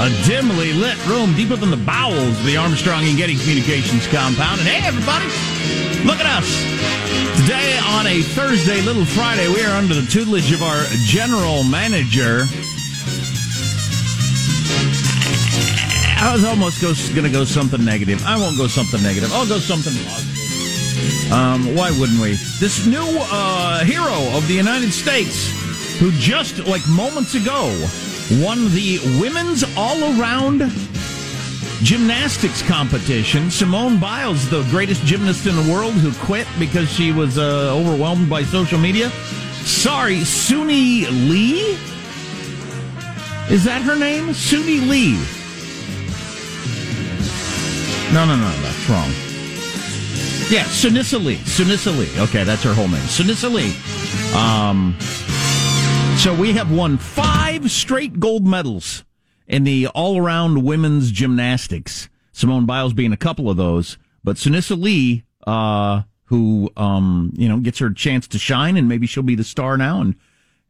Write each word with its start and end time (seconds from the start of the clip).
a 0.00 0.10
dimly 0.26 0.72
lit 0.72 0.98
room 1.06 1.34
deep 1.34 1.50
within 1.50 1.70
the 1.70 1.76
bowels 1.76 2.38
of 2.38 2.44
the 2.44 2.56
Armstrong 2.56 3.04
and 3.04 3.16
Getty 3.16 3.36
Communications 3.36 4.06
compound. 4.08 4.58
And 4.58 4.68
hey, 4.68 4.82
everybody, 4.86 5.26
look 6.04 6.18
at 6.18 6.26
us. 6.26 6.48
Today, 7.42 7.78
on 7.94 8.06
a 8.06 8.22
Thursday, 8.22 8.82
Little 8.82 9.04
Friday, 9.04 9.46
we 9.48 9.62
are 9.62 9.76
under 9.76 9.94
the 9.94 10.06
tutelage 10.10 10.50
of 10.52 10.62
our 10.62 10.82
general 11.06 11.62
manager. 11.64 12.42
I 16.18 16.32
was 16.32 16.44
almost 16.44 16.80
going 16.80 17.24
to 17.24 17.30
go 17.30 17.44
something 17.44 17.84
negative. 17.84 18.24
I 18.26 18.36
won't 18.36 18.56
go 18.56 18.66
something 18.66 19.02
negative. 19.02 19.32
I'll 19.32 19.46
go 19.46 19.58
something 19.58 19.92
positive. 20.06 21.32
Um, 21.32 21.74
why 21.74 21.90
wouldn't 21.98 22.20
we? 22.20 22.32
This 22.58 22.86
new 22.86 23.06
uh, 23.30 23.84
hero 23.84 24.36
of 24.36 24.46
the 24.48 24.54
United 24.54 24.92
States, 24.92 25.50
who 25.98 26.10
just 26.12 26.66
like 26.66 26.82
moments 26.88 27.34
ago 27.34 27.70
won 28.42 28.70
the 28.70 28.98
women's 29.20 29.64
all-around 29.76 30.70
gymnastics 31.82 32.62
competition. 32.62 33.50
Simone 33.50 33.98
Biles, 34.00 34.48
the 34.48 34.62
greatest 34.70 35.04
gymnast 35.04 35.46
in 35.46 35.56
the 35.56 35.72
world, 35.72 35.94
who 35.94 36.12
quit 36.24 36.46
because 36.58 36.90
she 36.90 37.12
was 37.12 37.38
uh, 37.38 37.74
overwhelmed 37.74 38.30
by 38.30 38.42
social 38.42 38.78
media. 38.78 39.10
Sorry, 39.64 40.18
Suni 40.18 41.06
Lee. 41.28 41.76
Is 43.52 43.64
that 43.64 43.82
her 43.82 43.96
name? 43.96 44.28
Suni 44.28 44.88
Lee. 44.88 45.14
No, 48.14 48.24
no, 48.24 48.36
no, 48.36 48.50
that's 48.62 48.88
wrong. 48.88 49.10
Yeah, 50.50 50.64
Sunisa 50.64 51.22
Lee. 51.22 51.36
Lee. 51.98 52.20
Okay, 52.20 52.44
that's 52.44 52.62
her 52.62 52.74
whole 52.74 52.88
name. 52.88 53.00
Sunisa 53.02 53.52
Lee. 53.52 53.74
Um, 54.34 54.94
so 56.18 56.34
we 56.34 56.52
have 56.52 56.70
won 56.70 56.96
five 56.96 57.70
straight 57.70 58.18
gold 58.20 58.46
medals 58.46 59.04
in 59.46 59.64
the 59.64 59.88
all-around 59.88 60.64
women's 60.64 61.10
gymnastics. 61.10 62.08
Simone 62.32 62.66
Biles 62.66 62.92
being 62.92 63.12
a 63.12 63.16
couple 63.16 63.50
of 63.50 63.56
those, 63.56 63.98
but 64.22 64.36
Sunisa 64.36 64.80
Lee, 64.80 65.24
uh, 65.46 66.02
who 66.24 66.70
um, 66.76 67.32
you 67.36 67.48
know 67.48 67.58
gets 67.58 67.78
her 67.78 67.90
chance 67.90 68.26
to 68.28 68.38
shine, 68.38 68.76
and 68.76 68.88
maybe 68.88 69.06
she'll 69.06 69.22
be 69.22 69.34
the 69.34 69.44
star 69.44 69.76
now 69.76 70.00
and 70.00 70.14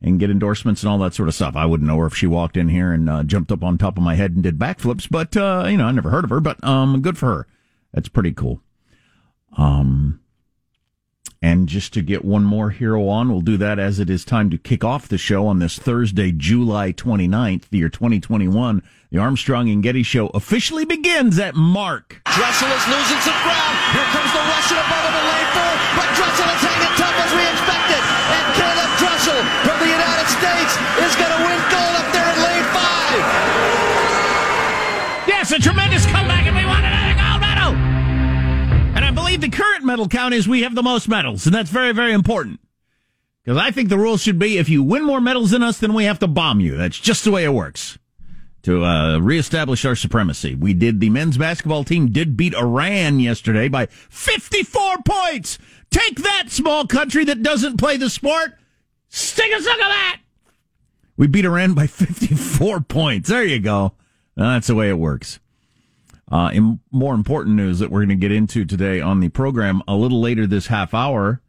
and 0.03 0.19
get 0.19 0.31
endorsements 0.31 0.83
and 0.83 0.91
all 0.91 0.99
that 0.99 1.15
sort 1.15 1.29
of 1.29 1.35
stuff. 1.35 1.57
I 1.57 1.67
wouldn't 1.67 1.89
know 1.89 1.99
her 1.99 2.07
if 2.07 2.17
she 2.17 2.27
walked 2.27 2.57
in 2.57 2.69
here 2.69 2.93
and 2.93 3.09
uh, 3.09 3.23
jumped 3.23 3.53
up 3.53 3.63
on 3.63 3.79
top 3.79 3.97
of 3.97 4.03
my 4.03 4.17
head 4.17 4.33
and 4.33 4.43
did 4.43 4.59
backflips, 4.59 5.09
but 5.11 5.37
uh, 5.37 5.67
you 5.69 5.77
know 5.77 5.87
I 5.87 5.93
never 5.93 6.11
heard 6.11 6.25
of 6.25 6.31
her. 6.31 6.41
But 6.41 6.63
um, 6.65 7.01
good 7.01 7.19
for 7.19 7.27
her. 7.27 7.47
That's 7.93 8.09
pretty 8.09 8.33
cool. 8.33 8.61
Um, 9.57 10.21
and 11.43 11.69
just 11.69 11.93
to 11.93 12.03
get 12.03 12.25
one 12.25 12.45
more 12.45 12.71
hero 12.71 13.07
on, 13.09 13.29
we'll 13.29 13.41
do 13.41 13.57
that 13.59 13.79
as 13.79 14.01
it 14.01 14.09
is 14.09 14.25
time 14.25 14.49
to 14.51 14.57
kick 14.57 14.83
off 14.83 15.09
the 15.09 15.19
show 15.19 15.47
on 15.47 15.59
this 15.59 15.79
Thursday, 15.79 16.33
July 16.33 16.93
29th, 16.93 17.69
the 17.69 17.79
year 17.79 17.89
2021. 17.89 18.83
The 19.13 19.19
Armstrong 19.19 19.69
and 19.69 19.83
Getty 19.83 20.03
Show 20.03 20.29
officially 20.29 20.85
begins 20.85 21.39
at 21.39 21.55
Mark. 21.55 22.21
Dressel 22.33 22.69
is 22.73 22.85
losing 22.89 23.21
some 23.21 23.37
ground. 23.45 23.77
Here 23.93 24.09
comes 24.11 24.33
the 24.33 24.41
Russian 24.41 24.79
above 24.81 25.05
him 25.05 25.15
in 25.15 25.25
lane 25.29 25.51
four, 25.53 25.73
but 26.01 26.09
Dressel 26.17 26.49
is 26.49 26.63
hanging 26.65 26.95
tough 26.97 27.17
as 27.23 27.31
we 27.37 27.45
expected. 27.45 28.03
And 28.03 28.45
Caeleb 28.57 28.93
Dressel 28.99 29.39
from 29.69 29.77
the 29.85 29.91
United 29.93 30.29
States 30.33 30.73
is 31.05 31.13
going 31.15 31.31
to 31.31 31.41
win 31.45 31.61
gold 31.71 31.95
up 32.01 32.09
there 32.11 32.25
in 32.25 32.39
lane 32.41 32.67
five. 32.73 33.23
Yes, 35.29 35.53
a 35.53 35.61
tremendous 35.61 36.09
comeback, 36.09 36.44
the 39.45 39.57
current 39.57 39.85
medal 39.85 40.09
count 40.09 40.33
is 40.33 40.49
we 40.49 40.63
have 40.63 40.75
the 40.75 40.83
most 40.83 41.09
medals, 41.09 41.45
and 41.45 41.55
that's 41.55 41.71
very, 41.71 41.93
very 41.93 42.13
important. 42.13 42.61
Because 43.43 43.59
I 43.59 43.71
think 43.71 43.91
the 43.91 43.99
rule 43.99 44.17
should 44.17 44.39
be 44.39 44.57
if 44.57 44.71
you 44.71 44.83
win 44.83 45.05
more 45.05 45.21
medals 45.21 45.51
than 45.51 45.63
us, 45.63 45.79
then 45.79 45.93
we 45.93 46.05
have 46.05 46.19
to 46.21 46.27
bomb 46.27 46.61
you. 46.61 46.77
That's 46.79 46.99
just 46.99 47.25
the 47.25 47.31
way 47.31 47.45
it 47.45 47.53
works. 47.53 47.99
To 48.63 48.83
uh, 48.83 49.19
reestablish 49.19 49.85
our 49.85 49.95
supremacy, 49.95 50.55
we 50.55 50.73
did. 50.73 50.99
The 50.99 51.11
men's 51.11 51.37
basketball 51.37 51.85
team 51.85 52.11
did 52.11 52.39
beat 52.39 52.55
Iran 52.55 53.21
yesterday 53.21 53.69
by 53.69 53.87
54 53.87 55.03
points. 55.05 55.59
Take 55.91 56.23
that, 56.23 56.45
small 56.49 56.87
country 56.87 57.27
that 57.27 57.43
doesn't 57.43 57.77
play 57.77 57.99
the 57.99 58.09
sport. 58.09 58.55
Stick 59.11 59.53
a 59.53 59.61
suck 59.61 59.75
of 59.75 59.79
that. 59.81 60.21
We 61.19 61.27
beat 61.27 61.45
Iran 61.45 61.75
by 61.75 61.87
54 61.87 62.81
points. 62.81 63.29
There 63.29 63.45
you 63.45 63.61
go. 63.61 63.93
That's 64.37 64.69
the 64.69 64.75
way 64.75 64.89
it 64.89 64.99
works. 64.99 65.39
Uh, 66.35 66.51
in 66.53 66.81
more 66.91 67.15
important 67.15 67.55
news 67.55 67.79
that 67.79 67.93
we're 67.93 68.01
going 68.01 68.09
to 68.09 68.17
get 68.17 68.33
into 68.33 68.65
today 68.65 69.01
on 69.01 69.21
the 69.21 69.29
program 69.29 69.81
a 69.87 69.95
little 69.95 70.21
later 70.21 70.49
this 70.49 70.67
half 70.67 70.93
hour, 70.93 71.41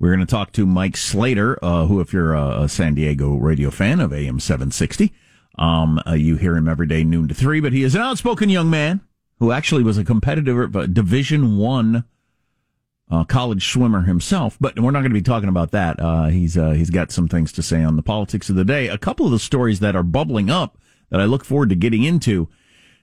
we're 0.00 0.08
going 0.08 0.18
to 0.18 0.26
talk 0.26 0.50
to 0.50 0.66
Mike 0.66 0.96
Slater, 0.96 1.56
uh, 1.62 1.86
who, 1.86 2.00
if 2.00 2.12
you're 2.12 2.34
a, 2.34 2.68
San 2.68 2.96
Diego 2.96 3.36
radio 3.36 3.70
fan 3.70 4.00
of 4.00 4.12
AM 4.12 4.40
760, 4.40 5.14
um, 5.56 6.00
uh, 6.04 6.14
you 6.14 6.34
hear 6.34 6.56
him 6.56 6.68
every 6.68 6.88
day 6.88 7.04
noon 7.04 7.28
to 7.28 7.34
three. 7.34 7.60
But 7.60 7.72
he 7.72 7.84
is 7.84 7.94
an 7.94 8.02
outspoken 8.02 8.48
young 8.48 8.68
man 8.68 9.02
who 9.38 9.52
actually 9.52 9.84
was 9.84 9.98
a 9.98 10.04
competitive 10.04 10.74
a 10.74 10.88
Division 10.88 11.56
One 11.56 12.02
uh, 13.08 13.22
college 13.22 13.70
swimmer 13.70 14.02
himself. 14.02 14.56
But 14.60 14.80
we're 14.80 14.90
not 14.90 15.02
going 15.02 15.12
to 15.12 15.20
be 15.20 15.22
talking 15.22 15.48
about 15.48 15.70
that. 15.70 16.00
Uh, 16.00 16.26
he's 16.26 16.58
uh, 16.58 16.72
he's 16.72 16.90
got 16.90 17.12
some 17.12 17.28
things 17.28 17.52
to 17.52 17.62
say 17.62 17.84
on 17.84 17.94
the 17.94 18.02
politics 18.02 18.50
of 18.50 18.56
the 18.56 18.64
day. 18.64 18.88
A 18.88 18.98
couple 18.98 19.26
of 19.26 19.32
the 19.32 19.38
stories 19.38 19.78
that 19.78 19.94
are 19.94 20.02
bubbling 20.02 20.50
up 20.50 20.76
that 21.10 21.20
I 21.20 21.24
look 21.24 21.44
forward 21.44 21.68
to 21.68 21.76
getting 21.76 22.02
into. 22.02 22.48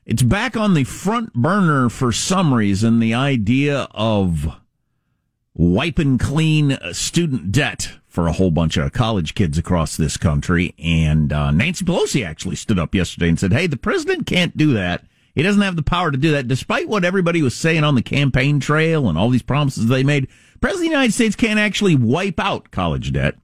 It's 0.03 0.23
back 0.23 0.57
on 0.57 0.73
the 0.73 0.83
front 0.83 1.33
burner 1.33 1.87
for 1.87 2.11
some 2.11 2.55
reason, 2.55 2.99
the 2.99 3.13
idea 3.13 3.87
of 3.91 4.57
wiping 5.53 6.17
clean 6.17 6.75
student 6.91 7.51
debt 7.51 7.93
for 8.07 8.27
a 8.27 8.31
whole 8.31 8.49
bunch 8.49 8.77
of 8.77 8.93
college 8.93 9.35
kids 9.35 9.59
across 9.59 9.95
this 9.95 10.17
country. 10.17 10.73
And 10.79 11.31
uh, 11.31 11.51
Nancy 11.51 11.85
Pelosi 11.85 12.25
actually 12.25 12.55
stood 12.55 12.79
up 12.79 12.95
yesterday 12.95 13.29
and 13.29 13.39
said, 13.39 13.53
hey, 13.53 13.67
the 13.67 13.77
president 13.77 14.25
can't 14.25 14.57
do 14.57 14.73
that. 14.73 15.05
He 15.35 15.43
doesn't 15.43 15.61
have 15.61 15.75
the 15.75 15.83
power 15.83 16.09
to 16.09 16.17
do 16.17 16.31
that, 16.31 16.47
despite 16.47 16.89
what 16.89 17.05
everybody 17.05 17.43
was 17.43 17.55
saying 17.55 17.83
on 17.83 17.93
the 17.93 18.01
campaign 18.01 18.59
trail 18.59 19.07
and 19.07 19.19
all 19.19 19.29
these 19.29 19.43
promises 19.43 19.87
they 19.87 20.03
made. 20.03 20.27
President 20.61 20.87
of 20.87 20.89
the 20.89 20.95
United 20.95 21.13
States 21.13 21.35
can't 21.35 21.59
actually 21.59 21.95
wipe 21.95 22.39
out 22.39 22.71
college 22.71 23.13
debt. 23.13 23.35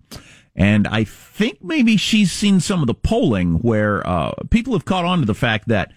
And 0.55 0.87
I 0.87 1.03
think 1.03 1.63
maybe 1.63 1.97
she's 1.97 2.31
seen 2.31 2.59
some 2.61 2.81
of 2.81 2.87
the 2.87 2.95
polling 2.95 3.59
where 3.59 4.05
uh, 4.05 4.31
people 4.49 4.73
have 4.73 4.85
caught 4.85 5.05
on 5.05 5.19
to 5.19 5.25
the 5.25 5.35
fact 5.35 5.67
that 5.67 5.93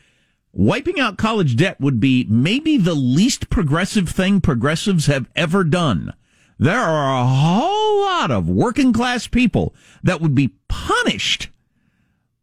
wiping 0.52 0.98
out 0.98 1.18
college 1.18 1.56
debt 1.56 1.80
would 1.80 2.00
be 2.00 2.26
maybe 2.28 2.76
the 2.76 2.94
least 2.94 3.50
progressive 3.50 4.08
thing 4.08 4.40
progressives 4.40 5.06
have 5.06 5.28
ever 5.36 5.64
done. 5.64 6.12
There 6.58 6.78
are 6.78 7.22
a 7.22 7.26
whole 7.26 8.02
lot 8.02 8.30
of 8.30 8.48
working 8.48 8.92
class 8.92 9.26
people 9.26 9.74
that 10.02 10.20
would 10.20 10.34
be 10.34 10.54
punished 10.68 11.48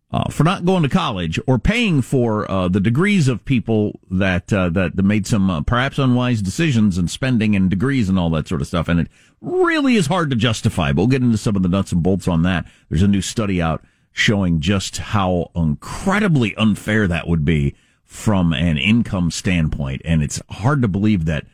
uh, 0.09 0.29
for 0.29 0.43
not 0.43 0.65
going 0.65 0.83
to 0.83 0.89
college 0.89 1.39
or 1.47 1.59
paying 1.59 2.01
for 2.01 2.49
uh, 2.49 2.67
the 2.67 2.79
degrees 2.79 3.27
of 3.27 3.43
people 3.43 3.99
that 4.09 4.51
uh, 4.53 4.69
that, 4.69 4.95
made 4.95 5.27
some 5.27 5.49
uh, 5.49 5.61
perhaps 5.61 5.99
unwise 5.99 6.41
decisions 6.41 6.97
and 6.97 7.11
spending 7.11 7.55
and 7.55 7.69
degrees 7.69 8.07
and 8.07 8.17
all 8.17 8.29
that 8.29 8.47
sort 8.47 8.61
of 8.61 8.67
stuff. 8.67 8.87
And 8.87 9.01
it 9.01 9.07
really 9.41 9.95
is 9.95 10.07
hard 10.07 10.29
to 10.29 10.35
justify. 10.35 10.93
But 10.93 11.01
we'll 11.01 11.07
get 11.07 11.21
into 11.21 11.37
some 11.37 11.55
of 11.55 11.63
the 11.63 11.69
nuts 11.69 11.91
and 11.91 12.01
bolts 12.01 12.27
on 12.27 12.43
that. 12.43 12.65
There's 12.89 13.03
a 13.03 13.07
new 13.07 13.21
study 13.21 13.61
out 13.61 13.83
showing 14.13 14.61
just 14.61 14.97
how 14.97 15.51
incredibly 15.55 16.55
unfair 16.55 17.07
that 17.07 17.27
would 17.27 17.45
be 17.45 17.75
from 18.07 18.53
an 18.53 18.77
income 18.77 19.29
standpoint, 19.29 20.01
and 20.05 20.23
it's 20.23 20.41
hard 20.49 20.81
to 20.81 20.87
believe 20.87 21.25
that 21.25 21.45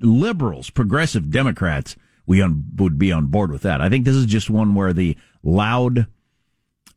liberals, 0.00 0.70
progressive 0.70 1.30
Democrats, 1.30 1.96
we 2.26 2.40
un- 2.40 2.64
would 2.76 2.98
be 2.98 3.10
on 3.10 3.26
board 3.26 3.50
with 3.50 3.62
that. 3.62 3.80
I 3.80 3.88
think 3.88 4.04
this 4.04 4.14
is 4.14 4.26
just 4.26 4.48
one 4.48 4.74
where 4.74 4.92
the 4.92 5.16
loud 5.42 6.06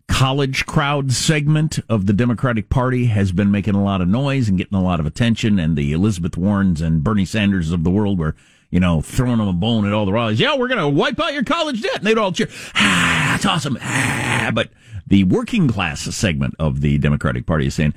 college 0.08 0.66
crowd 0.66 1.12
segment 1.12 1.80
of 1.90 2.06
the 2.06 2.14
Democratic 2.14 2.70
Party 2.70 3.06
has 3.06 3.32
been 3.32 3.50
making 3.50 3.76
a 3.76 3.84
lot 3.84 4.02
of 4.02 4.08
noise 4.08 4.48
and 4.48 4.58
getting 4.58 4.78
a 4.78 4.84
lot 4.84 5.00
of 5.00 5.06
attention, 5.06 5.58
and 5.58 5.76
the 5.76 5.94
Elizabeth 5.94 6.38
Warrens 6.38 6.82
and 6.82 7.04
Bernie 7.04 7.26
Sanders 7.26 7.72
of 7.72 7.84
the 7.84 7.90
world 7.90 8.20
were, 8.20 8.36
you 8.70 8.80
know, 8.80 9.02
throwing 9.02 9.38
them 9.38 9.48
a 9.48 9.54
bone 9.54 9.86
at 9.86 9.94
all 9.94 10.06
the 10.06 10.14
rallies. 10.14 10.40
Yeah, 10.40 10.58
we're 10.58 10.68
going 10.68 10.80
to 10.80 10.88
wipe 10.90 11.20
out 11.20 11.34
your 11.34 11.44
college 11.44 11.82
debt. 11.82 11.98
And 11.98 12.06
they'd 12.06 12.18
all 12.18 12.32
cheer. 12.32 12.50
Ah, 12.76 13.30
that's 13.32 13.46
awesome. 13.46 13.78
Ah, 13.82 14.52
but 14.54 14.70
the 15.08 15.24
working 15.24 15.68
class 15.68 16.02
segment 16.02 16.56
of 16.60 16.82
the 16.82 16.98
Democratic 16.98 17.46
Party 17.46 17.68
is 17.68 17.76
saying, 17.76 17.94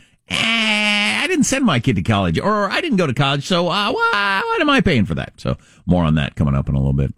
didn't 1.39 1.47
send 1.47 1.65
my 1.65 1.79
kid 1.79 1.95
to 1.95 2.03
college, 2.03 2.41
or 2.41 2.69
I 2.69 2.81
didn't 2.81 2.97
go 2.97 3.07
to 3.07 3.15
college, 3.15 3.47
so 3.47 3.69
uh, 3.69 3.93
why, 3.93 4.43
why 4.45 4.59
am 4.61 4.69
I 4.69 4.81
paying 4.81 5.05
for 5.05 5.15
that? 5.15 5.35
So 5.37 5.57
more 5.87 6.03
on 6.03 6.17
that 6.17 6.35
coming 6.35 6.57
up 6.57 6.69
in 6.69 6.75
a 6.75 6.79
little 6.79 6.93
bit. 6.93 7.15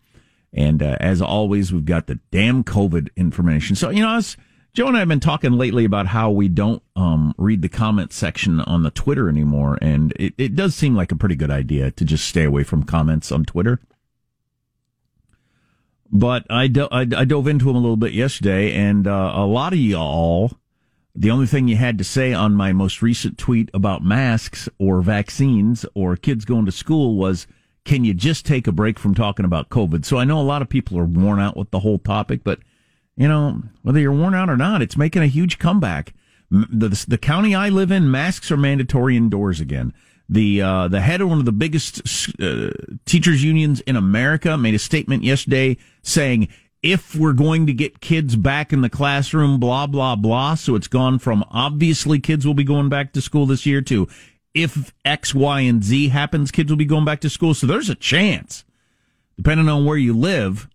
And 0.53 0.83
uh, 0.83 0.99
as 1.01 1.23
always, 1.23 1.73
we've 1.73 1.87
got 1.87 2.07
the 2.07 2.19
damn 2.31 2.63
COVID 2.63 3.09
information. 3.17 3.77
So, 3.77 3.89
you 3.89 4.03
know, 4.03 4.17
was 4.17 4.37
Joe 4.75 4.89
and 4.89 4.97
I 4.97 5.01
have 5.01 5.09
been 5.09 5.21
talking 5.21 5.53
lately 5.53 5.87
about 5.87 6.09
how 6.09 6.31
we 6.31 6.49
don't 6.49 6.83
um, 6.97 7.35
read 7.39 7.63
the 7.63 7.71
comment 7.71 8.13
section 8.13 8.61
on 8.61 8.83
the 8.83 8.91
Twitter 8.91 9.27
anymore, 9.31 9.79
and 9.81 10.13
it, 10.17 10.35
it 10.37 10.55
does 10.55 10.75
seem 10.75 10.95
like 10.95 11.13
a 11.13 11.17
pretty 11.17 11.37
good 11.37 11.51
idea 11.51 11.91
to 11.93 12.05
just 12.05 12.29
stay 12.29 12.45
away 12.45 12.63
from 12.63 12.83
comments 12.83 13.33
on 13.33 13.47
Twitter. 13.47 13.81
But 16.13 16.45
I, 16.51 16.67
do, 16.67 16.89
I, 16.93 17.01
I 17.17 17.25
dove 17.25 17.47
into 17.47 17.67
them 17.67 17.77
a 17.77 17.81
little 17.81 17.97
bit 17.97 18.13
yesterday, 18.13 18.75
and 18.75 19.07
uh, 19.07 19.33
a 19.35 19.47
lot 19.47 19.73
of 19.73 19.79
y'all, 19.79 20.53
the 21.15 21.31
only 21.31 21.47
thing 21.47 21.69
you 21.69 21.77
had 21.77 21.99
to 21.99 22.05
say 22.05 22.33
on 22.33 22.55
my 22.55 22.73
most 22.73 23.03
recent 23.03 23.37
tweet 23.37 23.71
about 23.75 24.03
masks 24.03 24.69
or 24.79 25.03
vaccines 25.03 25.85
or 25.95 26.17
kids 26.17 26.45
going 26.45 26.67
to 26.67 26.73
school 26.73 27.17
was, 27.17 27.47
can 27.85 28.05
you 28.05 28.15
just 28.15 28.47
take 28.47 28.67
a 28.67 28.73
break 28.73 28.99
from 28.99 29.15
talking 29.15 29.45
about 29.45 29.71
COVID? 29.71 30.05
So 30.05 30.19
I 30.19 30.25
know 30.25 30.41
a 30.41 30.43
lot 30.43 30.63
of 30.63 30.69
people 30.69 30.99
are 30.99 31.05
worn 31.05 31.41
out 31.41 31.57
with 31.57 31.71
the 31.71 31.81
whole 31.81 31.99
topic, 31.99 32.45
but 32.45 32.61
you 33.17 33.29
know, 33.29 33.63
whether 33.83 33.99
you're 33.99 34.13
worn 34.13 34.35
out 34.35 34.49
or 34.49 34.57
not, 34.57 34.83
it's 34.83 34.97
making 34.97 35.23
a 35.23 35.27
huge 35.27 35.59
comeback. 35.59 36.15
The, 36.51 36.89
the, 36.89 37.05
the 37.09 37.19
county 37.19 37.55
I 37.55 37.69
live 37.69 37.91
in, 37.91 38.11
masks 38.11 38.51
are 38.51 38.57
mandatory 38.57 39.17
indoors 39.17 39.61
again. 39.61 39.93
The 40.29 40.63
uh, 40.63 40.89
the 40.89 41.01
head 41.01 41.21
of 41.21 41.29
one 41.29 41.41
of 41.41 41.45
the 41.45 41.53
biggest 41.53 42.01
uh, 42.41 42.71
teachers 43.05 43.43
unions 43.43 43.81
in 43.81 43.97
America 43.97 44.57
made 44.57 44.75
a 44.75 44.79
statement 44.79 45.25
yesterday 45.25 45.77
saying 46.03 46.49
if 46.83 47.15
we're 47.15 47.33
going 47.33 47.67
to 47.67 47.73
get 47.73 48.01
kids 48.01 48.37
back 48.37 48.73
in 48.73 48.81
the 48.81 48.91
classroom, 48.91 49.61
blah 49.61 49.87
blah 49.87 50.17
blah. 50.17 50.55
So 50.55 50.75
it's 50.75 50.89
gone 50.89 51.19
from 51.19 51.45
obviously 51.51 52.19
kids 52.19 52.47
will 52.47 52.55
be 52.55 52.65
going 52.65 52.89
back 52.89 53.13
to 53.13 53.21
school 53.21 53.47
this 53.47 53.67
year 53.67 53.83
to 53.83 54.09
if 54.55 54.93
X, 55.05 55.35
Y, 55.35 55.61
and 55.61 55.83
Z 55.83 56.09
happens, 56.09 56.51
kids 56.51 56.71
will 56.71 56.77
be 56.77 56.85
going 56.85 57.05
back 57.05 57.21
to 57.21 57.31
school. 57.31 57.55
So 57.55 57.67
there's 57.67 57.91
a 57.91 57.95
chance, 57.95 58.65
depending 59.37 59.69
on 59.69 59.85
where 59.85 59.99
you 59.99 60.17
live. 60.17 60.69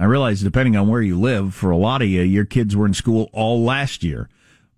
I 0.00 0.04
realize 0.04 0.40
depending 0.42 0.76
on 0.76 0.86
where 0.86 1.02
you 1.02 1.18
live, 1.18 1.54
for 1.54 1.70
a 1.70 1.76
lot 1.76 2.02
of 2.02 2.08
you, 2.08 2.22
your 2.22 2.44
kids 2.44 2.76
were 2.76 2.86
in 2.86 2.94
school 2.94 3.28
all 3.32 3.64
last 3.64 4.04
year. 4.04 4.28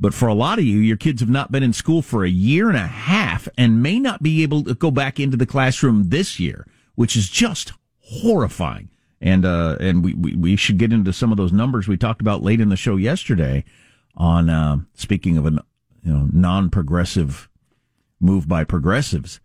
But 0.01 0.15
for 0.15 0.29
a 0.29 0.35
lot 0.35 0.59
of 0.59 0.65
you, 0.65 0.79
your 0.79 0.97
kids 0.97 1.21
have 1.21 1.29
not 1.29 1.53
been 1.53 1.63
in 1.63 1.75
school 1.75 2.01
for 2.01 2.25
a 2.25 2.31
year 2.31 2.69
and 2.69 2.77
a 2.77 2.87
half 2.87 3.47
and 3.59 3.83
may 3.83 3.99
not 3.99 4.23
be 4.23 4.43
able 4.43 4.65
to 4.65 4.75
go 4.75 4.91
back 4.91 5.21
into 5.21 5.37
the 5.37 5.45
classroom 5.45 6.09
this 6.09 6.41
year, 6.41 6.67
which 6.95 7.17
is 7.17 7.29
just 7.29 7.75
horrifying. 7.99 8.89
And, 9.21 9.45
uh, 9.45 9.77
and 9.81 10.03
we, 10.03 10.15
we, 10.15 10.35
we 10.35 10.57
should 10.57 10.79
get 10.79 10.93
into 10.93 11.13
some 11.13 11.31
of 11.31 11.37
those 11.37 11.53
numbers 11.53 11.87
we 11.87 11.97
talked 11.97 12.21
about 12.21 12.43
late 12.43 12.61
in 12.61 12.71
the 12.71 12.77
show 12.77 12.97
yesterday 12.97 13.65
on, 14.17 14.49
uh, 14.49 14.79
speaking 14.95 15.37
of 15.37 15.47
a 15.47 15.51
you 16.03 16.13
know, 16.13 16.29
non-progressive 16.33 17.49
move 18.19 18.49
by 18.49 18.65
progressives 18.65 19.41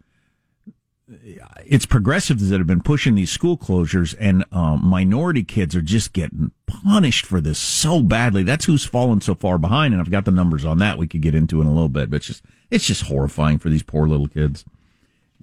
it's 1.65 1.85
progressives 1.85 2.49
that 2.49 2.57
have 2.57 2.67
been 2.67 2.81
pushing 2.81 3.15
these 3.15 3.31
school 3.31 3.57
closures, 3.57 4.15
and 4.19 4.43
um, 4.51 4.83
minority 4.83 5.43
kids 5.43 5.75
are 5.75 5.81
just 5.81 6.13
getting 6.13 6.51
punished 6.65 7.25
for 7.25 7.41
this 7.41 7.59
so 7.59 8.01
badly. 8.01 8.43
That's 8.43 8.65
who's 8.65 8.85
fallen 8.85 9.21
so 9.21 9.35
far 9.35 9.57
behind, 9.57 9.93
and 9.93 10.01
I've 10.01 10.11
got 10.11 10.25
the 10.25 10.31
numbers 10.31 10.65
on 10.65 10.79
that 10.79 10.97
we 10.97 11.07
could 11.07 11.21
get 11.21 11.35
into 11.35 11.61
in 11.61 11.67
a 11.67 11.73
little 11.73 11.89
bit. 11.89 12.09
But 12.09 12.17
it's 12.17 12.25
just 12.25 12.43
it's 12.71 12.85
just 12.85 13.03
horrifying 13.03 13.59
for 13.59 13.69
these 13.69 13.83
poor 13.83 14.07
little 14.07 14.27
kids, 14.27 14.65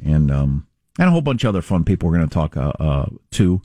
and 0.04 0.30
um, 0.30 0.66
and 0.98 1.08
a 1.08 1.12
whole 1.12 1.20
bunch 1.20 1.44
of 1.44 1.50
other 1.50 1.62
fun 1.62 1.84
people 1.84 2.08
we're 2.08 2.16
going 2.16 2.28
to 2.28 2.34
talk 2.34 2.56
uh, 2.56 2.72
uh, 2.80 3.06
to, 3.32 3.62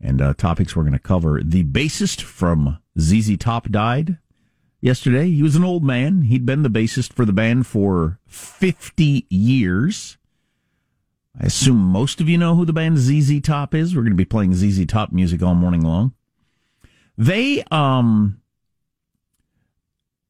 and 0.00 0.20
uh, 0.20 0.34
topics 0.34 0.74
we're 0.74 0.82
going 0.82 0.92
to 0.92 0.98
cover. 0.98 1.40
The 1.42 1.64
bassist 1.64 2.22
from 2.22 2.78
ZZ 2.98 3.36
Top 3.38 3.68
died 3.70 4.18
yesterday. 4.80 5.30
He 5.30 5.42
was 5.42 5.56
an 5.56 5.64
old 5.64 5.84
man. 5.84 6.22
He'd 6.22 6.46
been 6.46 6.62
the 6.62 6.70
bassist 6.70 7.12
for 7.12 7.24
the 7.24 7.32
band 7.32 7.66
for 7.66 8.18
fifty 8.26 9.26
years 9.28 10.18
I 11.40 11.46
assume 11.46 11.76
most 11.76 12.20
of 12.20 12.28
you 12.28 12.36
know 12.36 12.56
who 12.56 12.64
the 12.64 12.72
band 12.72 12.98
ZZ 12.98 13.40
Top 13.40 13.74
is. 13.74 13.94
We're 13.94 14.02
going 14.02 14.12
to 14.12 14.16
be 14.16 14.24
playing 14.24 14.54
ZZ 14.54 14.86
Top 14.86 15.12
music 15.12 15.42
all 15.42 15.54
morning 15.54 15.82
long. 15.82 16.14
They, 17.16 17.62
um, 17.70 18.40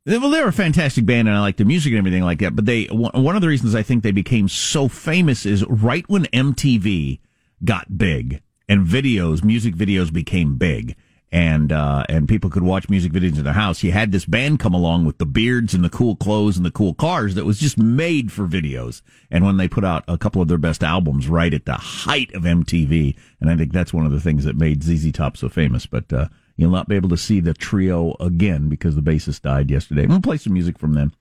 well, 0.07 0.31
they're 0.31 0.49
a 0.49 0.53
fantastic 0.53 1.07
band 1.07 1.29
and 1.29 1.37
I 1.37 1.41
like 1.41 1.57
the 1.57 1.65
music 1.65 1.93
and 1.93 1.99
everything 1.99 2.25
like 2.25 2.41
that. 2.41 2.55
But 2.55 2.67
they, 2.67 2.85
one 2.87 3.37
of 3.37 3.43
the 3.43 3.49
reasons 3.49 3.75
I 3.75 3.83
think 3.83 4.03
they 4.03 4.11
became 4.11 4.49
so 4.49 4.89
famous 4.89 5.47
is 5.47 5.65
right 5.65 6.07
when 6.09 6.25
MTV 6.25 7.21
got 7.65 7.97
big 7.97 8.43
and 8.69 8.87
videos, 8.87 9.43
music 9.43 9.75
videos 9.75 10.13
became 10.13 10.57
big 10.57 10.97
and 11.31 11.73
uh, 11.73 12.05
and 12.09 12.29
people 12.29 12.49
could 12.49 12.63
watch 12.63 12.89
music 12.89 13.13
videos 13.13 13.37
in 13.37 13.45
their 13.45 13.53
house. 13.53 13.83
You 13.83 13.93
had 13.93 14.13
this 14.13 14.25
band 14.25 14.61
come 14.61 14.73
along 14.73 15.05
with 15.05 15.19
the 15.19 15.27
beards 15.27 15.75
and 15.75 15.85
the 15.85 15.91
cool 15.91 16.17
clothes 16.17 16.57
and 16.57 16.65
the 16.65 16.71
cool 16.71 16.95
cars 16.95 17.35
that 17.35 17.45
was 17.45 17.59
just 17.59 17.77
made 17.77 18.33
for 18.33 18.47
videos. 18.47 19.03
And 19.31 19.45
when 19.45 19.59
they 19.59 19.69
put 19.69 19.85
out 19.85 20.05
a 20.09 20.17
couple 20.17 20.41
of 20.41 20.49
their 20.49 20.59
best 20.59 20.83
albums 20.83 21.29
right 21.29 21.53
at 21.53 21.67
the 21.67 21.75
height 21.75 22.33
of 22.35 22.43
MTV, 22.43 23.15
and 23.41 23.51
I 23.51 23.57
think 23.57 23.73
that's 23.73 23.93
one 23.93 24.07
of 24.07 24.13
the 24.13 24.21
things 24.21 24.45
that 24.45 24.57
made 24.57 24.83
ZZ 24.83 25.13
Top 25.13 25.37
so 25.37 25.49
famous. 25.49 25.85
But 25.85 26.11
uh, 26.13 26.29
you'll 26.57 26.71
not 26.71 26.89
be 26.89 26.97
able 26.97 27.11
to 27.11 27.19
see 27.19 27.41
the 27.41 27.55
trio 27.55 28.17
again 28.21 28.69
because 28.69 28.95
the 28.95 29.03
bassist 29.03 29.43
died 29.43 29.71
yesterday. 29.71 30.07
We'll 30.07 30.21
play 30.21 30.39
some 30.39 30.55
music 30.55 30.79
from 30.79 30.95
them. 30.95 31.13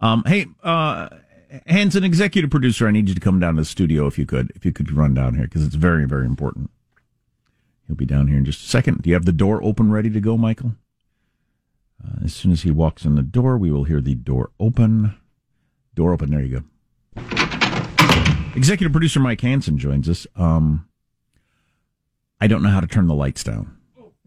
Um, 0.00 0.22
hey, 0.26 0.46
uh, 0.62 1.08
Hans, 1.66 1.96
an 1.96 2.04
executive 2.04 2.50
producer, 2.50 2.86
I 2.86 2.92
need 2.92 3.08
you 3.08 3.14
to 3.16 3.20
come 3.20 3.40
down 3.40 3.56
to 3.56 3.62
the 3.62 3.66
studio 3.66 4.06
if 4.06 4.16
you 4.16 4.26
could, 4.26 4.52
if 4.54 4.64
you 4.64 4.72
could 4.72 4.92
run 4.92 5.12
down 5.14 5.34
here 5.34 5.44
because 5.44 5.66
it's 5.66 5.74
very, 5.74 6.06
very 6.06 6.24
important. 6.24 6.70
He'll 7.90 7.96
be 7.96 8.06
down 8.06 8.28
here 8.28 8.38
in 8.38 8.44
just 8.44 8.64
a 8.64 8.68
second. 8.68 9.02
Do 9.02 9.10
you 9.10 9.14
have 9.14 9.24
the 9.24 9.32
door 9.32 9.60
open 9.64 9.90
ready 9.90 10.10
to 10.10 10.20
go, 10.20 10.36
Michael? 10.36 10.76
Uh, 12.00 12.24
as 12.24 12.32
soon 12.32 12.52
as 12.52 12.62
he 12.62 12.70
walks 12.70 13.04
in 13.04 13.16
the 13.16 13.22
door, 13.22 13.58
we 13.58 13.72
will 13.72 13.82
hear 13.82 14.00
the 14.00 14.14
door 14.14 14.52
open. 14.60 15.16
Door 15.96 16.12
open. 16.12 16.30
There 16.30 16.40
you 16.40 16.62
go. 17.16 17.24
Executive 18.54 18.92
producer 18.92 19.18
Mike 19.18 19.40
Hansen 19.40 19.76
joins 19.76 20.08
us. 20.08 20.24
Um, 20.36 20.86
I 22.40 22.46
don't 22.46 22.62
know 22.62 22.68
how 22.70 22.78
to 22.78 22.86
turn 22.86 23.08
the 23.08 23.14
lights 23.14 23.42
down, 23.42 23.76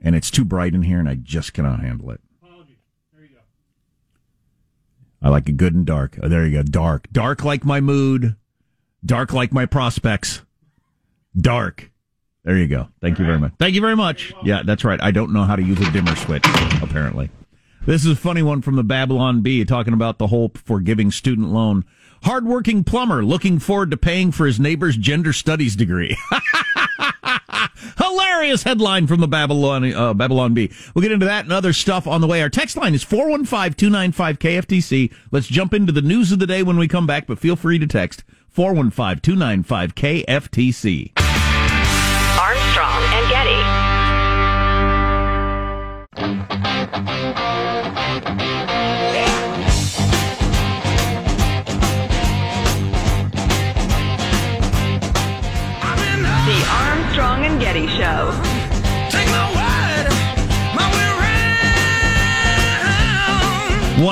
and 0.03 0.13
it's 0.13 0.29
too 0.29 0.43
bright 0.43 0.73
in 0.73 0.81
here, 0.81 0.99
and 0.99 1.07
I 1.07 1.15
just 1.15 1.53
cannot 1.53 1.79
handle 1.79 2.11
it. 2.11 2.19
I 5.21 5.29
like 5.29 5.47
it 5.47 5.55
good 5.55 5.73
and 5.73 5.85
dark. 5.85 6.19
Oh, 6.21 6.27
there 6.27 6.45
you 6.45 6.51
go. 6.57 6.63
Dark. 6.63 7.07
Dark 7.13 7.45
like 7.45 7.63
my 7.63 7.79
mood. 7.79 8.35
Dark 9.05 9.31
like 9.31 9.53
my 9.53 9.65
prospects. 9.65 10.41
Dark. 11.33 11.92
There 12.43 12.57
you 12.57 12.67
go. 12.67 12.89
Thank 13.01 13.19
All 13.19 13.21
you 13.21 13.25
very 13.25 13.39
much. 13.39 13.53
Thank 13.57 13.75
you 13.75 13.81
very 13.81 13.95
much. 13.95 14.33
Yeah, 14.43 14.63
that's 14.65 14.83
right. 14.83 15.01
I 15.01 15.11
don't 15.11 15.31
know 15.31 15.43
how 15.43 15.55
to 15.55 15.63
use 15.63 15.79
a 15.79 15.89
dimmer 15.91 16.15
switch, 16.15 16.45
apparently. 16.81 17.29
This 17.85 18.05
is 18.05 18.11
a 18.11 18.15
funny 18.15 18.43
one 18.43 18.61
from 18.61 18.75
the 18.75 18.83
Babylon 18.83 19.41
Bee 19.41 19.65
talking 19.65 19.93
about 19.93 20.17
the 20.17 20.27
whole 20.27 20.51
forgiving 20.55 21.11
student 21.11 21.49
loan. 21.49 21.85
Hardworking 22.23 22.85
plumber 22.85 23.25
looking 23.25 23.59
forward 23.59 23.91
to 23.91 23.97
paying 23.97 24.31
for 24.31 24.45
his 24.45 24.57
neighbor's 24.59 24.95
gender 24.95 25.33
studies 25.33 25.75
degree. 25.75 26.15
Hilarious 27.97 28.63
headline 28.63 29.07
from 29.07 29.19
the 29.19 29.27
Babylon 29.27 29.93
uh, 29.93 30.13
Babylon 30.13 30.53
Bee. 30.53 30.71
We'll 30.93 31.01
get 31.01 31.11
into 31.11 31.25
that 31.25 31.43
and 31.43 31.51
other 31.51 31.73
stuff 31.73 32.07
on 32.07 32.21
the 32.21 32.27
way. 32.27 32.41
Our 32.41 32.49
text 32.49 32.77
line 32.77 32.93
is 32.93 33.03
415-295-KFTC. 33.03 35.13
Let's 35.31 35.47
jump 35.47 35.73
into 35.73 35.91
the 35.91 36.01
news 36.01 36.31
of 36.31 36.39
the 36.39 36.47
day 36.47 36.63
when 36.63 36.77
we 36.77 36.87
come 36.87 37.05
back, 37.05 37.27
but 37.27 37.39
feel 37.39 37.57
free 37.57 37.77
to 37.79 37.87
text 37.87 38.23
415-295-KFTC. 38.55 41.32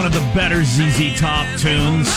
One 0.02 0.12
of 0.12 0.20
the 0.20 0.34
better 0.34 0.64
ZZ 0.64 1.20
Top 1.20 1.46
tunes. 1.60 2.08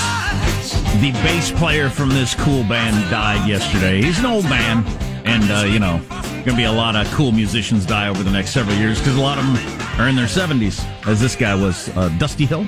The 1.03 1.13
bass 1.23 1.51
player 1.51 1.91
from 1.91 2.09
this 2.09 2.35
cool 2.35 2.65
band 2.65 3.11
died 3.11 3.47
yesterday. 3.47 4.01
He's 4.01 4.19
an 4.19 4.25
old 4.25 4.45
man, 4.45 4.87
and 5.27 5.45
uh, 5.51 5.67
you 5.71 5.79
know, 5.79 6.01
going 6.09 6.45
to 6.45 6.57
be 6.57 6.65
a 6.65 6.73
lot 6.73 6.97
of 6.97 7.07
cool 7.13 7.31
musicians 7.31 7.85
die 7.85 8.09
over 8.09 8.23
the 8.23 8.31
next 8.31 8.53
several 8.55 8.75
years 8.79 9.01
because 9.01 9.17
a 9.17 9.21
lot 9.21 9.37
of 9.37 9.45
them 9.45 10.01
are 10.01 10.09
in 10.09 10.17
their 10.17 10.25
70s, 10.25 10.83
as 11.07 11.21
this 11.21 11.37
guy 11.37 11.55
was. 11.55 11.91
Uh, 11.95 12.09
Dusty 12.17 12.47
Hill. 12.47 12.65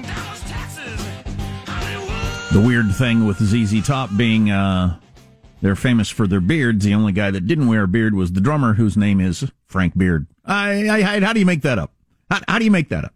The 2.53 2.63
weird 2.63 2.95
thing 2.95 3.27
with 3.27 3.39
ZZ 3.39 3.87
Top 3.87 4.11
being 4.19 4.51
uh, 4.51 5.01
they're 5.63 5.77
famous 5.77 6.11
for 6.11 6.27
their 6.27 6.43
beards. 6.43 6.85
The 6.85 6.93
only 6.93 7.13
guy 7.13 7.31
that 7.31 7.47
didn't 7.47 7.69
wear 7.69 7.85
a 7.85 7.89
beard 7.89 8.15
was 8.15 8.33
the 8.33 8.43
drummer, 8.43 8.75
whose 8.75 8.99
name 8.99 9.23
is 9.23 9.51
Frank 9.65 9.97
Beard. 9.97 10.27
I, 10.45 10.91
I, 10.91 11.21
how 11.21 11.33
do 11.33 11.41
you 11.41 11.47
make 11.47 11.63
that 11.63 11.79
up? 11.79 11.93
How, 12.31 12.41
how 12.47 12.59
do 12.59 12.67
you 12.67 12.71
make 12.71 12.91
that 12.91 13.07
up? 13.07 13.15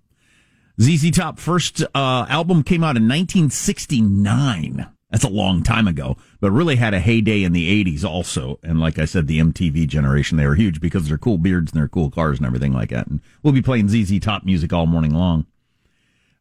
ZZ 0.80 1.10
Top 1.10 1.38
first 1.38 1.82
uh, 1.94 2.26
album 2.28 2.62
came 2.62 2.82
out 2.82 2.96
in 2.96 3.06
1969. 3.06 4.86
That's 5.10 5.24
a 5.24 5.28
long 5.28 5.62
time 5.62 5.86
ago, 5.86 6.16
but 6.40 6.52
really 6.52 6.76
had 6.76 6.94
a 6.94 7.00
heyday 7.00 7.42
in 7.42 7.52
the 7.52 7.84
80s 7.84 8.02
also. 8.04 8.58
And 8.62 8.80
like 8.80 8.98
I 8.98 9.04
said, 9.04 9.26
the 9.26 9.40
MTV 9.40 9.88
generation, 9.88 10.38
they 10.38 10.46
were 10.46 10.54
huge 10.54 10.80
because 10.80 11.06
they're 11.06 11.18
cool 11.18 11.36
beards 11.36 11.72
and 11.72 11.80
they're 11.80 11.88
cool 11.88 12.10
cars 12.10 12.38
and 12.38 12.46
everything 12.46 12.72
like 12.72 12.90
that. 12.90 13.08
And 13.08 13.20
we'll 13.42 13.52
be 13.52 13.60
playing 13.60 13.88
ZZ 13.88 14.20
Top 14.20 14.44
music 14.44 14.72
all 14.72 14.86
morning 14.86 15.12
long. 15.12 15.44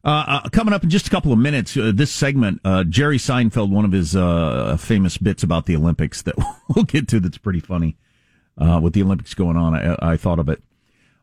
Uh, 0.02 0.24
uh, 0.26 0.48
coming 0.48 0.72
up 0.72 0.82
in 0.82 0.88
just 0.88 1.06
a 1.08 1.10
couple 1.10 1.32
of 1.32 1.38
minutes, 1.38 1.76
uh, 1.76 1.92
this 1.94 2.10
segment, 2.10 2.62
uh, 2.64 2.84
Jerry 2.84 3.18
Seinfeld, 3.18 3.68
one 3.68 3.84
of 3.84 3.92
his 3.92 4.16
uh, 4.16 4.78
famous 4.78 5.18
bits 5.18 5.42
about 5.42 5.66
the 5.66 5.76
Olympics 5.76 6.22
that 6.22 6.34
we'll 6.74 6.86
get 6.86 7.08
to 7.08 7.20
that's 7.20 7.36
pretty 7.36 7.60
funny 7.60 7.98
uh, 8.56 8.80
with 8.82 8.94
the 8.94 9.02
Olympics 9.02 9.34
going 9.34 9.58
on. 9.58 9.74
I, 9.74 10.12
I 10.12 10.16
thought 10.16 10.38
of 10.38 10.48
it. 10.48 10.62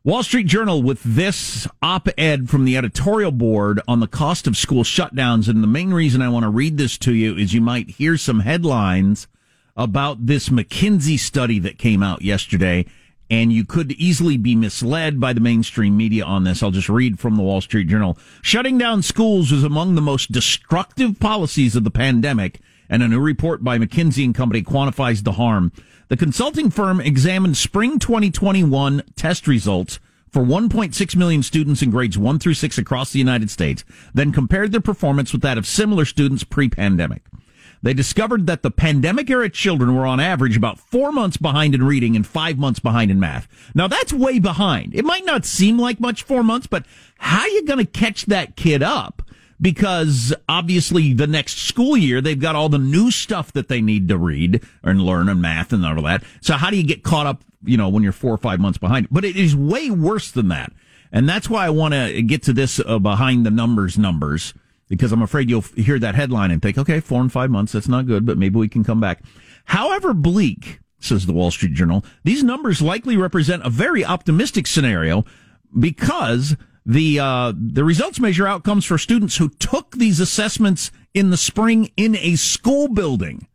Wall 0.08 0.24
Street 0.24 0.48
Journal 0.48 0.82
with 0.82 1.04
this 1.04 1.68
op 1.82 2.08
ed 2.18 2.50
from 2.50 2.64
the 2.64 2.78
editorial 2.78 3.34
board 3.34 3.82
on 3.90 4.00
the 4.00 4.08
cost 4.08 4.48
of 4.48 4.56
school 4.56 4.86
shutdowns. 4.86 5.50
And 5.50 5.62
the 5.62 5.68
main 5.68 5.94
reason 5.94 6.22
I 6.22 6.30
want 6.30 6.44
to 6.44 6.50
read 6.50 6.78
this 6.78 6.98
to 7.00 7.14
you 7.14 7.36
is 7.36 7.54
you 7.54 7.60
might 7.60 7.90
hear 7.90 8.16
some 8.16 8.40
headlines 8.40 9.28
about 9.76 10.26
this 10.26 10.48
McKinsey 10.48 11.20
study 11.20 11.60
that 11.60 11.78
came 11.78 12.02
out 12.02 12.22
yesterday. 12.22 12.86
And 13.30 13.52
you 13.52 13.66
could 13.66 13.92
easily 13.92 14.38
be 14.38 14.56
misled 14.56 15.20
by 15.20 15.34
the 15.34 15.42
mainstream 15.42 15.98
media 15.98 16.24
on 16.24 16.46
this. 16.46 16.64
I'll 16.64 16.72
just 16.72 16.88
read 16.88 17.20
from 17.20 17.36
the 17.36 17.44
Wall 17.44 17.60
Street 17.60 17.90
Journal. 17.90 18.18
Shutting 18.42 18.78
down 18.78 19.02
schools 19.02 19.52
was 19.52 19.66
among 19.66 19.96
the 19.96 20.02
most 20.02 20.32
destructive 20.32 21.20
policies 21.20 21.76
of 21.76 21.84
the 21.84 21.92
pandemic. 21.92 22.62
And 22.90 23.04
a 23.04 23.10
new 23.10 23.20
report 23.20 23.62
by 23.62 23.78
McKinsey 23.78 24.24
and 24.24 24.34
Company 24.34 24.64
quantifies 24.64 25.26
the 25.26 25.34
harm. 25.34 25.74
The 26.10 26.16
consulting 26.16 26.70
firm 26.70 27.02
examined 27.02 27.58
spring 27.58 28.00
2021 28.00 29.04
test 29.18 29.46
results 29.46 30.00
for 30.30 30.42
1.6 30.42 31.16
million 31.18 31.44
students 31.44 31.82
in 31.82 31.92
grades 31.92 32.18
1 32.18 32.40
through 32.40 32.54
6 32.54 32.78
across 32.78 33.12
the 33.12 33.20
United 33.20 33.50
States, 33.50 33.84
then 34.14 34.32
compared 34.32 34.72
their 34.72 34.80
performance 34.80 35.34
with 35.34 35.42
that 35.42 35.58
of 35.58 35.68
similar 35.68 36.06
students 36.06 36.46
pre-pandemic. 36.46 37.24
They 37.84 37.94
discovered 37.94 38.48
that 38.48 38.64
the 38.64 38.72
pandemic 38.72 39.30
era 39.30 39.50
children 39.50 39.96
were 39.96 40.06
on 40.06 40.22
average 40.22 40.56
about 40.56 40.80
four 40.80 41.12
months 41.12 41.36
behind 41.36 41.76
in 41.76 41.84
reading 41.84 42.16
and 42.16 42.26
five 42.26 42.58
months 42.58 42.80
behind 42.80 43.12
in 43.12 43.20
math. 43.20 43.50
Now 43.76 43.90
that's 43.90 44.14
way 44.14 44.40
behind. 44.40 44.96
It 44.96 45.04
might 45.04 45.26
not 45.26 45.46
seem 45.46 45.78
like 45.78 46.00
much 46.00 46.24
four 46.24 46.42
months, 46.42 46.68
but 46.68 46.86
how 47.18 47.42
are 47.42 47.50
you 47.50 47.66
going 47.66 47.86
to 47.86 47.92
catch 47.92 48.28
that 48.28 48.56
kid 48.56 48.82
up? 48.82 49.22
Because 49.60 50.34
obviously 50.48 51.14
the 51.14 51.28
next 51.28 51.58
school 51.58 51.98
year 51.98 52.22
they've 52.22 52.40
got 52.40 52.56
all 52.56 52.70
the 52.70 52.78
new 52.78 53.12
stuff 53.12 53.52
that 53.54 53.68
they 53.68 53.82
need 53.82 54.08
to 54.08 54.18
read 54.18 54.64
and 54.84 55.02
learn 55.02 55.30
and 55.30 55.42
math 55.42 55.74
and 55.74 55.86
all 55.86 56.02
that. 56.04 56.24
So 56.42 56.54
how 56.54 56.70
do 56.70 56.78
you 56.78 56.84
get 56.84 57.04
caught 57.04 57.28
up, 57.28 57.44
you 57.64 57.78
know, 57.78 57.90
when 57.90 58.04
you're 58.04 58.12
four 58.12 58.34
or 58.34 58.38
five 58.38 58.60
months 58.60 58.78
behind? 58.78 59.08
But 59.10 59.26
it 59.26 59.36
is 59.36 59.56
way 59.56 59.90
worse 59.90 60.32
than 60.32 60.50
that. 60.50 60.72
And 61.12 61.28
that's 61.28 61.50
why 61.50 61.66
I 61.66 61.70
want 61.70 61.94
to 61.94 62.22
get 62.22 62.44
to 62.44 62.54
this 62.54 62.80
uh, 62.86 63.00
behind 63.00 63.46
the 63.46 63.52
numbers 63.52 63.98
numbers 63.98 64.54
because 64.90 65.12
I'm 65.12 65.22
afraid 65.22 65.50
you'll 65.50 65.62
hear 65.62 66.00
that 66.00 66.16
headline 66.16 66.52
and 66.52 66.62
think, 66.62 66.78
okay, 66.78 67.00
four 67.00 67.22
and 67.22 67.32
five 67.32 67.50
months, 67.50 67.74
that's 67.74 67.88
not 67.88 68.08
good, 68.08 68.26
but 68.26 68.38
maybe 68.38 68.58
we 68.58 68.70
can 68.70 68.84
come 68.84 69.00
back. 69.00 69.22
However 69.66 70.14
bleak, 70.14 70.80
says 71.00 71.26
the 71.26 71.34
Wall 71.34 71.52
Street 71.52 71.74
Journal, 71.74 72.06
these 72.24 72.44
numbers 72.44 72.82
likely 72.82 73.18
represent 73.18 73.66
a 73.66 73.70
very 73.70 74.04
optimistic 74.04 74.66
scenario 74.66 75.26
because 75.78 76.56
the 76.88 77.20
uh, 77.20 77.54
the 77.56 77.84
results 77.84 78.20
measure 78.20 78.48
outcomes 78.48 78.86
for 78.86 78.98
students 78.98 79.36
who 79.36 79.50
took 79.50 79.92
these 79.98 80.22
assessments 80.22 80.90
in 81.14 81.30
the 81.30 81.38
spring 81.38 81.92
in 81.98 82.16
a 82.16 82.38
school 82.38 82.88
building. 82.88 83.48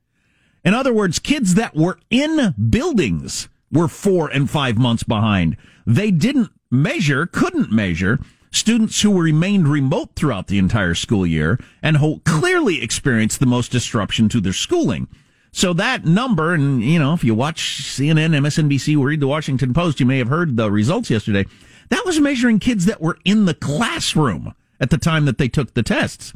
In 0.65 0.75
other 0.75 0.93
words, 0.93 1.19
kids 1.19 1.55
that 1.55 1.75
were 1.75 1.99
in 2.11 2.55
buildings 2.71 3.49
were 3.73 3.89
four 3.89 4.29
and 4.29 4.51
five 4.51 4.77
months 4.77 5.03
behind. 5.03 5.57
They 5.87 6.11
didn't 6.11 6.51
measure, 6.71 7.27
couldn't 7.27 7.73
measure 7.73 8.21
students 8.53 9.01
who 9.01 9.19
remained 9.19 9.67
remote 9.67 10.11
throughout 10.15 10.49
the 10.49 10.59
entire 10.59 10.95
school 10.95 11.27
year 11.27 11.59
and 11.83 11.97
who 11.97 12.21
clearly 12.27 12.83
experienced 12.83 13.41
the 13.41 13.47
most 13.47 13.73
disruption 13.73 14.29
to 14.29 14.41
their 14.43 14.53
schooling. 14.53 15.09
So 15.53 15.75
that 15.75 16.05
number, 16.07 16.55
and 16.55 16.83
you 16.83 16.99
know, 16.99 17.13
if 17.13 17.23
you 17.23 17.35
watch 17.35 17.83
CNN, 17.83 18.35
MSNBC, 18.35 19.03
read 19.03 19.21
the 19.21 19.29
Washington 19.29 19.75
Post, 19.75 20.01
you 20.01 20.07
may 20.07 20.19
have 20.19 20.29
heard 20.29 20.57
the 20.57 20.71
results 20.71 21.11
yesterday. 21.11 21.45
That 21.91 22.07
was 22.07 22.19
measuring 22.19 22.59
kids 22.59 22.87
that 22.87 23.03
were 23.03 23.19
in 23.25 23.45
the 23.45 23.55
classroom 23.55 24.55
at 24.81 24.89
the 24.89 24.99
time 24.99 25.27
that 25.27 25.37
they 25.37 25.49
took 25.49 25.75
the 25.75 25.83
tests. 25.83 26.33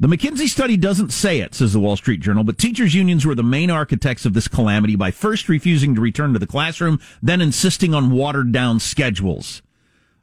The 0.00 0.08
McKinsey 0.08 0.46
study 0.46 0.76
doesn't 0.76 1.12
say 1.12 1.40
it, 1.40 1.54
says 1.54 1.72
the 1.72 1.80
Wall 1.80 1.96
Street 1.96 2.20
Journal, 2.20 2.44
but 2.44 2.58
teachers 2.58 2.94
unions 2.94 3.26
were 3.26 3.34
the 3.34 3.42
main 3.42 3.70
architects 3.70 4.24
of 4.26 4.34
this 4.34 4.46
calamity 4.46 4.94
by 4.94 5.10
first 5.10 5.48
refusing 5.48 5.94
to 5.94 6.00
return 6.00 6.34
to 6.34 6.38
the 6.38 6.46
classroom, 6.46 7.00
then 7.20 7.40
insisting 7.40 7.94
on 7.94 8.10
watered 8.10 8.52
down 8.52 8.78
schedules. 8.78 9.60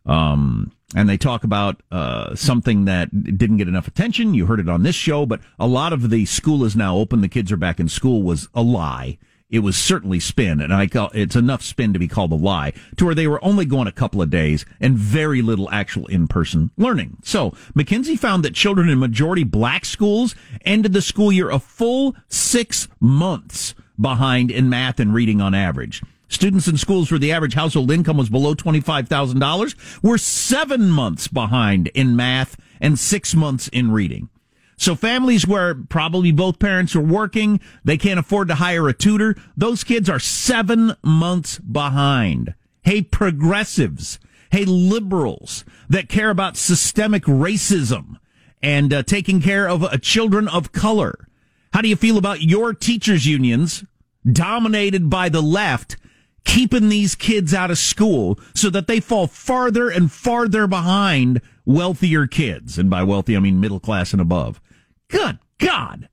Um, 0.06 0.72
and 0.94 1.10
they 1.10 1.18
talk 1.18 1.44
about 1.44 1.82
uh, 1.92 2.36
something 2.36 2.86
that 2.86 3.38
didn't 3.38 3.58
get 3.58 3.68
enough 3.68 3.88
attention. 3.88 4.34
You 4.34 4.46
heard 4.46 4.60
it 4.60 4.70
on 4.70 4.84
this 4.84 4.96
show, 4.96 5.26
but 5.26 5.42
a 5.58 5.68
lot 5.68 5.94
of 5.94 6.10
the 6.10 6.26
school 6.26 6.64
is 6.64 6.76
now 6.76 6.98
open. 6.98 7.22
The 7.22 7.28
kids 7.28 7.52
are 7.52 7.58
back 7.58 7.80
in 7.80 7.90
school 7.90 8.22
was 8.22 8.48
a 8.54 8.62
lie 8.62 9.18
it 9.50 9.60
was 9.60 9.78
certainly 9.78 10.20
spin, 10.20 10.60
and 10.60 10.74
I 10.74 10.88
call 10.88 11.12
it's 11.14 11.36
enough 11.36 11.62
spin 11.62 11.94
to 11.94 12.00
be 12.00 12.08
called 12.08 12.32
a 12.32 12.36
lie, 12.36 12.74
to 12.98 13.06
where 13.06 13.16
they 13.16 13.28
were 13.28 13.44
only 13.44 13.66
going 13.66 13.88
a 13.88 13.92
couple 13.92 14.22
of 14.22 14.30
days 14.30 14.66
and 14.80 14.98
very 14.98 15.42
little 15.42 15.70
actual 15.70 16.08
in-person 16.08 16.72
learning. 16.78 17.18
So 17.24 17.52
McKinsey 17.76 18.18
found 18.18 18.44
that 18.44 18.56
children 18.56 18.90
in 18.90 19.00
majority 19.00 19.44
black 19.44 19.86
schools 19.86 20.36
ended 20.66 20.94
the 20.94 21.02
school 21.02 21.32
year 21.32 21.50
a 21.50 21.60
full 21.60 22.16
six 22.28 22.88
months 23.00 23.76
behind 24.00 24.50
in 24.52 24.70
math 24.70 25.00
and 25.00 25.14
reading 25.14 25.42
on 25.42 25.54
average. 25.54 26.02
Students 26.28 26.68
in 26.68 26.78
schools 26.78 27.12
where 27.12 27.20
the 27.20 27.32
average 27.32 27.54
household 27.54 27.92
income 27.92 28.18
was 28.18 28.30
below 28.30 28.56
$25,000 28.56 30.04
were 30.04 30.18
seven 30.18 30.90
months 30.90 31.28
behind 31.28 31.88
in 31.90 32.16
math 32.16 32.58
and 32.82 32.98
six 32.98 33.36
months 33.36 33.68
in 33.70 33.92
reading. 33.92 34.30
So 34.78 34.96
families 34.96 35.48
where 35.48 35.74
probably 35.76 36.32
both 36.32 36.60
parents 36.60 36.96
are 36.96 37.02
working, 37.02 37.62
they 37.84 37.98
can't 37.98 38.20
afford 38.20 38.50
to 38.50 38.56
hire 38.56 38.88
a 38.90 38.94
tutor. 38.94 39.36
Those 39.56 39.84
kids 39.84 40.10
are 40.10 40.20
seven 40.20 40.96
months 41.02 41.60
behind. 41.60 42.56
Hey, 42.84 43.02
progressives. 43.02 44.20
Hey, 44.52 44.66
liberals 44.66 45.64
that 45.90 46.10
care 46.10 46.30
about 46.30 46.58
systemic 46.58 47.24
racism 47.24 48.18
and 48.62 48.94
uh, 48.94 49.04
taking 49.04 49.42
care 49.42 49.68
of 49.68 49.84
uh, 49.84 49.98
children 49.98 50.48
of 50.48 50.72
color. 50.72 51.28
How 51.74 51.82
do 51.82 51.90
you 51.90 51.96
feel 51.96 52.18
about 52.18 52.42
your 52.42 52.74
teachers 52.74 53.26
unions 53.26 53.84
dominated 54.30 55.10
by 55.10 55.30
the 55.30 55.42
left 55.42 55.98
keeping 56.46 56.90
these 56.90 57.16
kids 57.16 57.54
out 57.54 57.72
of 57.72 57.78
school 57.78 58.40
so 58.54 58.70
that 58.70 58.88
they 58.88 59.00
fall 59.00 59.28
farther 59.28 59.90
and 59.90 60.12
farther 60.12 60.68
behind 60.68 61.42
wealthier 61.66 62.28
kids. 62.28 62.78
And 62.78 62.90
by 62.90 63.04
wealthy, 63.04 63.36
I 63.36 63.40
mean 63.40 63.60
middle 63.60 63.80
class 63.80 64.14
and 64.14 64.22
above. 64.22 64.62
Good 65.10 65.40
God. 65.58 66.08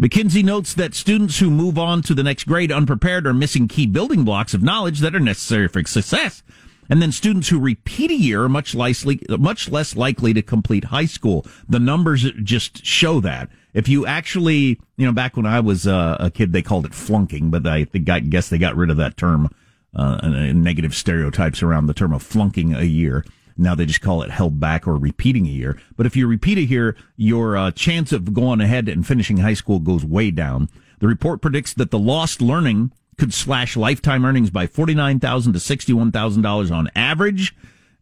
McKinsey 0.00 0.44
notes 0.44 0.74
that 0.74 0.94
students 0.94 1.38
who 1.38 1.50
move 1.50 1.78
on 1.78 2.02
to 2.02 2.14
the 2.14 2.22
next 2.22 2.44
grade 2.44 2.70
unprepared 2.70 3.26
are 3.26 3.32
missing 3.32 3.66
key 3.66 3.86
building 3.86 4.24
blocks 4.24 4.52
of 4.52 4.62
knowledge 4.62 5.00
that 5.00 5.14
are 5.14 5.20
necessary 5.20 5.68
for 5.68 5.82
success. 5.84 6.42
And 6.88 7.02
then 7.02 7.12
students 7.12 7.48
who 7.48 7.58
repeat 7.58 8.10
a 8.10 8.14
year 8.14 8.44
are 8.44 8.48
much, 8.48 8.74
likely, 8.74 9.20
much 9.28 9.70
less 9.70 9.96
likely 9.96 10.34
to 10.34 10.42
complete 10.42 10.84
high 10.84 11.06
school. 11.06 11.46
The 11.68 11.80
numbers 11.80 12.30
just 12.42 12.84
show 12.84 13.20
that. 13.20 13.48
If 13.76 13.88
you 13.88 14.06
actually, 14.06 14.80
you 14.96 15.04
know, 15.04 15.12
back 15.12 15.36
when 15.36 15.44
I 15.44 15.60
was 15.60 15.86
uh, 15.86 16.16
a 16.18 16.30
kid, 16.30 16.52
they 16.52 16.62
called 16.62 16.86
it 16.86 16.94
flunking, 16.94 17.50
but 17.50 17.66
I 17.66 17.84
think 17.84 18.08
I 18.08 18.20
guess 18.20 18.48
they 18.48 18.56
got 18.56 18.74
rid 18.74 18.88
of 18.88 18.96
that 18.96 19.18
term. 19.18 19.54
Uh, 19.94 20.16
negative 20.54 20.94
stereotypes 20.94 21.62
around 21.62 21.86
the 21.86 21.94
term 21.94 22.12
of 22.12 22.22
flunking 22.22 22.74
a 22.74 22.84
year. 22.84 23.24
Now 23.58 23.74
they 23.74 23.84
just 23.84 24.00
call 24.00 24.22
it 24.22 24.30
held 24.30 24.58
back 24.58 24.86
or 24.88 24.96
repeating 24.96 25.46
a 25.46 25.50
year. 25.50 25.78
But 25.94 26.06
if 26.06 26.16
you 26.16 26.26
repeat 26.26 26.56
a 26.56 26.64
year, 26.64 26.96
your 27.16 27.56
uh, 27.56 27.70
chance 27.70 28.12
of 28.12 28.32
going 28.32 28.62
ahead 28.62 28.88
and 28.88 29.06
finishing 29.06 29.38
high 29.38 29.54
school 29.54 29.78
goes 29.78 30.04
way 30.04 30.30
down. 30.30 30.70
The 31.00 31.06
report 31.06 31.42
predicts 31.42 31.74
that 31.74 31.90
the 31.90 31.98
lost 31.98 32.40
learning 32.40 32.92
could 33.18 33.34
slash 33.34 33.76
lifetime 33.76 34.24
earnings 34.24 34.48
by 34.48 34.66
49,000 34.66 35.52
to 35.52 35.58
$61,000 35.58 36.70
on 36.70 36.88
average. 36.94 37.54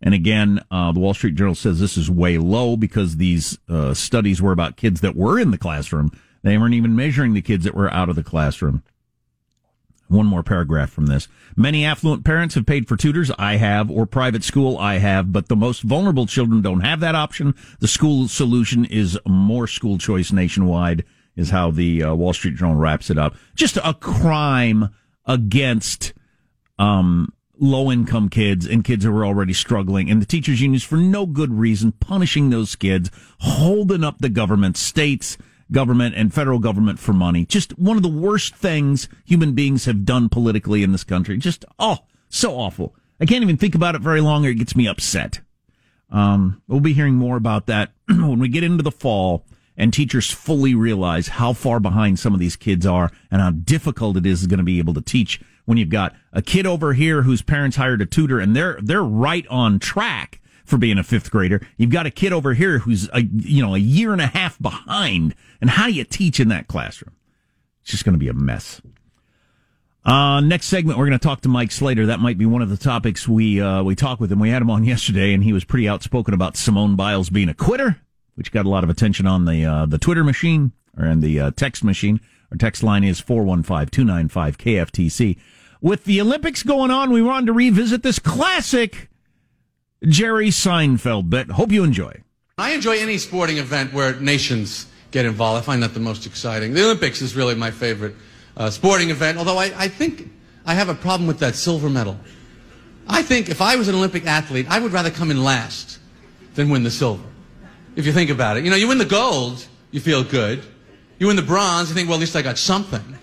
And 0.03 0.15
again, 0.15 0.61
uh, 0.71 0.93
the 0.93 1.01
Wall 1.01 1.15
Street 1.15 1.35
Journal 1.35 1.55
says 1.55 1.81
this 1.81 1.97
is 1.97 2.11
way 2.11 2.37
low 2.39 2.77
because 2.77 3.17
these 3.17 3.59
uh, 3.69 3.95
studies 3.95 4.43
were 4.43 4.53
about 4.53 4.77
kids 4.77 5.01
that 5.01 5.17
were 5.17 5.39
in 5.39 5.51
the 5.51 5.59
classroom. 5.59 6.11
They 6.43 6.59
weren't 6.59 6.75
even 6.75 6.95
measuring 6.95 7.33
the 7.33 7.43
kids 7.43 7.65
that 7.65 7.75
were 7.75 7.91
out 7.91 8.11
of 8.11 8.17
the 8.17 8.23
classroom. 8.23 8.83
One 10.09 10.27
more 10.27 10.43
paragraph 10.43 10.91
from 10.91 11.07
this. 11.07 11.29
Many 11.57 11.85
affluent 11.85 12.25
parents 12.25 12.55
have 12.55 12.67
paid 12.67 12.87
for 12.87 12.97
tutors. 12.97 13.31
I 13.39 13.57
have, 13.57 13.91
or 13.91 14.05
private 14.05 14.45
school. 14.45 14.77
I 14.77 14.99
have, 14.99 15.33
but 15.33 15.49
the 15.49 15.57
most 15.57 15.83
vulnerable 15.83 16.27
children 16.27 16.61
don't 16.61 16.81
have 16.81 17.01
that 17.01 17.15
option. 17.15 17.55
The 17.81 17.89
school 17.89 18.29
solution 18.29 18.85
is 18.85 19.19
more 19.27 19.67
school 19.67 19.97
choice 19.97 20.31
nationwide 20.31 21.05
is 21.37 21.51
how 21.51 21.71
the 21.71 22.03
uh, 22.03 22.15
Wall 22.15 22.33
Street 22.33 22.57
Journal 22.57 22.77
wraps 22.77 23.11
it 23.11 23.19
up. 23.19 23.35
Just 23.55 23.79
a 23.79 23.95
crime 23.95 24.91
against, 25.27 26.13
um, 26.79 27.33
low 27.59 27.91
income 27.91 28.29
kids 28.29 28.67
and 28.67 28.85
kids 28.85 29.05
who 29.05 29.17
are 29.17 29.25
already 29.25 29.53
struggling 29.53 30.11
and 30.11 30.21
the 30.21 30.27
teachers 30.27 30.61
unions 30.61 30.83
for 30.83 30.97
no 30.97 31.27
good 31.27 31.53
reason 31.53 31.93
punishing 31.93 32.51
those 32.51 32.75
kids, 32.77 33.11
holding 33.41 34.05
up 34.05 34.19
the 34.19 34.29
government, 34.29 34.77
states, 34.77 35.39
government 35.73 36.15
and 36.17 36.35
federal 36.35 36.59
government 36.59 36.99
for 36.99 37.13
money. 37.13 37.45
Just 37.45 37.79
one 37.79 37.97
of 37.97 38.03
the 38.03 38.09
worst 38.09 38.55
things 38.55 39.09
human 39.25 39.53
beings 39.53 39.85
have 39.85 40.05
done 40.05 40.29
politically 40.29 40.83
in 40.83 40.93
this 40.93 41.05
country. 41.05 41.37
Just, 41.37 41.65
oh, 41.79 41.99
so 42.29 42.55
awful. 42.55 42.95
I 43.21 43.27
can't 43.27 43.43
even 43.43 43.57
think 43.57 43.75
about 43.75 43.95
it 43.95 44.03
very 44.03 44.21
long 44.21 44.45
or 44.45 44.51
it 44.51 44.59
gets 44.59 44.77
me 44.77 44.89
upset. 44.89 45.41
Um, 46.11 46.63
we'll 46.69 46.81
be 46.81 46.93
hearing 46.93 47.15
more 47.15 47.37
about 47.37 47.67
that 47.67 47.93
when 48.09 48.39
we 48.39 48.49
get 48.49 48.65
into 48.65 48.83
the 48.83 48.91
fall 48.91 49.45
and 49.77 49.93
teachers 49.93 50.31
fully 50.31 50.75
realize 50.75 51.29
how 51.29 51.53
far 51.53 51.81
behind 51.81 52.19
some 52.19 52.35
of 52.35 52.41
these 52.41 52.57
kids 52.57 52.87
are 52.87 53.11
and 53.31 53.41
how 53.41 53.51
difficult 53.51 54.17
it 54.17 54.27
is 54.27 54.47
going 54.47 54.59
to 54.59 54.65
be 54.65 54.79
able 54.79 54.95
to 54.95 55.01
teach 55.01 55.41
when 55.65 55.79
you've 55.79 55.89
got 55.89 56.15
a 56.33 56.43
kid 56.43 56.67
over 56.67 56.93
here 56.93 57.23
whose 57.23 57.43
parents 57.43 57.77
hired 57.77 58.03
a 58.03 58.07
tutor 58.07 58.39
and 58.39 58.55
they're, 58.55 58.79
they're 58.83 59.03
right 59.03 59.47
on 59.49 59.79
track 59.79 60.41
for 60.65 60.79
being 60.79 60.99
a 60.99 61.05
fifth 61.05 61.31
grader. 61.31 61.61
You've 61.77 61.91
got 61.91 62.07
a 62.07 62.11
kid 62.11 62.33
over 62.33 62.55
here 62.55 62.81
who's 62.81 63.09
a, 63.13 63.23
you 63.23 63.63
know, 63.63 63.75
a 63.75 63.79
year 63.79 64.13
and 64.13 64.21
a 64.21 64.27
half 64.27 64.61
behind. 64.61 65.35
And 65.61 65.71
how 65.71 65.87
do 65.87 65.93
you 65.93 66.05
teach 66.05 66.41
in 66.41 66.49
that 66.49 66.69
classroom? 66.69 67.15
It's 67.83 67.91
just 67.91 68.05
going 68.05 68.15
to 68.15 68.19
be 68.19 68.29
a 68.29 68.35
mess. 68.35 68.81
Uh, 70.05 70.41
next 70.41 70.67
segment, 70.67 70.99
we're 70.99 71.07
going 71.07 71.19
to 71.19 71.23
talk 71.23 71.41
to 71.43 71.49
Mike 71.49 71.73
Slater. 71.73 72.07
That 72.07 72.21
might 72.21 72.37
be 72.37 72.45
one 72.45 72.61
of 72.61 72.69
the 72.69 72.77
topics 72.77 73.27
we 73.27 73.59
uh, 73.61 73.83
we 73.83 73.95
talked 73.95 74.21
with 74.21 74.31
him. 74.31 74.39
We 74.39 74.51
had 74.51 74.61
him 74.61 74.71
on 74.71 74.85
yesterday, 74.85 75.33
and 75.33 75.43
he 75.43 75.53
was 75.53 75.65
pretty 75.65 75.89
outspoken 75.89 76.35
about 76.35 76.59
Simone 76.59 76.97
Biles 76.97 77.31
being 77.31 77.49
a 77.49 77.55
quitter, 77.55 77.97
which 78.35 78.53
got 78.53 78.67
a 78.67 78.69
lot 78.69 78.85
of 78.85 78.91
attention 78.91 79.27
on 79.27 79.47
the 79.47 79.65
uh, 79.65 79.87
the 79.87 79.97
Twitter 79.97 80.23
machine 80.23 80.73
or 80.99 81.07
in 81.07 81.21
the 81.21 81.41
uh, 81.41 81.51
text 81.53 81.83
machine. 81.83 82.21
Our 82.51 82.59
text 82.59 82.83
line 82.83 83.03
is 83.03 83.23
415-295-KFTC. 83.23 85.39
With 85.85 86.05
the 86.05 86.19
Olympics 86.23 86.63
going 86.63 86.91
on, 86.91 87.11
we 87.11 87.21
wanted 87.21 87.45
to 87.45 87.53
revisit 87.53 88.03
this 88.03 88.19
classic 88.19 89.11
Jerry 90.03 90.49
Seinfeld 90.49 91.29
bit. 91.29 91.51
Hope 91.51 91.71
you 91.71 91.85
enjoy. 91.85 92.23
I 92.57 92.73
enjoy 92.73 92.97
any 92.97 93.19
sporting 93.19 93.59
event 93.59 93.93
where 93.93 94.19
nations 94.19 94.87
get 95.11 95.27
involved. 95.27 95.59
I 95.59 95.63
find 95.63 95.83
that 95.83 95.93
the 95.93 96.01
most 96.01 96.25
exciting. 96.25 96.73
The 96.73 96.85
Olympics 96.85 97.21
is 97.21 97.37
really 97.37 97.55
my 97.55 97.71
favorite 97.71 98.15
uh, 98.57 98.71
sporting 98.71 99.11
event, 99.11 99.37
although 99.37 99.59
I, 99.59 99.75
I 99.77 99.89
think 99.89 100.31
I 100.65 100.73
have 100.73 100.89
a 100.89 100.95
problem 100.95 101.27
with 101.27 101.41
that 101.41 101.55
silver 101.55 101.91
medal. 101.91 102.19
I 103.07 103.21
think 103.21 103.51
if 103.51 103.61
I 103.61 103.77
was 103.77 103.87
an 103.87 103.95
Olympic 103.95 104.25
athlete, 104.25 104.65
I 104.71 104.79
would 104.79 104.93
rather 104.93 105.11
come 105.11 105.31
in 105.31 105.45
last 105.45 105.99
than 106.55 106.71
win 106.71 106.83
the 106.83 106.91
silver. 106.91 107.29
If 107.95 108.07
you 108.07 108.13
think 108.15 108.31
about 108.31 108.57
it. 108.57 108.65
You 108.65 108.71
know, 108.71 108.77
you 108.77 108.89
win 108.89 108.97
the 108.97 109.05
gold, 109.05 109.67
you 109.91 110.01
feel 110.01 110.25
good. 110.25 110.65
You 111.19 111.27
win 111.27 111.37
the 111.37 111.43
bronze, 111.43 111.91
you 111.91 111.95
think, 111.95 112.09
well, 112.09 112.17
at 112.17 112.21
least 112.21 112.37
I 112.37 112.41
got 112.41 112.57
something. 112.57 113.19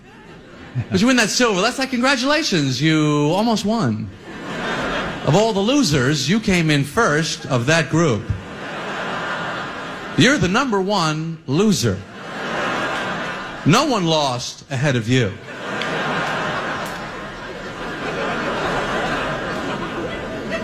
But 0.89 1.01
you 1.01 1.07
win 1.07 1.17
that 1.17 1.29
silver, 1.29 1.61
that's 1.61 1.79
like, 1.79 1.89
congratulations, 1.89 2.81
you 2.81 3.31
almost 3.31 3.65
won. 3.65 4.09
Of 5.25 5.35
all 5.35 5.53
the 5.53 5.59
losers, 5.59 6.29
you 6.29 6.39
came 6.39 6.69
in 6.69 6.83
first 6.83 7.45
of 7.45 7.65
that 7.67 7.89
group. 7.89 8.23
You're 10.17 10.37
the 10.37 10.47
number 10.47 10.81
one 10.81 11.41
loser. 11.47 11.99
No 13.65 13.85
one 13.85 14.05
lost 14.05 14.69
ahead 14.71 14.95
of 14.95 15.07
you. 15.07 15.31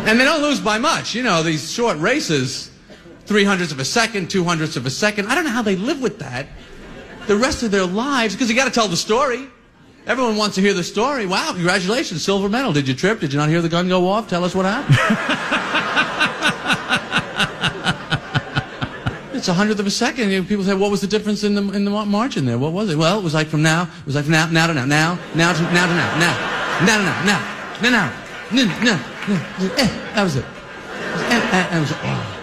And 0.07 0.19
they 0.19 0.25
don't 0.25 0.41
lose 0.41 0.59
by 0.59 0.77
much. 0.77 1.13
You 1.13 1.23
know, 1.23 1.43
these 1.43 1.71
short 1.71 1.97
races, 1.97 2.71
three 3.25 3.43
hundredths 3.43 3.73
of 3.73 3.79
a 3.79 3.85
second, 3.85 4.29
two 4.29 4.43
hundredths 4.43 4.77
of 4.77 4.85
a 4.85 4.89
second. 4.89 5.27
I 5.27 5.35
don't 5.35 5.43
know 5.43 5.51
how 5.51 5.61
they 5.61 5.75
live 5.75 6.01
with 6.01 6.19
that 6.19 6.47
the 7.27 7.35
rest 7.35 7.61
of 7.61 7.71
their 7.71 7.85
lives 7.85 8.33
because 8.33 8.49
you 8.49 8.55
got 8.55 8.65
to 8.65 8.71
tell 8.71 8.87
the 8.87 8.97
story. 8.97 9.47
Everyone 10.07 10.37
wants 10.37 10.55
to 10.55 10.61
hear 10.61 10.73
the 10.73 10.85
story. 10.85 11.25
Wow, 11.25 11.51
congratulations, 11.51 12.23
silver 12.23 12.47
medal. 12.47 12.71
Did 12.71 12.87
you 12.87 12.93
trip? 12.93 13.19
Did 13.19 13.33
you 13.33 13.39
not 13.39 13.49
hear 13.49 13.61
the 13.61 13.67
gun 13.67 13.89
go 13.89 14.07
off? 14.07 14.29
Tell 14.29 14.45
us 14.45 14.55
what 14.55 14.65
happened. 14.65 14.95
it's 19.35 19.49
a 19.49 19.53
hundredth 19.53 19.81
of 19.81 19.85
a 19.85 19.91
second. 19.91 20.29
You 20.29 20.41
know, 20.41 20.47
people 20.47 20.63
say, 20.63 20.75
what 20.75 20.91
was 20.91 21.01
the 21.01 21.07
difference 21.07 21.43
in 21.43 21.55
the 21.55 21.73
in 21.73 21.83
the 21.83 21.91
margin 21.91 22.45
there? 22.45 22.57
What 22.57 22.71
was 22.71 22.89
it? 22.89 22.97
Well, 22.97 23.19
it 23.19 23.23
was 23.23 23.33
like 23.33 23.47
from 23.47 23.63
now. 23.63 23.83
It 23.83 24.05
was 24.05 24.15
like 24.15 24.23
from 24.23 24.31
now, 24.31 24.47
now 24.47 24.67
to 24.67 24.73
now, 24.73 24.85
now, 24.85 25.19
now 25.35 25.51
to 25.51 25.61
now 25.61 25.87
to 25.87 25.93
now, 25.93 26.17
now, 26.19 26.37
now 26.85 26.97
to 26.97 27.03
now, 27.03 27.23
now, 27.25 27.41
now, 27.81 27.89
now, 27.89 28.09
no, 28.53 28.63
no, 28.81 28.97
no. 29.27 29.35
Eh, 29.75 29.89
that 30.15 30.23
was 30.23 30.37
it. 30.37 30.45
Eh, 30.45 31.49
eh, 31.51 31.67
that 31.69 31.79
was 31.81 31.91
it. 31.91 31.97
Oh. 32.01 32.36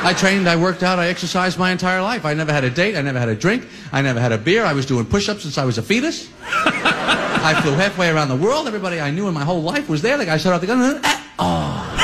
I 0.00 0.14
trained, 0.14 0.48
I 0.48 0.56
worked 0.56 0.82
out, 0.82 0.98
I 0.98 1.08
exercised 1.08 1.58
my 1.58 1.70
entire 1.70 2.00
life. 2.00 2.24
I 2.24 2.32
never 2.32 2.52
had 2.52 2.64
a 2.64 2.70
date, 2.70 2.96
I 2.96 3.02
never 3.02 3.18
had 3.18 3.28
a 3.28 3.34
drink, 3.34 3.66
I 3.92 4.00
never 4.00 4.20
had 4.20 4.32
a 4.32 4.38
beer. 4.38 4.64
I 4.64 4.72
was 4.72 4.86
doing 4.86 5.04
push 5.04 5.28
ups 5.28 5.42
since 5.42 5.58
I 5.58 5.64
was 5.64 5.76
a 5.76 5.82
fetus. 5.82 6.30
I 6.44 7.60
flew 7.62 7.72
halfway 7.72 8.08
around 8.08 8.28
the 8.28 8.36
world. 8.36 8.66
Everybody 8.66 9.00
I 9.00 9.10
knew 9.10 9.28
in 9.28 9.34
my 9.34 9.44
whole 9.44 9.62
life 9.62 9.88
was 9.88 10.02
there. 10.02 10.16
The 10.16 10.24
guy 10.26 10.36
shot 10.36 10.52
out 10.52 10.60
the 10.60 10.66
gun. 10.66 10.80
and 10.80 11.00
Ah, 11.40 11.94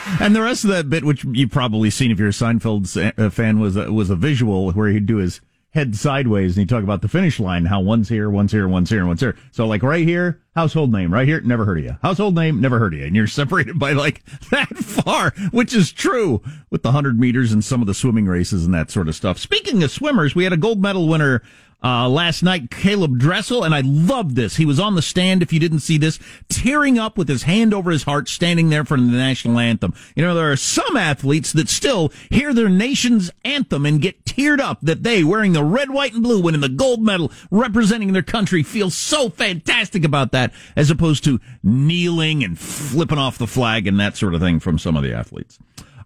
oh. 0.00 0.20
and 0.20 0.34
the 0.34 0.42
rest 0.42 0.64
of 0.64 0.70
that 0.70 0.88
bit, 0.88 1.04
which 1.04 1.24
you've 1.24 1.50
probably 1.50 1.90
seen 1.90 2.10
if 2.10 2.18
you're 2.18 2.28
a 2.28 2.32
Seinfeld 2.32 3.18
uh, 3.18 3.30
fan, 3.30 3.60
was 3.60 3.76
a, 3.76 3.92
was 3.92 4.10
a 4.10 4.16
visual 4.16 4.72
where 4.72 4.88
he'd 4.88 5.06
do 5.06 5.16
his 5.16 5.40
head 5.72 5.94
sideways 5.94 6.56
and 6.56 6.62
you 6.62 6.66
talk 6.66 6.82
about 6.82 7.00
the 7.00 7.08
finish 7.08 7.38
line, 7.38 7.66
how 7.66 7.80
one's 7.80 8.08
here, 8.08 8.28
one's 8.28 8.52
here, 8.52 8.66
one's 8.66 8.90
here, 8.90 9.06
one's 9.06 9.20
here. 9.20 9.36
So 9.52 9.66
like 9.66 9.82
right 9.82 10.06
here, 10.06 10.42
household 10.54 10.90
name, 10.90 11.12
right 11.12 11.28
here, 11.28 11.40
never 11.40 11.64
heard 11.64 11.78
of 11.78 11.84
you. 11.84 11.96
Household 12.02 12.34
name, 12.34 12.60
never 12.60 12.78
heard 12.78 12.92
of 12.92 13.00
you. 13.00 13.06
And 13.06 13.14
you're 13.14 13.26
separated 13.28 13.78
by 13.78 13.92
like 13.92 14.24
that 14.50 14.68
far, 14.76 15.32
which 15.50 15.74
is 15.74 15.92
true 15.92 16.42
with 16.70 16.82
the 16.82 16.92
hundred 16.92 17.20
meters 17.20 17.52
and 17.52 17.64
some 17.64 17.80
of 17.80 17.86
the 17.86 17.94
swimming 17.94 18.26
races 18.26 18.64
and 18.64 18.74
that 18.74 18.90
sort 18.90 19.08
of 19.08 19.14
stuff. 19.14 19.38
Speaking 19.38 19.82
of 19.82 19.90
swimmers, 19.90 20.34
we 20.34 20.44
had 20.44 20.52
a 20.52 20.58
gold 20.58 20.82
medal 20.82 21.08
winner 21.08 21.42
uh, 21.82 22.08
last 22.08 22.42
night, 22.42 22.70
Caeleb 22.70 23.18
Dressel, 23.18 23.64
and 23.64 23.74
I 23.74 23.80
loved 23.80 24.36
this. 24.36 24.56
He 24.56 24.66
was 24.66 24.78
on 24.78 24.94
the 24.94 25.02
stand, 25.02 25.42
if 25.42 25.52
you 25.52 25.60
didn't 25.60 25.80
see 25.80 25.98
this, 25.98 26.18
tearing 26.48 26.98
up 26.98 27.16
with 27.16 27.28
his 27.28 27.44
hand 27.44 27.72
over 27.72 27.90
his 27.90 28.02
heart, 28.02 28.28
standing 28.28 28.68
there 28.68 28.84
for 28.84 28.96
the 28.96 29.02
national 29.02 29.58
anthem. 29.58 29.94
You 30.14 30.24
know, 30.24 30.34
there 30.34 30.52
are 30.52 30.56
some 30.56 30.96
athletes 30.96 31.52
that 31.52 31.68
still 31.68 32.12
hear 32.28 32.52
their 32.52 32.68
nation's 32.68 33.30
anthem 33.44 33.86
and 33.86 34.02
get 34.02 34.24
teared 34.24 34.60
up 34.60 34.78
that 34.82 35.02
they, 35.02 35.24
wearing 35.24 35.52
the 35.52 35.64
red, 35.64 35.90
white, 35.90 36.12
and 36.12 36.22
blue, 36.22 36.42
winning 36.42 36.60
the 36.60 36.68
gold 36.68 37.02
medal, 37.02 37.32
representing 37.50 38.12
their 38.12 38.22
country, 38.22 38.62
feel 38.62 38.90
so 38.90 39.30
fantastic 39.30 40.04
about 40.04 40.32
that, 40.32 40.52
as 40.76 40.90
opposed 40.90 41.24
to 41.24 41.40
kneeling 41.62 42.44
and 42.44 42.58
flipping 42.58 43.18
off 43.18 43.38
the 43.38 43.46
flag 43.46 43.86
and 43.86 43.98
that 43.98 44.16
sort 44.16 44.34
of 44.34 44.40
thing 44.40 44.60
from 44.60 44.78
some 44.78 44.96
of 44.96 45.02
the 45.02 45.14
athletes. 45.14 45.58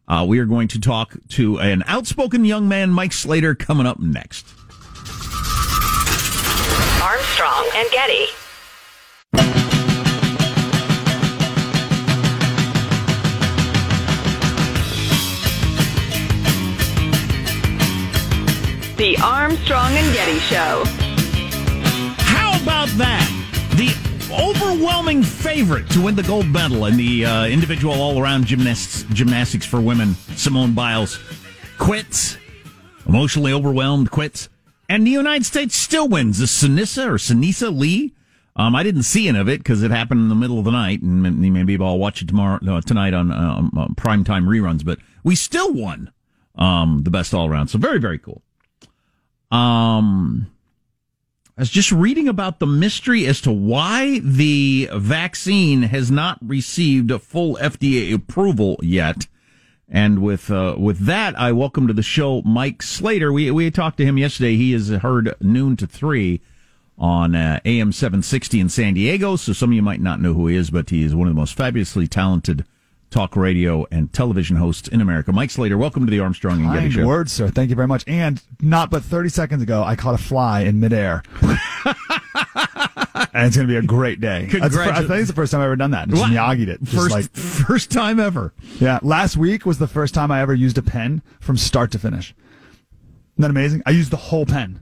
Uh, 0.07 0.25
we 0.27 0.39
are 0.39 0.45
going 0.45 0.69
to 0.69 0.79
talk 0.79 1.17
to 1.31 1.59
an 1.59 1.83
outspoken 1.87 2.45
young 2.45 2.69
man, 2.69 2.91
Mike 2.91 3.13
Slater, 3.13 3.55
coming 3.55 3.87
up 3.87 3.99
next. 3.99 4.47
Armstrong 7.05 7.69
and 7.75 7.91
Getty. 7.91 8.25
The 18.97 19.19
Armstrong 19.23 19.93
and 19.93 20.15
Getty 20.15 20.39
Show. 20.39 20.83
How 22.21 22.59
about 22.63 22.89
that? 22.97 23.29
The 23.77 23.93
overwhelming 24.33 25.23
favorite 25.23 25.91
to 25.91 26.01
win 26.01 26.15
the 26.15 26.23
gold 26.23 26.47
medal 26.47 26.87
in 26.87 26.97
the 26.97 27.27
uh, 27.27 27.45
individual 27.45 28.01
all-around 28.01 28.47
gymnasts, 28.47 29.03
gymnastics 29.13 29.67
for 29.67 29.79
women, 29.79 30.15
Simone 30.37 30.73
Biles, 30.73 31.19
quits. 31.79 32.39
Emotionally 33.07 33.53
overwhelmed, 33.53 34.11
quits. 34.11 34.49
And 34.95 35.05
the 35.05 35.11
United 35.11 35.45
States 35.45 35.75
still 35.75 36.07
wins. 36.07 36.39
The 36.39 36.45
Sanissa 36.45 37.07
or 37.09 37.15
Sanisa 37.15 37.77
Lee. 37.77 38.15
Um, 38.55 38.77
I 38.77 38.85
didn't 38.85 39.03
see 39.03 39.27
any 39.27 39.41
of 39.41 39.49
it 39.49 39.59
because 39.59 39.83
it 39.83 39.91
happened 39.91 40.21
in 40.21 40.29
the 40.29 40.37
middle 40.37 40.61
of 40.61 40.65
the 40.65 40.71
night, 40.71 41.03
and 41.03 41.41
maybe 41.41 41.77
I'll 41.81 41.99
watch 41.99 42.23
it 42.23 42.29
tomorrow, 42.29 42.61
no, 42.63 42.81
tonight 42.81 43.13
on 43.13 43.33
um, 43.33 43.73
uh, 43.77 43.89
primetime 43.89 44.45
reruns. 44.47 44.85
But 44.85 45.01
we 45.25 45.35
still 45.35 45.75
won 45.75 46.13
um, 46.55 47.01
the 47.03 47.11
best 47.11 47.35
all 47.35 47.49
around. 47.49 47.67
So 47.67 47.79
very, 47.79 47.99
very 47.99 48.21
cool. 48.21 48.41
Um, 49.51 50.53
I 51.59 51.63
was 51.63 51.71
just 51.71 51.91
reading 51.91 52.29
about 52.29 52.61
the 52.61 52.67
mystery 52.69 53.27
as 53.27 53.41
to 53.41 53.51
why 53.51 54.21
the 54.21 54.89
vaccine 54.95 55.83
has 55.83 56.13
not 56.13 56.39
received 56.41 57.11
a 57.11 57.19
full 57.19 57.57
FDA 57.57 58.15
approval 58.15 58.79
yet. 58.81 59.27
And 59.89 60.21
with 60.21 60.51
uh, 60.51 60.77
with 60.79 61.01
that, 61.01 61.39
I 61.39 61.53
welcome 61.53 61.87
to 61.87 61.93
the 61.93 62.03
show 62.03 62.43
Mike 62.43 62.83
Slater. 62.83 63.33
We 63.33 63.51
we 63.51 63.71
talked 63.71 63.99
to 63.99 64.05
him 64.05 64.19
yesterday. 64.19 64.57
He 64.57 64.73
is 64.73 64.89
heard 64.89 65.35
noon 65.41 65.77
to 65.77 65.87
three 65.87 66.41
on 66.97 67.35
uh, 67.35 67.61
AM 67.65 67.93
seven 67.93 68.23
sixty 68.23 68.61
in 68.61 68.69
San 68.69 68.95
Diego. 68.95 69.37
So 69.37 69.53
some 69.53 69.71
of 69.71 69.75
you 69.75 69.83
might 69.83 70.01
not 70.01 70.21
know 70.21 70.33
who 70.33 70.47
he 70.47 70.57
is, 70.57 70.71
but 70.71 70.91
he 70.91 71.05
is 71.05 71.15
one 71.15 71.29
of 71.29 71.35
the 71.35 71.41
most 71.41 71.55
fabulously 71.55 72.09
talented 72.09 72.65
talk 73.15 73.37
radio 73.37 73.87
and 73.93 74.13
television 74.13 74.57
hosts 74.57 74.89
in 74.89 75.01
America. 75.01 75.31
Mike 75.31 75.49
Slater, 75.51 75.79
welcome 75.79 76.05
to 76.05 76.11
the 76.11 76.19
Armstrong 76.19 76.65
and 76.65 76.75
Getty 76.75 76.91
Show. 76.91 77.07
words, 77.07 77.31
sir. 77.33 77.49
Thank 77.49 77.71
you 77.71 77.77
very 77.77 77.87
much. 77.87 78.03
And 78.09 78.43
not 78.61 78.91
but 78.91 79.05
30 79.05 79.29
seconds 79.29 79.63
ago, 79.63 79.85
I 79.85 79.95
caught 79.95 80.15
a 80.15 80.23
fly 80.23 80.63
in 80.63 80.81
midair. 80.81 81.23
and 81.41 81.55
it's 83.47 83.55
going 83.57 83.69
to 83.69 83.73
be 83.73 83.77
a 83.77 83.83
great 83.83 84.21
day. 84.21 84.47
That's, 84.53 84.77
I 84.77 84.99
think 85.03 85.11
it's 85.13 85.29
the 85.29 85.35
first 85.35 85.53
time 85.53 85.61
I've 85.61 85.67
ever 85.67 85.77
done 85.77 85.93
that. 85.93 86.09
Just 86.09 86.23
Wow. 86.23 86.29
Miyagi 86.29 86.67
it. 86.67 86.83
Just 86.83 86.97
First, 86.97 87.11
like, 87.15 87.31
first 87.31 87.93
time 87.93 88.19
ever. 88.19 88.53
yeah. 88.81 88.99
Last 89.01 89.37
week 89.37 89.65
was 89.65 89.79
the 89.79 89.87
first 89.87 90.13
time 90.13 90.33
I 90.33 90.41
ever 90.41 90.53
used 90.53 90.77
a 90.77 90.83
pen 90.83 91.23
from 91.39 91.57
start 91.57 91.93
to 91.93 92.01
finish. 92.01 92.35
Isn't 93.35 93.43
that 93.43 93.51
amazing? 93.51 93.83
I 93.87 93.91
used 93.91 94.11
the 94.11 94.17
whole 94.17 94.45
pen. 94.45 94.81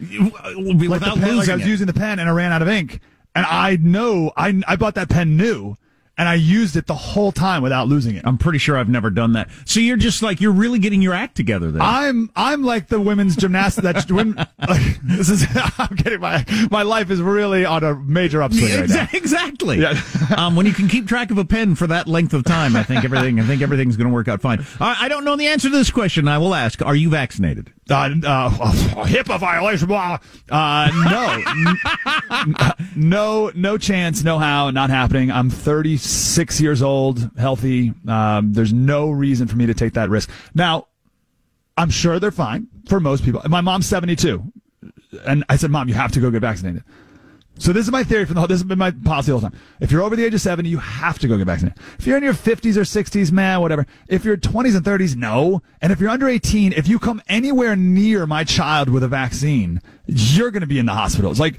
Uh, 0.00 0.52
like 0.56 0.78
the 0.78 0.88
Without 0.88 1.18
pen, 1.18 1.36
like 1.36 1.48
I 1.48 1.54
was 1.56 1.64
it. 1.64 1.68
using 1.68 1.88
the 1.88 1.92
pen 1.92 2.20
and 2.20 2.28
I 2.28 2.32
ran 2.32 2.52
out 2.52 2.62
of 2.62 2.68
ink. 2.68 3.00
And 3.34 3.44
I 3.44 3.76
know, 3.80 4.30
I, 4.36 4.62
I 4.68 4.76
bought 4.76 4.94
that 4.94 5.08
pen 5.08 5.36
new 5.36 5.76
and 6.18 6.28
I 6.28 6.34
used 6.34 6.76
it 6.76 6.86
the 6.86 6.94
whole 6.94 7.32
time 7.32 7.62
without 7.62 7.88
losing 7.88 8.16
it. 8.16 8.22
I'm 8.26 8.36
pretty 8.38 8.58
sure 8.58 8.76
I've 8.76 8.88
never 8.88 9.10
done 9.10 9.32
that. 9.32 9.48
So 9.64 9.80
you're 9.80 9.96
just 9.96 10.22
like 10.22 10.40
you're 10.40 10.52
really 10.52 10.78
getting 10.78 11.00
your 11.00 11.14
act 11.14 11.36
together 11.36 11.70
then. 11.70 11.80
I'm 11.80 12.30
I'm 12.36 12.62
like 12.62 12.88
the 12.88 13.00
women's 13.00 13.34
gymnast 13.36 13.82
that 13.82 14.10
when 14.10 14.34
like, 14.34 15.00
this 15.02 15.30
is 15.30 15.46
I'm 15.78 15.94
getting 15.96 16.20
my 16.20 16.44
my 16.70 16.82
life 16.82 17.10
is 17.10 17.20
really 17.20 17.64
on 17.64 17.82
a 17.82 17.94
major 17.94 18.42
upswing 18.42 18.78
right 18.80 18.88
now. 18.88 19.08
Exactly. 19.12 19.80
Yeah. 19.80 20.00
um, 20.36 20.56
when 20.56 20.66
you 20.66 20.72
can 20.72 20.88
keep 20.88 21.06
track 21.06 21.30
of 21.30 21.38
a 21.38 21.44
pen 21.44 21.74
for 21.74 21.86
that 21.86 22.06
length 22.06 22.34
of 22.34 22.44
time, 22.44 22.76
I 22.76 22.82
think 22.82 23.04
everything. 23.04 23.40
I 23.40 23.44
think 23.44 23.62
everything's 23.62 23.96
going 23.96 24.08
to 24.08 24.14
work 24.14 24.28
out 24.28 24.40
fine. 24.40 24.64
I, 24.80 25.06
I 25.06 25.08
don't 25.08 25.24
know 25.24 25.36
the 25.36 25.46
answer 25.46 25.70
to 25.70 25.76
this 25.76 25.90
question. 25.90 26.28
I 26.28 26.38
will 26.38 26.54
ask: 26.54 26.82
Are 26.82 26.94
you 26.94 27.10
vaccinated? 27.10 27.72
Uh, 27.90 27.94
uh, 28.24 28.50
HIPAA 29.06 29.38
violation. 29.40 29.88
Blah. 29.88 30.18
Uh, 30.50 30.90
no, 31.10 31.76
N- 32.30 32.74
no, 32.96 33.50
no 33.54 33.78
chance, 33.78 34.22
no 34.22 34.38
how, 34.38 34.70
not 34.70 34.90
happening. 34.90 35.30
I'm 35.30 35.50
36 36.02 36.60
years 36.60 36.82
old, 36.82 37.30
healthy. 37.38 37.94
Um, 38.08 38.52
there's 38.52 38.72
no 38.72 39.10
reason 39.10 39.46
for 39.46 39.56
me 39.56 39.66
to 39.66 39.74
take 39.74 39.92
that 39.92 40.10
risk. 40.10 40.28
Now, 40.52 40.88
I'm 41.76 41.90
sure 41.90 42.18
they're 42.18 42.32
fine 42.32 42.66
for 42.88 42.98
most 42.98 43.24
people. 43.24 43.40
My 43.48 43.60
mom's 43.60 43.86
72. 43.86 44.42
And 45.24 45.44
I 45.48 45.54
said, 45.54 45.70
Mom, 45.70 45.88
you 45.88 45.94
have 45.94 46.10
to 46.12 46.20
go 46.20 46.30
get 46.32 46.40
vaccinated. 46.40 46.82
So 47.58 47.72
this 47.72 47.86
is 47.86 47.92
my 47.92 48.02
theory 48.02 48.24
for 48.24 48.34
the 48.34 48.40
whole, 48.40 48.48
this 48.48 48.58
has 48.58 48.64
been 48.64 48.78
my 48.78 48.90
policy 48.90 49.30
the 49.30 49.38
whole 49.38 49.48
time. 49.48 49.58
If 49.78 49.92
you're 49.92 50.02
over 50.02 50.16
the 50.16 50.24
age 50.24 50.34
of 50.34 50.40
70, 50.40 50.68
you 50.68 50.78
have 50.78 51.20
to 51.20 51.28
go 51.28 51.36
get 51.36 51.46
vaccinated. 51.46 51.80
If 52.00 52.06
you're 52.06 52.16
in 52.16 52.24
your 52.24 52.34
50s 52.34 52.76
or 52.76 52.80
60s, 52.80 53.30
man, 53.30 53.60
whatever. 53.60 53.86
If 54.08 54.24
you're 54.24 54.36
20s 54.36 54.74
and 54.74 54.84
30s, 54.84 55.14
no. 55.14 55.62
And 55.80 55.92
if 55.92 56.00
you're 56.00 56.10
under 56.10 56.28
18, 56.28 56.72
if 56.72 56.88
you 56.88 56.98
come 56.98 57.22
anywhere 57.28 57.76
near 57.76 58.26
my 58.26 58.42
child 58.42 58.88
with 58.88 59.04
a 59.04 59.08
vaccine, 59.08 59.80
you're 60.06 60.50
going 60.50 60.62
to 60.62 60.66
be 60.66 60.80
in 60.80 60.86
the 60.86 60.94
hospital. 60.94 61.30
It's 61.30 61.38
like, 61.38 61.58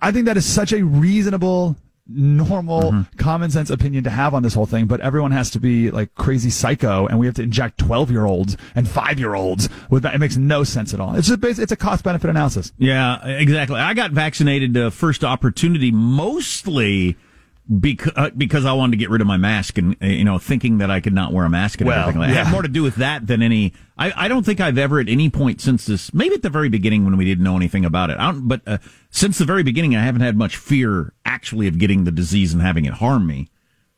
I 0.00 0.12
think 0.12 0.24
that 0.26 0.38
is 0.38 0.46
such 0.46 0.72
a 0.72 0.82
reasonable 0.82 1.76
normal 2.08 2.82
mm-hmm. 2.82 3.16
common 3.16 3.50
sense 3.50 3.70
opinion 3.70 4.02
to 4.02 4.10
have 4.10 4.34
on 4.34 4.42
this 4.42 4.54
whole 4.54 4.66
thing 4.66 4.86
but 4.86 5.00
everyone 5.00 5.30
has 5.30 5.50
to 5.50 5.60
be 5.60 5.90
like 5.90 6.12
crazy 6.16 6.50
psycho 6.50 7.06
and 7.06 7.18
we 7.18 7.26
have 7.26 7.34
to 7.34 7.42
inject 7.42 7.78
12 7.78 8.10
year 8.10 8.24
olds 8.24 8.56
and 8.74 8.88
5 8.88 9.18
year 9.18 9.34
olds 9.34 9.68
with 9.88 10.02
that. 10.02 10.14
It 10.14 10.18
makes 10.18 10.36
no 10.36 10.64
sense 10.64 10.92
at 10.92 11.00
all. 11.00 11.14
It's 11.14 11.28
just 11.28 11.60
it's 11.60 11.72
a 11.72 11.76
cost 11.76 12.02
benefit 12.04 12.28
analysis. 12.28 12.72
Yeah 12.76 13.24
exactly. 13.26 13.78
I 13.78 13.94
got 13.94 14.10
vaccinated 14.10 14.76
uh, 14.76 14.90
first 14.90 15.22
opportunity 15.22 15.90
mostly 15.90 17.16
because 17.78 18.12
uh, 18.16 18.30
because 18.36 18.64
I 18.64 18.72
wanted 18.72 18.92
to 18.92 18.96
get 18.96 19.10
rid 19.10 19.20
of 19.20 19.26
my 19.26 19.36
mask 19.36 19.78
and 19.78 19.96
uh, 20.02 20.06
you 20.06 20.24
know 20.24 20.38
thinking 20.38 20.78
that 20.78 20.90
I 20.90 21.00
could 21.00 21.12
not 21.12 21.32
wear 21.32 21.44
a 21.44 21.50
mask 21.50 21.80
and 21.80 21.88
well, 21.88 22.00
everything. 22.00 22.20
Like, 22.20 22.30
yeah. 22.30 22.40
It 22.40 22.44
had 22.44 22.52
more 22.52 22.62
to 22.62 22.68
do 22.68 22.82
with 22.82 22.96
that 22.96 23.26
than 23.26 23.42
any. 23.42 23.72
I, 23.96 24.12
I 24.24 24.28
don't 24.28 24.44
think 24.44 24.60
I've 24.60 24.78
ever 24.78 24.98
at 24.98 25.08
any 25.08 25.30
point 25.30 25.60
since 25.60 25.86
this, 25.86 26.12
maybe 26.12 26.34
at 26.34 26.42
the 26.42 26.50
very 26.50 26.68
beginning 26.68 27.04
when 27.04 27.16
we 27.16 27.24
didn't 27.24 27.44
know 27.44 27.56
anything 27.56 27.84
about 27.84 28.10
it. 28.10 28.18
but 28.42 28.62
uh, 28.66 28.78
since 29.10 29.38
the 29.38 29.44
very 29.44 29.62
beginning, 29.62 29.94
I 29.94 30.02
haven't 30.02 30.22
had 30.22 30.36
much 30.36 30.56
fear 30.56 31.12
actually 31.24 31.68
of 31.68 31.78
getting 31.78 32.04
the 32.04 32.10
disease 32.10 32.52
and 32.52 32.62
having 32.62 32.84
it 32.84 32.94
harm 32.94 33.26
me. 33.26 33.48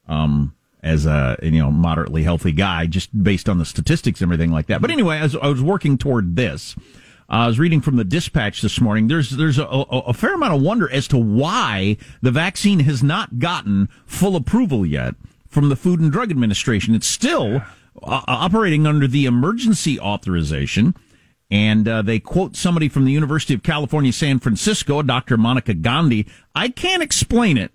Um, 0.06 0.54
as 0.82 1.06
a 1.06 1.38
you 1.42 1.60
know 1.60 1.70
moderately 1.70 2.22
healthy 2.24 2.52
guy, 2.52 2.86
just 2.86 3.24
based 3.24 3.48
on 3.48 3.56
the 3.56 3.64
statistics 3.64 4.20
and 4.20 4.28
everything 4.28 4.52
like 4.52 4.66
that. 4.66 4.82
But 4.82 4.90
anyway, 4.90 5.18
as 5.18 5.34
I 5.34 5.46
was 5.46 5.62
working 5.62 5.96
toward 5.96 6.36
this. 6.36 6.76
Uh, 7.28 7.32
I 7.32 7.46
was 7.46 7.58
reading 7.58 7.80
from 7.80 7.96
the 7.96 8.04
Dispatch 8.04 8.60
this 8.60 8.80
morning. 8.80 9.08
There's 9.08 9.30
there's 9.30 9.58
a, 9.58 9.64
a, 9.64 9.80
a, 9.80 10.12
fair 10.12 10.34
amount 10.34 10.54
of 10.54 10.62
wonder 10.62 10.90
as 10.90 11.08
to 11.08 11.16
why 11.16 11.96
the 12.20 12.30
vaccine 12.30 12.80
has 12.80 13.02
not 13.02 13.38
gotten 13.38 13.88
full 14.04 14.36
approval 14.36 14.84
yet 14.84 15.14
from 15.48 15.68
the 15.68 15.76
Food 15.76 16.00
and 16.00 16.12
Drug 16.12 16.30
Administration. 16.30 16.94
It's 16.94 17.06
still 17.06 17.62
uh, 18.02 18.22
operating 18.26 18.86
under 18.86 19.06
the 19.06 19.24
emergency 19.24 19.98
authorization. 19.98 20.94
And 21.50 21.86
uh, 21.86 22.02
they 22.02 22.18
quote 22.18 22.56
somebody 22.56 22.88
from 22.88 23.04
the 23.04 23.12
University 23.12 23.54
of 23.54 23.62
California, 23.62 24.12
San 24.12 24.40
Francisco, 24.40 25.02
Dr. 25.02 25.36
Monica 25.36 25.74
Gandhi. 25.74 26.26
I 26.54 26.68
can't 26.68 27.02
explain 27.02 27.58
it, 27.58 27.70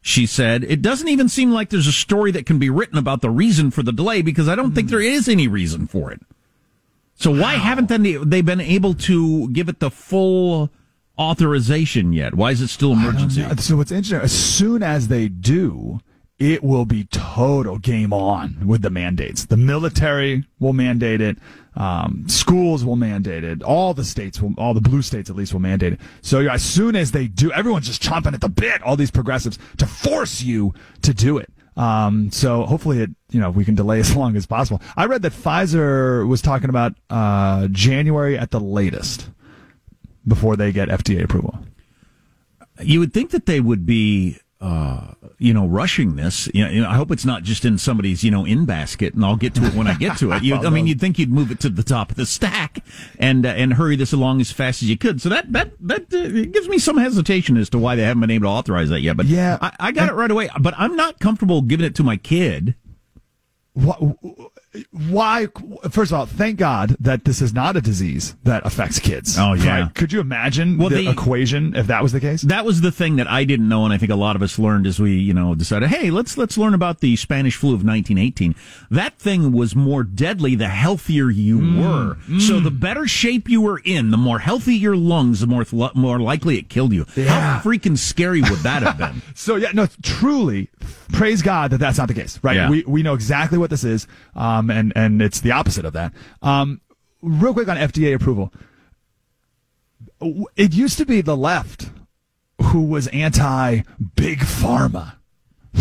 she 0.00 0.26
said. 0.26 0.62
It 0.64 0.82
doesn't 0.82 1.08
even 1.08 1.28
seem 1.28 1.50
like 1.50 1.70
there's 1.70 1.86
a 1.86 1.92
story 1.92 2.30
that 2.32 2.46
can 2.46 2.58
be 2.58 2.70
written 2.70 2.98
about 2.98 3.22
the 3.22 3.30
reason 3.30 3.70
for 3.70 3.82
the 3.82 3.92
delay 3.92 4.22
because 4.22 4.48
I 4.48 4.54
don't 4.54 4.74
think 4.74 4.90
there 4.90 5.00
is 5.00 5.28
any 5.28 5.48
reason 5.48 5.86
for 5.86 6.12
it. 6.12 6.20
So 7.16 7.30
why 7.30 7.54
wow. 7.54 7.60
haven't 7.60 7.88
they 7.88 8.42
been 8.42 8.60
able 8.60 8.94
to 8.94 9.48
give 9.50 9.68
it 9.68 9.80
the 9.80 9.90
full 9.90 10.70
authorization 11.18 12.12
yet? 12.12 12.34
Why 12.34 12.50
is 12.50 12.60
it 12.60 12.68
still 12.68 12.92
emergency? 12.92 13.42
So 13.56 13.76
what's 13.76 13.90
interesting, 13.90 14.20
as 14.20 14.32
soon 14.32 14.82
as 14.82 15.08
they 15.08 15.28
do, 15.28 16.00
it 16.38 16.62
will 16.62 16.84
be 16.84 17.04
total 17.04 17.78
game 17.78 18.12
on 18.12 18.66
with 18.66 18.82
the 18.82 18.90
mandates. 18.90 19.46
The 19.46 19.56
military 19.56 20.44
will 20.60 20.74
mandate 20.74 21.22
it. 21.22 21.38
Um, 21.74 22.24
schools 22.28 22.84
will 22.84 22.96
mandate 22.96 23.44
it. 23.44 23.62
All 23.62 23.94
the 23.94 24.04
states 24.04 24.40
will, 24.40 24.52
all 24.58 24.74
the 24.74 24.82
blue 24.82 25.00
states 25.00 25.30
at 25.30 25.36
least 25.36 25.54
will 25.54 25.60
mandate 25.60 25.94
it. 25.94 26.00
So 26.20 26.40
as 26.40 26.62
soon 26.62 26.96
as 26.96 27.12
they 27.12 27.26
do, 27.26 27.50
everyone's 27.52 27.86
just 27.86 28.02
chomping 28.02 28.34
at 28.34 28.42
the 28.42 28.50
bit, 28.50 28.82
all 28.82 28.96
these 28.96 29.10
progressives, 29.10 29.58
to 29.78 29.86
force 29.86 30.42
you 30.42 30.74
to 31.02 31.14
do 31.14 31.38
it. 31.38 31.50
Um, 31.76 32.30
so 32.30 32.64
hopefully 32.64 33.02
it, 33.02 33.10
you 33.30 33.40
know, 33.40 33.50
we 33.50 33.64
can 33.64 33.74
delay 33.74 34.00
as 34.00 34.16
long 34.16 34.36
as 34.36 34.46
possible. 34.46 34.80
I 34.96 35.06
read 35.06 35.22
that 35.22 35.32
Pfizer 35.32 36.26
was 36.26 36.40
talking 36.42 36.70
about, 36.70 36.94
uh, 37.10 37.68
January 37.68 38.38
at 38.38 38.50
the 38.50 38.60
latest 38.60 39.28
before 40.26 40.56
they 40.56 40.72
get 40.72 40.88
FDA 40.88 41.22
approval. 41.22 41.58
You 42.82 43.00
would 43.00 43.12
think 43.12 43.30
that 43.30 43.46
they 43.46 43.60
would 43.60 43.86
be 43.86 44.38
uh, 44.58 45.12
you 45.38 45.52
know, 45.52 45.66
rushing 45.66 46.16
this. 46.16 46.48
You 46.54 46.64
know, 46.64 46.70
you 46.70 46.82
know, 46.82 46.88
I 46.88 46.94
hope 46.94 47.10
it's 47.10 47.24
not 47.24 47.42
just 47.42 47.64
in 47.64 47.76
somebody's, 47.76 48.24
you 48.24 48.30
know, 48.30 48.46
in 48.46 48.64
basket, 48.64 49.14
and 49.14 49.24
I'll 49.24 49.36
get 49.36 49.54
to 49.56 49.66
it 49.66 49.74
when 49.74 49.86
I 49.86 49.94
get 49.94 50.16
to 50.18 50.32
it. 50.32 50.42
You, 50.46 50.54
I 50.54 50.70
mean, 50.70 50.86
you'd 50.86 51.00
think 51.00 51.18
you'd 51.18 51.32
move 51.32 51.50
it 51.50 51.58
to 51.60 51.68
the 51.68 51.82
top 51.82 52.10
of 52.10 52.16
the 52.16 52.26
stack 52.26 52.84
and 53.18 53.44
uh, 53.44 53.48
and 53.48 53.72
hurry 53.74 53.96
this 53.96 54.12
along 54.12 54.40
as 54.40 54.52
fast 54.52 54.80
as 54.82 54.88
you 54.88 54.96
could. 54.96 55.20
So 55.20 55.28
that 55.28 55.50
that 55.52 55.72
that 55.80 56.14
uh, 56.14 56.28
gives 56.52 56.68
me 56.68 56.78
some 56.78 56.98
hesitation 56.98 57.56
as 57.56 57.68
to 57.70 57.78
why 57.78 57.96
they 57.96 58.02
haven't 58.02 58.20
been 58.20 58.30
able 58.30 58.46
to 58.46 58.50
authorize 58.50 58.90
that 58.90 59.00
yet. 59.00 59.16
But 59.16 59.26
yeah, 59.26 59.58
I, 59.60 59.72
I 59.80 59.92
got 59.92 60.02
and, 60.02 60.10
it 60.12 60.14
right 60.14 60.30
away. 60.30 60.48
But 60.60 60.74
I'm 60.76 60.94
not 60.94 61.18
comfortable 61.18 61.62
giving 61.62 61.84
it 61.84 61.96
to 61.96 62.04
my 62.04 62.16
kid. 62.16 62.76
What? 63.72 64.00
Why 64.92 65.46
first 65.90 66.12
of 66.12 66.18
all 66.18 66.26
thank 66.26 66.58
god 66.58 66.96
that 67.00 67.24
this 67.24 67.42
is 67.42 67.52
not 67.52 67.76
a 67.76 67.80
disease 67.80 68.36
that 68.44 68.64
affects 68.66 68.98
kids. 68.98 69.36
Oh 69.38 69.54
yeah. 69.54 69.82
Right? 69.82 69.94
could 69.94 70.12
you 70.12 70.20
imagine 70.20 70.78
well, 70.78 70.88
the, 70.88 71.04
the, 71.04 71.10
equation 71.10 71.74
if 71.74 71.86
that 71.88 72.02
was 72.02 72.12
the 72.12 72.20
case? 72.20 72.42
That 72.42 72.64
was 72.64 72.80
the 72.80 72.92
thing 72.92 73.16
that 73.16 73.28
i 73.28 73.44
didn't 73.44 73.68
know 73.68 73.84
and 73.84 73.92
i 73.92 73.98
think 73.98 74.10
a 74.12 74.16
lot 74.16 74.36
of 74.36 74.42
us 74.42 74.58
learned 74.58 74.86
as 74.86 75.00
we 75.00 75.12
you 75.16 75.34
know 75.34 75.54
decided 75.54 75.88
hey 75.88 76.10
let's 76.10 76.38
let's 76.38 76.56
learn 76.56 76.74
about 76.74 77.00
the 77.00 77.16
spanish 77.16 77.56
flu 77.56 77.70
of 77.70 77.84
1918 77.84 78.54
that 78.90 79.18
thing 79.18 79.52
was 79.52 79.74
more 79.74 80.02
deadly 80.02 80.54
the 80.54 80.68
healthier 80.68 81.30
you 81.30 81.58
mm, 81.58 81.82
were. 81.82 82.14
mm. 82.26 82.40
so 82.40 82.60
the 82.60 82.70
better 82.70 83.06
shape 83.06 83.48
you 83.48 83.60
were 83.60 83.80
in 83.84 84.10
the 84.10 84.16
more 84.16 84.38
healthy 84.38 84.74
your 84.74 84.96
lungs 84.96 85.40
the 85.40 85.46
more 85.46 85.64
more 85.94 86.20
likely 86.20 86.58
it 86.58 86.68
killed 86.68 86.92
you. 86.92 87.06
Yeah. 87.16 87.58
how 87.58 87.68
freaking 87.68 87.98
scary 87.98 88.42
would 88.42 88.60
that 88.60 88.82
have 88.82 88.98
been? 88.98 89.22
So 89.34 89.56
yeah 89.56 89.70
no 89.72 89.86
truly 90.02 90.68
praise 91.12 91.42
god 91.42 91.70
that 91.70 91.78
that's 91.78 91.98
not 91.98 92.08
the 92.08 92.14
case 92.14 92.38
right? 92.42 92.56
Yeah. 92.56 92.70
we 92.70 92.84
we 92.86 93.02
know 93.02 93.14
exactly 93.14 93.58
what 93.58 93.70
this 93.70 93.84
is. 93.84 94.06
Um, 94.34 94.65
um, 94.70 94.76
and 94.76 94.92
and 94.96 95.22
it's 95.22 95.40
the 95.40 95.52
opposite 95.52 95.84
of 95.84 95.92
that. 95.94 96.12
Um, 96.42 96.80
real 97.22 97.52
quick 97.52 97.68
on 97.68 97.76
FDA 97.76 98.14
approval, 98.14 98.52
it 100.56 100.74
used 100.74 100.98
to 100.98 101.06
be 101.06 101.20
the 101.20 101.36
left 101.36 101.90
who 102.62 102.84
was 102.84 103.06
anti 103.08 103.82
big 104.14 104.40
pharma. 104.40 105.14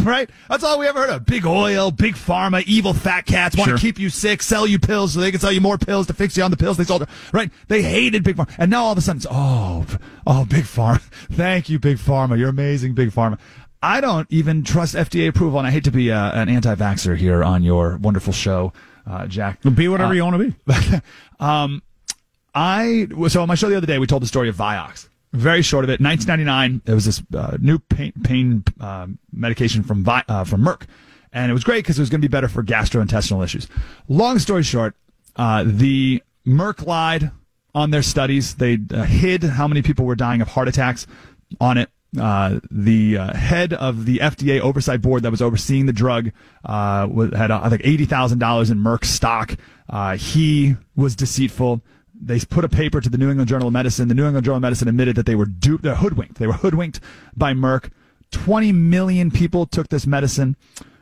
Right? 0.03 0.29
That's 0.49 0.63
all 0.63 0.77
we 0.77 0.87
ever 0.87 0.99
heard 0.99 1.09
of. 1.09 1.25
Big 1.25 1.45
oil, 1.45 1.89
big 1.89 2.15
pharma, 2.15 2.63
evil 2.65 2.93
fat 2.93 3.25
cats 3.25 3.55
want 3.55 3.69
sure. 3.69 3.77
to 3.77 3.81
keep 3.81 3.97
you 3.97 4.09
sick, 4.09 4.43
sell 4.43 4.67
you 4.67 4.77
pills 4.77 5.13
so 5.13 5.21
they 5.21 5.31
can 5.31 5.39
sell 5.39 5.53
you 5.53 5.61
more 5.61 5.77
pills 5.77 6.07
to 6.07 6.13
fix 6.13 6.35
you 6.35 6.43
on 6.43 6.51
the 6.51 6.57
pills 6.57 6.75
they 6.75 6.83
sold. 6.83 7.07
Right? 7.31 7.49
They 7.69 7.81
hated 7.81 8.23
big 8.23 8.35
pharma. 8.35 8.53
And 8.59 8.69
now 8.69 8.83
all 8.83 8.91
of 8.91 8.97
a 8.97 9.01
sudden 9.01 9.19
it's, 9.19 9.27
oh, 9.31 9.85
oh, 10.27 10.45
big 10.45 10.65
pharma. 10.65 10.99
Thank 11.31 11.69
you, 11.69 11.79
big 11.79 11.97
pharma. 11.97 12.37
You're 12.37 12.49
amazing, 12.49 12.93
big 12.93 13.11
pharma. 13.11 13.39
I 13.85 14.01
don't 14.01 14.27
even 14.31 14.63
trust 14.63 14.95
FDA 14.95 15.27
approval, 15.27 15.59
and 15.59 15.67
I 15.67 15.69
hate 15.69 15.83
to 15.83 15.91
be 15.91 16.11
uh, 16.11 16.31
an 16.31 16.49
anti-vaxxer 16.49 17.15
here 17.15 17.43
on 17.43 17.61
your 17.61 17.97
wonderful 17.97 18.33
show, 18.33 18.73
uh, 19.05 19.27
Jack. 19.27 19.61
Be 19.61 19.87
whatever 19.87 20.09
uh, 20.09 20.13
you 20.13 20.23
want 20.23 20.41
to 20.41 20.51
be. 20.51 21.01
um, 21.39 21.83
I 22.55 23.07
so 23.27 23.43
on 23.43 23.47
my 23.47 23.53
show 23.53 23.69
the 23.69 23.77
other 23.77 23.85
day 23.85 23.99
we 23.99 24.07
told 24.07 24.23
the 24.23 24.27
story 24.27 24.49
of 24.49 24.55
Vioxx. 24.55 25.07
Very 25.33 25.61
short 25.61 25.83
of 25.83 25.91
it. 25.91 26.01
1999, 26.01 26.81
it 26.83 26.95
was 26.95 27.05
this 27.05 27.21
uh, 27.37 27.57
new 27.61 27.77
pain, 27.77 28.11
pain 28.23 28.63
um, 28.79 29.19
medication 29.31 29.83
from 29.83 30.03
Vi- 30.03 30.23
uh, 30.27 30.45
from 30.45 30.61
Merck, 30.61 30.87
and 31.31 31.51
it 31.51 31.53
was 31.53 31.63
great 31.63 31.83
because 31.83 31.99
it 31.99 32.01
was 32.01 32.09
going 32.09 32.21
to 32.21 32.27
be 32.27 32.31
better 32.31 32.47
for 32.47 32.63
gastrointestinal 32.63 33.43
issues. 33.43 33.67
Long 34.07 34.39
story 34.39 34.63
short, 34.63 34.95
uh, 35.35 35.63
the 35.63 36.23
Merck 36.47 36.87
lied 36.87 37.29
on 37.75 37.91
their 37.91 38.01
studies. 38.01 38.55
They 38.55 38.79
hid 39.05 39.43
how 39.43 39.67
many 39.67 39.83
people 39.83 40.05
were 40.05 40.15
dying 40.15 40.41
of 40.41 40.47
heart 40.47 40.67
attacks 40.67 41.05
on 41.61 41.77
it. 41.77 41.91
Uh, 42.19 42.59
the 42.71 43.17
uh, 43.17 43.33
head 43.33 43.73
of 43.73 44.05
the 44.05 44.19
FDA 44.19 44.59
oversight 44.59 45.01
board 45.01 45.23
that 45.23 45.31
was 45.31 45.41
overseeing 45.41 45.85
the 45.85 45.93
drug 45.93 46.31
uh, 46.63 47.07
had, 47.35 47.51
uh, 47.51 47.61
I 47.63 47.69
think, 47.69 47.81
eighty 47.83 48.05
thousand 48.05 48.39
dollars 48.39 48.69
in 48.69 48.77
Merck 48.77 49.05
stock. 49.05 49.55
Uh, 49.89 50.17
he 50.17 50.75
was 50.95 51.15
deceitful. 51.15 51.81
They 52.19 52.39
put 52.39 52.63
a 52.63 52.69
paper 52.69 53.01
to 53.01 53.09
the 53.09 53.17
New 53.17 53.29
England 53.29 53.49
Journal 53.49 53.67
of 53.67 53.73
Medicine. 53.73 54.07
The 54.07 54.13
New 54.13 54.25
England 54.25 54.45
Journal 54.45 54.57
of 54.57 54.61
Medicine 54.61 54.87
admitted 54.87 55.15
that 55.17 55.25
they 55.25 55.35
were 55.35 55.45
duped, 55.45 55.83
they're 55.83 55.95
hoodwinked. 55.95 56.35
They 56.35 56.47
were 56.47 56.53
hoodwinked 56.53 56.99
by 57.35 57.53
Merck. 57.53 57.91
Twenty 58.31 58.71
million 58.71 59.31
people 59.31 59.65
took 59.65 59.89
this 59.89 60.07
medicine. 60.07 60.55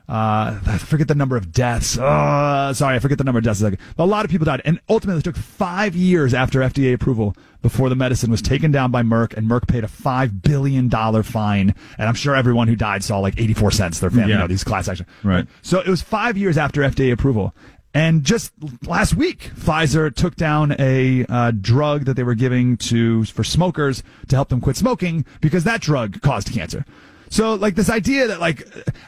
Uh, 0.07 0.59
I 0.65 0.77
forget 0.79 1.07
the 1.07 1.15
number 1.15 1.37
of 1.37 1.51
deaths. 1.51 1.97
Uh, 1.97 2.73
sorry, 2.73 2.95
I 2.95 2.99
forget 2.99 3.17
the 3.17 3.23
number 3.23 3.39
of 3.39 3.45
deaths. 3.45 3.61
A 3.61 4.05
lot 4.05 4.25
of 4.25 4.31
people 4.31 4.45
died. 4.45 4.61
And 4.65 4.79
ultimately, 4.89 5.19
it 5.19 5.23
took 5.23 5.37
five 5.37 5.95
years 5.95 6.33
after 6.33 6.59
FDA 6.59 6.93
approval 6.93 7.35
before 7.61 7.87
the 7.87 7.95
medicine 7.95 8.29
was 8.29 8.41
taken 8.41 8.71
down 8.71 8.91
by 8.91 9.01
Merck, 9.01 9.33
and 9.33 9.49
Merck 9.49 9.67
paid 9.67 9.85
a 9.85 9.87
$5 9.87 10.41
billion 10.41 10.89
fine. 11.23 11.73
And 11.97 12.09
I'm 12.09 12.15
sure 12.15 12.35
everyone 12.35 12.67
who 12.67 12.75
died 12.75 13.03
saw 13.03 13.19
like 13.19 13.39
84 13.39 13.71
cents, 13.71 13.99
their 13.99 14.09
family, 14.09 14.29
yeah. 14.29 14.35
you 14.35 14.41
know, 14.41 14.47
these 14.47 14.65
class 14.65 14.89
action. 14.89 15.05
Right. 15.23 15.47
So 15.61 15.79
it 15.79 15.87
was 15.87 16.01
five 16.01 16.37
years 16.37 16.57
after 16.57 16.81
FDA 16.81 17.13
approval. 17.13 17.55
And 17.93 18.23
just 18.23 18.51
last 18.85 19.13
week, 19.13 19.51
Pfizer 19.55 20.13
took 20.13 20.35
down 20.35 20.75
a 20.79 21.25
uh, 21.29 21.51
drug 21.51 22.05
that 22.05 22.15
they 22.15 22.23
were 22.23 22.33
giving 22.33 22.75
to 22.77 23.23
for 23.25 23.43
smokers 23.43 24.03
to 24.29 24.35
help 24.35 24.49
them 24.49 24.59
quit 24.59 24.75
smoking 24.75 25.25
because 25.41 25.63
that 25.63 25.79
drug 25.79 26.19
caused 26.21 26.51
cancer. 26.51 26.85
So, 27.33 27.55
like 27.55 27.73
this 27.73 27.89
idea 27.89 28.27
that 28.27 28.39
like 28.39 28.63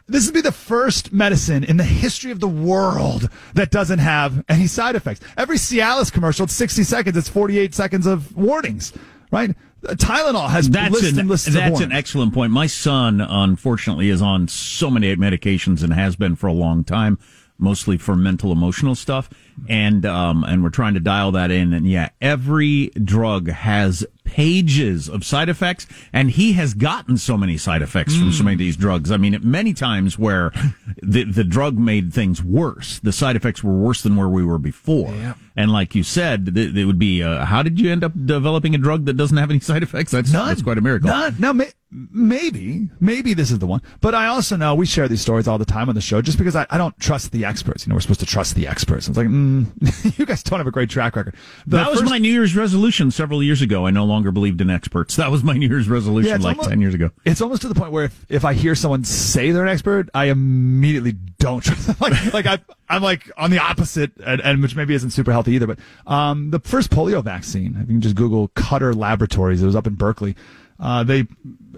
this 0.07 0.25
would 0.25 0.33
be 0.33 0.41
the 0.41 0.51
first 0.51 1.13
medicine 1.13 1.63
in 1.63 1.77
the 1.77 1.83
history 1.83 2.31
of 2.31 2.39
the 2.39 2.47
world 2.47 3.29
that 3.53 3.69
doesn't 3.69 3.99
have 3.99 4.43
any 4.49 4.65
side 4.65 4.95
effects. 4.95 5.21
Every 5.37 5.57
Cialis 5.57 6.11
commercial, 6.11 6.45
it's 6.45 6.53
60 6.55 6.85
seconds. 6.85 7.15
It's 7.15 7.29
48 7.29 7.75
seconds 7.75 8.07
of 8.07 8.35
warnings, 8.35 8.93
right? 9.29 9.55
Tylenol 9.83 10.49
has 10.49 10.67
that's 10.71 10.91
lists 10.91 11.11
an, 11.11 11.19
and 11.19 11.29
lists 11.29 11.47
That's 11.53 11.81
an 11.81 11.91
excellent 11.91 12.33
point. 12.33 12.51
My 12.51 12.65
son, 12.65 13.21
unfortunately, 13.21 14.09
is 14.09 14.23
on 14.23 14.47
so 14.47 14.89
many 14.89 15.15
medications 15.15 15.83
and 15.83 15.93
has 15.93 16.15
been 16.15 16.35
for 16.35 16.47
a 16.47 16.53
long 16.53 16.83
time. 16.83 17.19
mostly 17.57 17.97
for 17.97 18.15
mental 18.15 18.51
emotional 18.51 18.95
stuff, 18.95 19.29
and 19.69 20.05
um, 20.05 20.43
and 20.43 20.63
we're 20.63 20.69
trying 20.69 20.95
to 20.95 20.99
dial 20.99 21.31
that 21.33 21.51
in. 21.51 21.73
And 21.73 21.87
yeah, 21.87 22.09
every 22.21 22.87
drug 22.87 23.49
has 23.49 24.05
pages 24.25 25.07
of 25.07 25.23
side 25.23 25.47
effects, 25.47 25.87
and 26.11 26.31
he 26.31 26.53
has 26.53 26.73
gotten 26.73 27.17
so 27.17 27.37
many 27.37 27.55
side 27.57 27.81
effects 27.81 28.17
from 28.17 28.31
so 28.31 28.43
many 28.43 28.55
of 28.55 28.59
these 28.59 28.75
drugs. 28.75 29.11
I 29.11 29.17
mean, 29.17 29.39
many 29.41 29.73
times 29.73 30.19
where 30.19 30.51
the 31.01 31.23
the 31.23 31.43
drug 31.43 31.77
made 31.77 32.13
things 32.13 32.43
worse, 32.43 32.99
the 32.99 33.11
side 33.13 33.35
effects 33.35 33.63
were 33.63 33.73
worse 33.73 34.01
than 34.01 34.15
where 34.15 34.29
we 34.29 34.43
were 34.43 34.59
before. 34.59 35.13
And 35.57 35.71
like 35.71 35.95
you 35.95 36.03
said, 36.03 36.53
th- 36.53 36.75
it 36.75 36.83
would 36.85 36.99
be 36.99 37.23
uh, 37.23 37.45
how 37.45 37.63
did 37.63 37.79
you 37.79 37.89
end 37.89 38.03
up 38.03 38.11
developing 38.25 38.75
a 38.75 38.77
drug 38.77 39.05
that 39.05 39.13
doesn't 39.13 39.37
have 39.37 39.49
any 39.49 39.61
side 39.61 39.83
effects? 39.83 40.11
That's 40.11 40.31
that's 40.31 40.61
quite 40.61 40.77
a 40.77 40.81
miracle. 40.81 41.07
None. 41.09 41.35
No, 41.39 41.53
may, 41.53 41.71
maybe, 41.91 42.89
maybe 42.99 43.33
this 43.33 43.51
is 43.51 43.59
the 43.59 43.67
one. 43.67 43.81
But 44.01 44.15
I 44.15 44.27
also 44.27 44.55
know 44.55 44.75
we 44.75 44.85
share 44.85 45.07
these 45.07 45.21
stories 45.21 45.47
all 45.47 45.57
the 45.57 45.65
time 45.65 45.87
on 45.89 45.95
the 45.95 46.01
show, 46.01 46.21
just 46.21 46.37
because 46.37 46.55
I, 46.55 46.65
I 46.69 46.77
don't 46.77 46.97
trust 46.99 47.31
the 47.31 47.45
experts. 47.45 47.85
You 47.85 47.89
know, 47.91 47.95
we're 47.95 48.01
supposed 48.01 48.19
to 48.19 48.25
trust 48.25 48.55
the 48.55 48.67
experts. 48.67 49.07
It's 49.07 49.17
like, 49.17 49.27
mm, 49.27 50.17
you 50.19 50.25
guys 50.25 50.43
don't 50.43 50.59
have 50.59 50.67
a 50.67 50.71
great 50.71 50.89
track 50.89 51.15
record. 51.15 51.35
The 51.67 51.77
that 51.77 51.89
was 51.89 52.01
first- 52.01 52.11
my 52.11 52.17
New 52.17 52.31
Year's 52.31 52.55
resolution 52.55 53.11
several 53.11 53.41
years 53.41 53.61
ago. 53.61 53.85
I 53.85 53.91
no 53.91 54.03
longer 54.03 54.14
believed 54.23 54.61
in 54.61 54.69
experts. 54.69 55.15
That 55.15 55.31
was 55.31 55.43
my 55.43 55.53
New 55.53 55.67
Year's 55.67 55.89
resolution 55.89 56.29
Yeah, 56.29 56.37
like 56.37 56.57
almost- 56.57 56.69
10 56.69 56.81
years 56.81 56.93
ago. 56.93 57.11
It's 57.25 57.41
almost 57.41 57.61
to 57.63 57.67
the 57.67 57.75
point 57.75 57.91
where 57.91 58.05
if, 58.05 58.25
if 58.29 58.45
I 58.45 58.53
hear 58.53 58.75
someone 58.75 59.03
say 59.03 59.51
they're 59.51 59.63
an 59.63 59.69
expert, 59.69 60.09
I 60.13 60.25
immediately 60.25 61.13
don't 61.39 61.63
trust 61.63 61.87
them. 61.87 61.95
like, 62.01 62.33
like 62.33 62.45
I, 62.45 62.59
I'm 62.89 63.03
like 63.03 63.29
on 63.37 63.51
the 63.51 63.59
opposite, 63.59 64.11
and, 64.25 64.41
and 64.41 64.61
which 64.61 64.75
maybe 64.75 64.93
isn't 64.93 65.11
super 65.11 65.31
healthy 65.31 65.53
either. 65.53 65.67
But 65.67 65.79
um, 66.07 66.51
the 66.51 66.59
first 66.59 66.91
polio 66.91 67.23
vaccine, 67.23 67.75
you 67.79 67.85
can 67.85 68.01
just 68.01 68.15
Google 68.15 68.49
Cutter 68.49 68.93
Laboratories, 68.93 69.61
it 69.61 69.65
was 69.65 69.75
up 69.75 69.87
in 69.87 69.95
Berkeley. 69.95 70.35
Uh, 70.79 71.03
they 71.03 71.25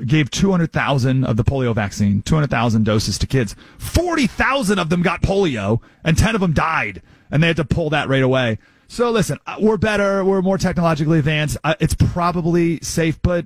gave 0.06 0.32
200,000 0.32 1.24
of 1.24 1.38
the 1.38 1.44
polio 1.44 1.74
vaccine, 1.76 2.22
200,000 2.24 2.84
doses 2.84 3.18
to 3.20 3.28
kids. 3.28 3.56
40,000 3.78 4.80
of 4.80 4.90
them 4.90 5.02
got 5.02 5.22
polio, 5.22 5.82
and 6.04 6.18
10 6.18 6.34
of 6.36 6.42
them 6.42 6.54
died, 6.54 7.02
and 7.30 7.44
they 7.44 7.48
had 7.48 7.58
to 7.58 7.66
pull 7.66 7.90
that 7.92 8.10
right 8.10 8.24
away. 8.24 8.58
So 8.88 9.12
listen, 9.12 9.40
uh, 9.46 9.58
we're 9.60 9.78
better, 9.78 10.24
we're 10.24 10.42
more 10.42 10.58
technologically 10.58 11.20
advanced. 11.20 11.58
Uh, 11.64 11.76
it's 11.80 11.96
probably 11.96 12.80
safe, 12.82 13.22
but 13.22 13.46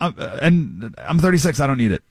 uh, 0.00 0.12
and 0.42 0.94
I'm 0.98 1.18
36. 1.18 1.60
I 1.60 1.66
don't 1.66 1.78
need 1.78 1.92
it. 1.92 2.02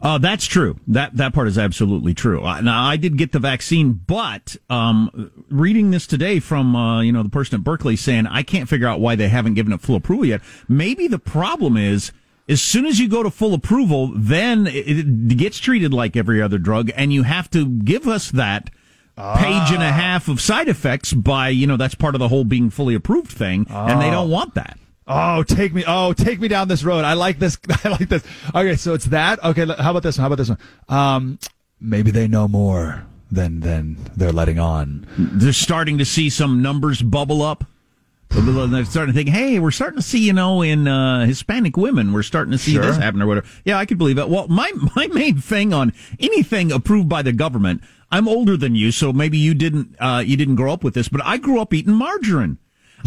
Uh, 0.00 0.18
that's 0.18 0.46
true. 0.46 0.80
That 0.88 1.16
that 1.16 1.32
part 1.32 1.46
is 1.46 1.56
absolutely 1.56 2.12
true. 2.12 2.42
Uh, 2.42 2.60
now, 2.60 2.84
I 2.84 2.96
did 2.96 3.16
get 3.16 3.30
the 3.30 3.38
vaccine, 3.38 3.92
but 3.92 4.56
um, 4.68 5.30
reading 5.48 5.92
this 5.92 6.08
today 6.08 6.40
from 6.40 6.74
uh, 6.74 7.02
you 7.02 7.12
know 7.12 7.22
the 7.22 7.28
person 7.28 7.54
at 7.54 7.64
Berkeley 7.64 7.94
saying 7.94 8.26
I 8.26 8.42
can't 8.42 8.68
figure 8.68 8.88
out 8.88 8.98
why 8.98 9.14
they 9.14 9.28
haven't 9.28 9.54
given 9.54 9.72
it 9.72 9.80
full 9.80 9.94
approval 9.94 10.24
yet. 10.24 10.40
Maybe 10.68 11.06
the 11.06 11.20
problem 11.20 11.76
is 11.76 12.10
as 12.48 12.60
soon 12.60 12.84
as 12.84 12.98
you 12.98 13.08
go 13.08 13.22
to 13.22 13.30
full 13.30 13.54
approval, 13.54 14.10
then 14.16 14.66
it, 14.66 14.88
it 14.88 15.36
gets 15.36 15.58
treated 15.58 15.94
like 15.94 16.16
every 16.16 16.42
other 16.42 16.58
drug, 16.58 16.90
and 16.96 17.12
you 17.12 17.22
have 17.22 17.48
to 17.50 17.68
give 17.68 18.08
us 18.08 18.32
that 18.32 18.70
page 19.16 19.70
and 19.72 19.82
a 19.82 19.92
half 19.92 20.28
of 20.28 20.40
side 20.40 20.68
effects 20.68 21.12
by 21.12 21.48
you 21.50 21.66
know 21.66 21.76
that's 21.76 21.94
part 21.94 22.14
of 22.14 22.18
the 22.18 22.28
whole 22.28 22.44
being 22.44 22.70
fully 22.70 22.94
approved 22.94 23.30
thing, 23.30 23.66
and 23.68 24.00
they 24.00 24.10
don't 24.10 24.30
want 24.30 24.54
that. 24.54 24.78
Oh, 25.06 25.42
take 25.42 25.74
me! 25.74 25.84
Oh, 25.86 26.12
take 26.12 26.40
me 26.40 26.48
down 26.48 26.68
this 26.68 26.84
road. 26.84 27.04
I 27.04 27.14
like 27.14 27.38
this. 27.38 27.58
I 27.84 27.88
like 27.88 28.08
this. 28.08 28.22
Okay, 28.54 28.76
so 28.76 28.94
it's 28.94 29.06
that. 29.06 29.42
Okay, 29.44 29.66
how 29.66 29.90
about 29.90 30.02
this 30.02 30.16
one? 30.16 30.22
How 30.22 30.26
about 30.28 30.38
this 30.38 30.48
one? 30.48 30.58
Um, 30.88 31.38
maybe 31.80 32.10
they 32.10 32.28
know 32.28 32.46
more 32.48 33.04
than 33.30 33.60
than 33.60 33.96
they're 34.16 34.32
letting 34.32 34.58
on. 34.58 35.06
they're 35.18 35.52
starting 35.52 35.98
to 35.98 36.04
see 36.04 36.30
some 36.30 36.62
numbers 36.62 37.02
bubble 37.02 37.42
up. 37.42 37.64
They're 38.30 38.84
starting 38.86 39.12
to 39.12 39.18
think, 39.18 39.28
hey, 39.28 39.58
we're 39.58 39.70
starting 39.70 39.98
to 39.98 40.02
see, 40.02 40.20
you 40.20 40.32
know, 40.32 40.62
in 40.62 40.88
uh, 40.88 41.26
Hispanic 41.26 41.76
women, 41.76 42.14
we're 42.14 42.22
starting 42.22 42.52
to 42.52 42.56
see 42.58 42.72
Sure. 42.72 42.82
this 42.86 42.96
happen 42.96 43.20
or 43.20 43.26
whatever. 43.26 43.46
Yeah, 43.66 43.76
I 43.76 43.84
could 43.84 43.98
believe 43.98 44.16
it. 44.16 44.26
Well, 44.30 44.48
my 44.48 44.72
my 44.96 45.06
main 45.08 45.36
thing 45.38 45.74
on 45.74 45.92
anything 46.18 46.72
approved 46.72 47.08
by 47.10 47.20
the 47.20 47.32
government, 47.32 47.82
I'm 48.12 48.28
older 48.28 48.58
than 48.58 48.74
you, 48.74 48.92
so 48.92 49.12
maybe 49.12 49.38
you 49.38 49.54
didn't 49.54 49.96
uh, 49.98 50.22
you 50.24 50.36
didn't 50.36 50.56
grow 50.56 50.72
up 50.72 50.84
with 50.84 50.94
this, 50.94 51.08
but 51.08 51.24
I 51.24 51.38
grew 51.38 51.60
up 51.60 51.72
eating 51.72 51.94
margarine. 51.94 52.58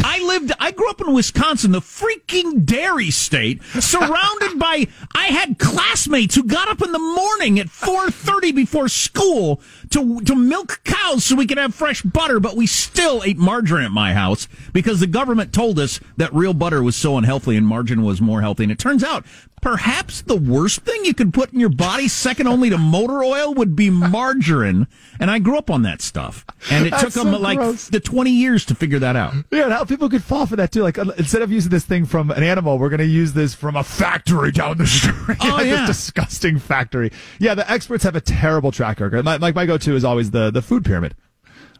I 0.03 0.19
lived, 0.19 0.51
I 0.59 0.71
grew 0.71 0.89
up 0.89 1.01
in 1.01 1.13
Wisconsin, 1.13 1.71
the 1.71 1.79
freaking 1.79 2.65
dairy 2.65 3.11
state, 3.11 3.63
surrounded 3.63 4.59
by, 4.59 4.87
I 5.13 5.27
had 5.27 5.59
classmates 5.59 6.35
who 6.35 6.43
got 6.43 6.67
up 6.67 6.81
in 6.81 6.91
the 6.91 6.99
morning 6.99 7.59
at 7.59 7.67
4.30 7.67 8.55
before 8.55 8.87
school 8.89 9.61
to, 9.91 10.19
to 10.21 10.35
milk 10.35 10.81
cows 10.83 11.25
so 11.25 11.35
we 11.35 11.47
could 11.47 11.57
have 11.57 11.73
fresh 11.73 12.01
butter, 12.01 12.39
but 12.39 12.55
we 12.55 12.67
still 12.67 13.23
ate 13.23 13.37
margarine 13.37 13.85
at 13.85 13.91
my 13.91 14.13
house 14.13 14.47
because 14.73 14.99
the 14.99 15.07
government 15.07 15.53
told 15.53 15.79
us 15.79 15.99
that 16.17 16.33
real 16.33 16.53
butter 16.53 16.83
was 16.83 16.95
so 16.95 17.17
unhealthy 17.17 17.55
and 17.55 17.67
margarine 17.67 18.03
was 18.03 18.21
more 18.21 18.41
healthy. 18.41 18.63
And 18.63 18.71
it 18.71 18.79
turns 18.79 19.03
out 19.03 19.25
perhaps 19.65 20.21
the 20.21 20.35
worst 20.35 20.81
thing 20.81 21.03
you 21.05 21.13
could 21.15 21.33
put 21.33 21.51
in 21.51 21.59
your 21.59 21.69
body, 21.69 22.07
second 22.07 22.45
only 22.45 22.69
to 22.69 22.77
motor 22.77 23.23
oil, 23.23 23.51
would 23.55 23.75
be 23.75 23.89
margarine. 23.89 24.85
And 25.19 25.31
I 25.31 25.39
grew 25.39 25.57
up 25.57 25.71
on 25.71 25.81
that 25.81 26.03
stuff. 26.03 26.45
And 26.69 26.85
it 26.85 26.91
That's 26.91 27.03
took 27.03 27.13
them 27.13 27.31
like 27.41 27.57
gross. 27.57 27.89
the 27.89 27.99
20 27.99 28.29
years 28.29 28.63
to 28.65 28.75
figure 28.75 28.99
that 28.99 29.15
out. 29.15 29.33
Yeah, 29.51 29.63
and 29.63 29.73
how 29.73 29.83
people 29.83 30.07
could 30.07 30.23
fall 30.23 30.45
for 30.45 30.55
that 30.57 30.71
too. 30.71 30.83
Like 30.83 30.99
uh, 30.99 31.05
instead 31.17 31.41
of 31.41 31.51
using 31.51 31.71
this 31.71 31.83
thing 31.83 32.05
from 32.05 32.29
an 32.29 32.43
animal, 32.43 32.77
we're 32.77 32.89
going 32.89 32.99
to 32.99 33.05
use 33.07 33.33
this 33.33 33.55
from 33.55 33.75
a 33.75 33.83
factory 33.83 34.51
down 34.51 34.77
the 34.77 34.85
street. 34.87 35.37
Oh, 35.41 35.49
Like 35.55 35.65
yeah. 35.65 35.77
this 35.87 35.97
disgusting 35.97 36.59
factory. 36.59 37.11
Yeah, 37.39 37.55
the 37.55 37.69
experts 37.71 38.03
have 38.03 38.15
a 38.15 38.21
terrible 38.21 38.71
track 38.71 38.99
record. 38.99 39.25
My, 39.25 39.37
like 39.37 39.55
my 39.55 39.65
go-to 39.65 39.95
is 39.95 40.03
always 40.05 40.29
the 40.29 40.51
the 40.51 40.61
food 40.61 40.85
pyramid. 40.85 41.15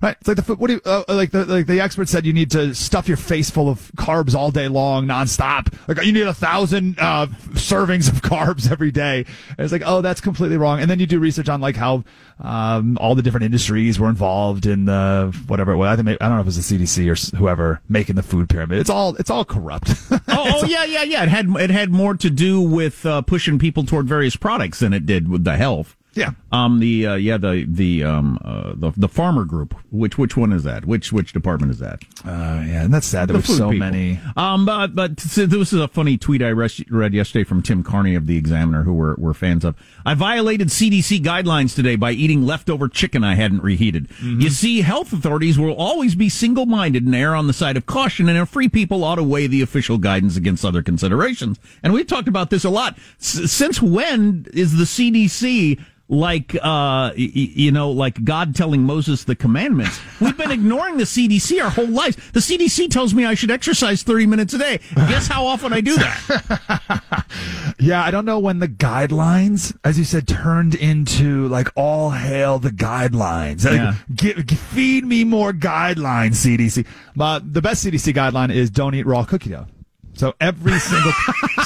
Right, 0.02 0.18
it's 0.20 0.28
like 0.28 0.38
the 0.38 0.44
food. 0.44 0.60
What 0.60 0.68
do 0.68 0.74
you 0.74 0.82
uh, 0.86 1.04
like? 1.08 1.32
The 1.32 1.46
like 1.46 1.68
the 1.68 1.80
expert 1.80 2.10
said 2.10 2.26
you 2.26 2.34
need 2.34 2.52
to 2.52 2.76
stuff 2.76 3.08
your 3.08 3.18
face 3.18 3.50
full 3.50 3.70
of 3.70 3.92
carbs 3.96 4.36
all 4.36 4.52
day 4.52 4.68
long, 4.68 5.08
nonstop. 5.08 5.74
Like 5.88 6.06
you 6.06 6.12
need 6.12 6.28
a 6.28 6.34
thousand 6.34 7.00
uh, 7.00 7.28
servings 7.54 8.10
of 8.10 8.22
carbs 8.22 8.70
every 8.70 8.92
day. 8.92 9.26
And 9.50 9.60
it's 9.60 9.72
like, 9.72 9.84
oh, 9.86 10.02
that's 10.02 10.20
completely 10.20 10.58
wrong. 10.58 10.82
And 10.82 10.92
then 10.92 11.00
you 11.00 11.06
do 11.06 11.20
research 11.20 11.48
on 11.48 11.62
like 11.62 11.78
how 11.78 12.04
um, 12.40 12.98
all 13.00 13.16
the 13.16 13.22
different 13.22 13.46
industries 13.46 13.98
were 13.98 14.10
involved 14.10 14.66
in 14.66 14.86
the 14.86 15.36
whatever 15.48 15.72
it 15.72 15.78
was. 15.78 15.88
I 15.88 15.96
think 15.96 16.06
maybe, 16.06 16.22
I 16.22 16.28
don't 16.28 16.36
know 16.36 16.42
if 16.42 16.46
it 16.46 16.58
was 16.58 16.70
the 16.70 16.78
CDC 16.78 17.34
or 17.34 17.38
whoever 17.38 17.82
making 17.88 18.16
the 18.16 18.24
food 18.24 18.50
pyramid. 18.50 18.80
It's 18.80 18.90
all 18.90 19.16
it's 19.16 19.30
all 19.30 19.46
corrupt. 19.46 19.94
Oh, 20.28 20.62
oh 20.62 20.66
yeah, 20.66 20.84
yeah, 20.84 21.04
yeah. 21.04 21.24
It 21.24 21.30
had 21.30 21.48
it 21.56 21.70
had 21.70 21.92
more 21.92 22.14
to 22.16 22.30
do 22.30 22.60
with 22.60 23.06
uh, 23.06 23.22
pushing 23.22 23.58
people 23.58 23.86
toward 23.86 24.08
various 24.08 24.36
products 24.36 24.80
than 24.80 24.92
it 24.92 25.06
did 25.06 25.30
with 25.30 25.44
the 25.44 25.56
health. 25.56 25.96
Yeah. 26.16 26.32
Um. 26.52 26.80
The 26.80 27.08
uh, 27.08 27.16
yeah 27.16 27.38
the 27.38 27.66
the 27.68 28.04
um 28.06 28.40
uh, 28.44 28.74
the 28.76 28.92
the 28.96 29.10
farmer 29.10 29.44
group. 29.46 29.76
Which 29.92 30.18
which 30.18 30.38
one 30.38 30.54
is 30.54 30.64
that? 30.64 30.86
Which 30.86 31.12
which 31.12 31.34
department 31.34 31.72
is 31.74 31.80
that? 31.80 32.00
Uh, 32.24 32.64
yeah, 32.66 32.84
and 32.86 32.94
that's 32.94 33.06
sad. 33.08 33.28
There 33.30 33.34
The 33.34 33.40
were 33.52 33.58
so 33.58 33.70
people. 33.72 33.80
many. 33.88 34.20
Um, 34.38 34.66
but 34.66 34.96
but 34.96 35.18
this 35.18 35.38
is 35.74 35.74
a 35.74 35.88
funny 35.90 36.18
tweet 36.18 36.42
I 36.42 36.52
read 36.52 37.14
yesterday 37.14 37.44
from 37.44 37.62
Tim 37.62 37.84
Carney 37.84 38.16
of 38.16 38.28
the 38.28 38.38
Examiner, 38.38 38.84
who 38.84 38.94
we're 38.94 39.16
we're 39.18 39.34
fans 39.34 39.66
of. 39.66 39.76
I 40.06 40.14
violated 40.14 40.70
CDC 40.70 41.20
guidelines 41.22 41.76
today 41.76 41.96
by 41.98 42.12
eating 42.14 42.46
leftover 42.46 42.88
chicken 42.88 43.24
I 43.26 43.36
hadn't 43.36 43.62
reheated. 43.62 44.08
You 44.24 44.50
see, 44.50 44.82
health 44.82 45.12
authorities 45.12 45.60
will 45.60 45.74
always 45.76 46.16
be 46.16 46.30
single 46.30 46.66
minded 46.66 47.04
and 47.06 47.14
err 47.14 47.36
on 47.36 47.48
the 47.48 47.54
side 47.54 47.76
of 47.76 47.86
caution, 47.86 48.30
and 48.30 48.48
free 48.48 48.70
people 48.70 49.04
ought 49.04 49.16
to 49.16 49.24
weigh 49.24 49.48
the 49.48 49.62
official 49.62 49.98
guidance 49.98 50.38
against 50.38 50.64
other 50.64 50.82
considerations. 50.82 51.60
And 51.84 51.92
we've 51.92 52.08
talked 52.08 52.28
about 52.30 52.50
this 52.52 52.64
a 52.64 52.70
lot. 52.70 52.98
S- 53.20 53.52
since 53.52 53.82
when 53.82 54.46
is 54.54 54.78
the 54.78 54.86
CDC? 54.86 55.84
Like 56.08 56.54
uh 56.56 56.60
y- 56.62 57.14
y- 57.18 57.32
you 57.34 57.72
know 57.72 57.90
like 57.90 58.24
god 58.24 58.54
telling 58.56 58.84
moses 58.84 59.24
the 59.24 59.36
commandments 59.36 60.00
we've 60.22 60.38
been 60.38 60.52
ignoring 60.52 60.98
the 60.98 61.04
cdc 61.04 61.60
our 61.64 61.70
whole 61.72 61.88
lives 61.88 62.16
the 62.34 62.40
cdc 62.40 62.88
tells 62.92 63.14
me 63.16 63.26
i 63.26 63.34
should 63.34 63.50
exercise 63.50 64.04
30 64.04 64.28
minutes 64.28 64.54
a 64.54 64.60
day 64.60 64.80
guess 64.94 65.26
how 65.28 65.44
often 65.46 65.74
i 65.74 65.82
do 65.82 65.96
that 65.98 67.02
Yeah, 67.78 68.04
I 68.04 68.10
don't 68.10 68.26
know 68.26 68.40
when 68.40 68.60
the 68.60 68.68
guidelines, 68.70 69.76
as 69.84 70.00
you 70.00 70.06
said, 70.06 70.28
turned 70.28 70.74
into 70.76 71.48
like 71.50 71.68
all 71.76 72.10
hail 72.12 72.58
the 72.58 72.70
guidelines. 72.70 73.66
Like, 73.66 73.74
Yeah. 73.76 73.96
gi- 74.14 74.44
gi- 74.44 74.56
feed 74.56 75.06
me 75.06 75.24
more 75.24 75.52
guidelines, 75.52 76.36
CDC. 76.36 76.86
But 77.16 77.54
the 77.54 77.62
best 77.62 77.86
CDC 77.86 78.14
guideline 78.14 78.52
is 78.54 78.70
don't 78.70 78.96
eat 78.96 79.06
raw 79.06 79.24
cookie 79.26 79.50
dough. 79.52 79.68
So 80.16 80.34
every 80.40 80.80
single, 80.80 81.12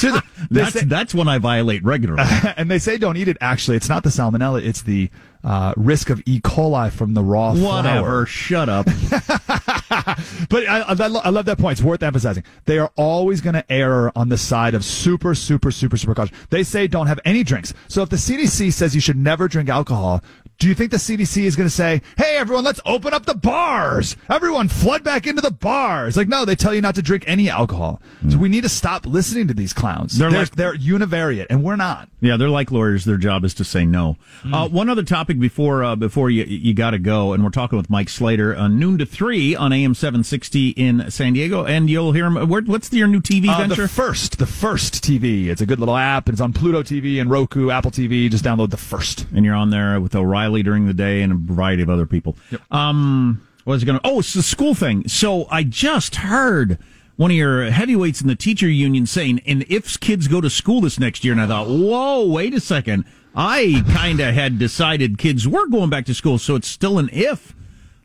they 0.50 0.62
that's 0.62 0.74
say- 0.74 0.86
that's 0.86 1.14
when 1.14 1.28
i 1.28 1.38
violate 1.38 1.84
regularly 1.84 2.24
and 2.58 2.70
they 2.70 2.80
say 2.80 2.98
don't 2.98 3.16
eat 3.18 3.28
it. 3.28 3.38
Actually, 3.42 3.78
it's 3.78 3.90
not 3.90 4.04
the 4.04 4.10
salmonella; 4.10 4.64
it's 4.66 4.82
the 4.82 5.10
uh, 5.44 5.74
risk 5.78 6.10
of 6.10 6.22
E. 6.26 6.42
coli 6.42 6.92
from 6.92 7.14
the 7.14 7.22
raw 7.24 7.54
whatever 7.54 8.26
flour. 8.26 8.26
shut 8.26 8.68
up 8.70 8.86
But 10.50 10.68
I, 10.68 10.82
I, 10.88 10.94
lo- 11.08 11.22
I 11.24 11.30
love 11.30 11.46
that 11.46 11.58
point. 11.58 11.80
It's 11.80 11.82
worth 11.86 12.04
emphasizing. 12.04 12.44
They 12.66 12.78
are 12.80 12.92
always 12.96 13.40
going 13.42 13.54
to 13.54 13.72
err 13.72 14.16
on 14.18 14.30
the 14.30 14.38
side 14.38 14.74
of 14.74 14.84
super, 14.84 15.34
super, 15.36 15.72
super, 15.72 15.98
super 15.98 16.14
caution. 16.16 16.36
They 16.50 16.64
say 16.64 16.88
don't 16.88 17.08
have 17.08 17.20
any 17.26 17.44
drinks. 17.44 17.74
So 17.88 18.02
if 18.02 18.10
the 18.10 18.16
CDC 18.18 18.74
says 18.74 18.96
you 18.96 19.02
should 19.02 19.18
never 19.18 19.48
drink 19.48 19.70
alcohol, 19.70 20.24
do 20.60 20.68
you 20.68 20.76
think 20.76 20.92
the 20.92 20.98
CDC 20.98 21.44
is 21.44 21.56
going 21.56 21.68
to 21.70 21.74
say, 21.74 22.02
"Hey, 22.18 22.38
everyone, 22.38 22.64
let's 22.66 22.82
open 22.86 23.14
up 23.14 23.26
the 23.26 23.34
bars. 23.36 24.16
Everyone, 24.30 24.68
flood 24.68 25.04
back 25.04 25.26
into 25.26 25.42
the 25.42 25.52
bars"? 25.52 26.16
Like, 26.18 26.28
no, 26.28 26.46
they 26.46 26.56
tell 26.56 26.74
you 26.74 26.82
not 26.82 26.96
to 26.96 27.02
drink 27.02 27.24
any 27.28 27.50
alcohol. 27.50 28.02
So 28.30 28.38
we 28.38 28.50
need 28.50 28.64
to 28.64 28.70
stop 28.70 29.06
listening 29.06 29.48
to 29.48 29.54
these 29.54 29.72
clowns. 29.74 30.18
They're 30.18 30.30
They're 30.30 30.40
like- 30.42 30.56
they're 30.56 30.76
univariate, 30.76 31.48
and 31.50 31.64
we're 31.64 31.76
not. 31.78 32.10
Yeah, 32.22 32.36
they're 32.36 32.50
like 32.50 32.72
lawyers. 32.72 33.06
Their 33.06 33.16
job 33.18 33.46
is 33.46 33.54
to 33.56 33.64
say 33.64 33.86
no. 33.86 34.18
Uh, 34.52 34.68
one 34.68 34.90
other 34.90 35.04
topic 35.04 35.40
before 35.40 35.84
uh, 35.84 35.96
before 35.96 36.30
you 36.30 36.44
you 36.44 36.74
got 36.74 36.92
to 36.92 37.00
go, 37.00 37.32
and 37.34 37.44
we're 37.44 37.50
talking 37.50 37.78
with 37.78 37.90
Mike 37.90 38.10
Slater, 38.10 38.54
uh, 38.56 38.68
noon 38.68 38.98
to 38.98 39.06
three 39.06 39.56
on 39.56 39.72
AM 39.72 39.94
seven 39.96 40.24
sixty 40.26 40.70
in 40.72 41.10
San 41.10 41.34
Diego, 41.34 41.64
and 41.66 41.90
you'll 41.90 42.12
hear 42.12 42.26
him. 42.26 42.50
Where, 42.50 42.62
what's 42.64 42.92
your 42.92 43.08
new 43.08 43.22
TV 43.22 43.48
Uh, 43.48 43.58
venture? 43.60 43.84
the 43.84 43.88
first, 43.88 44.38
the 44.40 44.46
first 44.46 45.02
TV. 45.04 45.48
It's 45.48 45.62
a 45.62 45.66
good 45.66 45.80
little 45.80 45.96
app. 45.96 46.28
It's 46.28 46.42
on 46.42 46.52
Pluto 46.52 46.84
TV 46.84 47.22
and 47.22 47.30
Roku, 47.30 47.70
Apple 47.70 47.92
TV. 47.92 48.30
Just 48.30 48.44
download 48.44 48.72
the 48.72 48.78
first. 48.78 49.26
and 49.34 49.46
you're 49.46 49.56
on 49.56 49.70
there 49.70 50.02
with 50.02 50.16
O'Reilly 50.16 50.49
Riley 50.50 50.64
during 50.64 50.88
the 50.88 50.94
day 50.94 51.22
and 51.22 51.32
a 51.32 51.36
variety 51.36 51.84
of 51.84 51.90
other 51.90 52.06
people. 52.06 52.36
Um, 52.72 53.46
what 53.64 53.74
was 53.74 53.84
it 53.84 53.86
going 53.86 54.00
to? 54.00 54.08
Oh, 54.08 54.20
it's 54.20 54.34
the 54.34 54.42
school 54.42 54.74
thing. 54.74 55.08
So 55.08 55.48
I 55.52 55.64
just 55.64 56.16
heard 56.18 56.80
one 57.18 57.32
of 57.32 57.38
your 57.38 57.70
heavyweights 57.70 58.22
in 58.22 58.28
the 58.28 58.36
teacher 58.36 58.68
union 58.68 59.06
saying, 59.06 59.42
and 59.46 59.64
if 59.70 60.00
kids 60.00 60.28
go 60.28 60.42
to 60.42 60.50
school 60.50 60.82
this 60.82 61.00
next 61.00 61.24
year, 61.24 61.34
and 61.34 61.42
I 61.42 61.48
thought, 61.48 61.68
whoa, 61.68 62.26
wait 62.26 62.54
a 62.54 62.60
second. 62.60 63.06
I 63.36 63.84
kind 63.94 64.20
of 64.20 64.34
had 64.34 64.58
decided 64.58 65.20
kids 65.20 65.48
were 65.48 65.68
going 65.68 65.92
back 65.92 66.06
to 66.06 66.16
school, 66.16 66.40
so 66.40 66.56
it's 66.56 66.68
still 66.68 66.98
an 66.98 67.10
if 67.14 67.56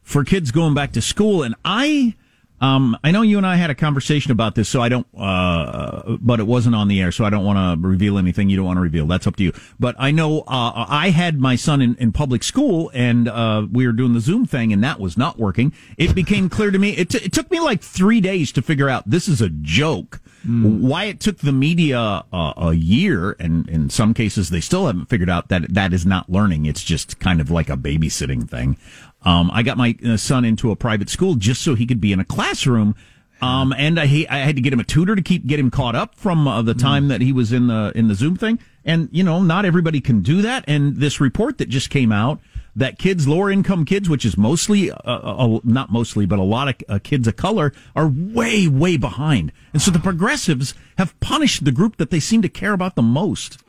for 0.03 0.23
kids 0.23 0.51
going 0.51 0.75
back 0.75 0.93
to 0.93 1.01
school. 1.01 1.43
And 1.43 1.55
I, 1.65 2.15
um, 2.65 2.97
I 3.05 3.11
know 3.11 3.21
you 3.21 3.37
and 3.37 3.47
I 3.47 3.57
had 3.57 3.69
a 3.69 3.75
conversation 3.75 4.33
about 4.33 4.55
this, 4.55 4.71
so 4.71 4.81
I 4.81 4.89
don't, 4.89 5.07
uh, 5.17 6.17
but 6.21 6.41
it 6.41 6.47
wasn't 6.47 6.75
on 6.75 6.89
the 6.89 7.01
air, 7.01 7.13
so 7.13 7.25
I 7.25 7.31
don't 7.31 7.45
want 7.45 7.59
to 7.59 7.87
reveal 7.87 8.17
anything 8.17 8.49
you 8.49 8.57
don't 8.57 8.65
want 8.65 8.79
to 8.79 8.81
reveal. 8.81 9.07
That's 9.07 9.27
up 9.27 9.37
to 9.37 9.45
you. 9.45 9.53
But 9.79 9.95
I 9.99 10.11
know, 10.11 10.41
uh, 10.41 10.87
I 10.89 11.11
had 11.11 11.39
my 11.39 11.57
son 11.57 11.83
in, 11.83 11.95
in 11.97 12.13
public 12.13 12.43
school 12.43 12.91
and, 12.95 13.29
uh, 13.29 13.67
we 13.71 13.87
were 13.87 13.93
doing 13.93 14.15
the 14.15 14.21
Zoom 14.21 14.47
thing 14.47 14.73
and 14.73 14.83
that 14.83 14.99
was 14.99 15.19
not 15.19 15.39
working. 15.39 15.75
It 15.99 16.15
became 16.15 16.49
clear 16.49 16.71
to 16.71 16.79
me, 16.79 16.91
it, 16.97 17.11
t- 17.11 17.19
it 17.19 17.33
took 17.33 17.51
me 17.51 17.61
like 17.61 17.83
three 17.83 18.23
days 18.23 18.51
to 18.53 18.63
figure 18.63 18.89
out 18.89 19.11
this 19.11 19.29
is 19.29 19.43
a 19.43 19.51
joke. 19.51 20.21
Why 20.45 21.05
it 21.05 21.21
took 21.21 21.39
the 21.39 21.53
media 21.53 22.25
uh, 22.33 22.53
a 22.57 22.75
year, 22.75 23.35
and 23.41 23.69
in 23.69 23.89
some 23.91 24.13
cases 24.13 24.51
they 24.51 24.61
still 24.61 24.87
haven't 24.87 25.07
figured 25.07 25.31
out 25.31 25.49
that 25.49 25.73
that 25.73 25.93
is 25.93 26.05
not 26.05 26.29
learning. 26.29 26.67
It's 26.67 26.85
just 26.85 27.19
kind 27.19 27.41
of 27.41 27.51
like 27.51 27.71
a 27.71 27.77
babysitting 27.77 28.49
thing. 28.49 28.77
Um, 29.23 29.51
I 29.53 29.63
got 29.63 29.79
my 29.79 29.97
uh, 30.07 30.17
son 30.17 30.45
into 30.45 30.71
a 30.71 30.77
private 30.77 31.09
school 31.09 31.35
just 31.37 31.63
so 31.63 31.75
he 31.75 31.87
could 31.87 32.01
be 32.01 32.13
in 32.13 32.21
a 32.21 32.25
classroom. 32.25 32.95
Um, 33.41 33.75
and 33.77 33.99
I, 33.99 34.05
I 34.31 34.39
had 34.39 34.57
to 34.57 34.63
get 34.63 34.73
him 34.73 34.81
a 34.81 34.85
tutor 34.85 35.17
to 35.17 35.23
keep 35.23 35.47
get 35.47 35.59
him 35.59 35.71
caught 35.71 35.95
up 35.95 36.15
from 36.15 36.47
uh, 36.47 36.63
the 36.63 36.75
time 36.75 37.09
that 37.09 37.21
he 37.21 37.33
was 37.33 37.53
in 37.53 37.67
the 37.67 37.93
in 37.95 38.09
the 38.09 38.15
Zoom 38.15 38.37
thing. 38.37 38.59
And 38.85 39.09
you 39.13 39.25
know, 39.25 39.43
not 39.43 39.65
everybody 39.65 40.01
can 40.01 40.21
do 40.21 40.43
that. 40.43 40.65
And 40.67 40.97
this 40.97 41.21
report 41.21 41.59
that 41.59 41.69
just 41.69 41.91
came 41.91 42.13
out 42.13 42.41
that 42.77 42.99
kids, 42.99 43.29
lower 43.29 43.51
income 43.51 43.85
kids, 43.85 44.09
which 44.09 44.25
is 44.25 44.37
mostly, 44.37 44.91
uh, 44.91 44.97
uh, 45.05 45.61
not 45.65 45.91
mostly, 45.91 46.27
but 46.27 46.39
a 46.39 46.43
lot 46.43 46.69
of 46.69 46.75
uh, 46.89 46.99
kids 47.03 47.29
of 47.29 47.37
color, 47.37 47.73
are 47.95 48.09
way 48.09 48.67
way 48.67 48.97
behind. 48.97 49.53
And 49.73 49.81
so 49.81 49.91
the 49.91 49.99
progressives 50.11 50.75
have 50.99 51.19
punished 51.21 51.65
the 51.65 51.73
group 51.73 51.97
that 51.97 52.11
they 52.11 52.21
seem 52.21 52.43
to 52.43 52.49
care 52.49 52.73
about 52.73 52.95
the 52.95 53.03
most. 53.03 53.63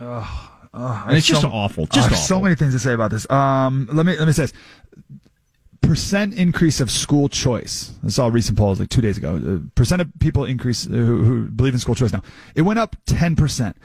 and 1.07 1.17
it's 1.17 1.27
just 1.27 1.45
awful. 1.45 1.85
Just 1.87 2.07
awful. 2.07 2.17
so 2.17 2.41
many 2.41 2.55
things 2.55 2.73
to 2.73 2.79
say 2.79 2.93
about 2.93 3.11
this. 3.11 3.29
Um, 3.29 3.87
let 3.91 4.05
me 4.05 4.17
let 4.17 4.27
me 4.27 4.33
say 4.33 4.43
this. 4.43 4.53
Percent 5.81 6.33
increase 6.33 6.81
of 6.81 6.89
school 6.89 7.29
choice. 7.29 7.93
I 8.03 8.09
saw 8.09 8.27
a 8.27 8.31
recent 8.31 8.57
poll 8.57 8.73
like 8.73 8.89
two 8.89 9.01
days 9.01 9.17
ago. 9.17 9.35
Uh, 9.35 9.69
percent 9.75 10.01
of 10.01 10.11
people 10.19 10.43
increase 10.43 10.87
uh, 10.87 10.89
who, 10.89 11.23
who 11.23 11.45
believe 11.45 11.73
in 11.73 11.79
school 11.79 11.95
choice 11.95 12.11
now. 12.11 12.23
It 12.55 12.63
went 12.63 12.79
up 12.79 12.95
ten 13.05 13.35
percent, 13.35 13.77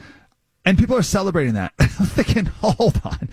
and 0.65 0.79
people 0.79 0.97
are 0.97 1.03
celebrating 1.03 1.53
that. 1.53 1.73
I'm 1.79 1.87
thinking, 1.87 2.45
hold 2.45 2.99
on, 3.05 3.29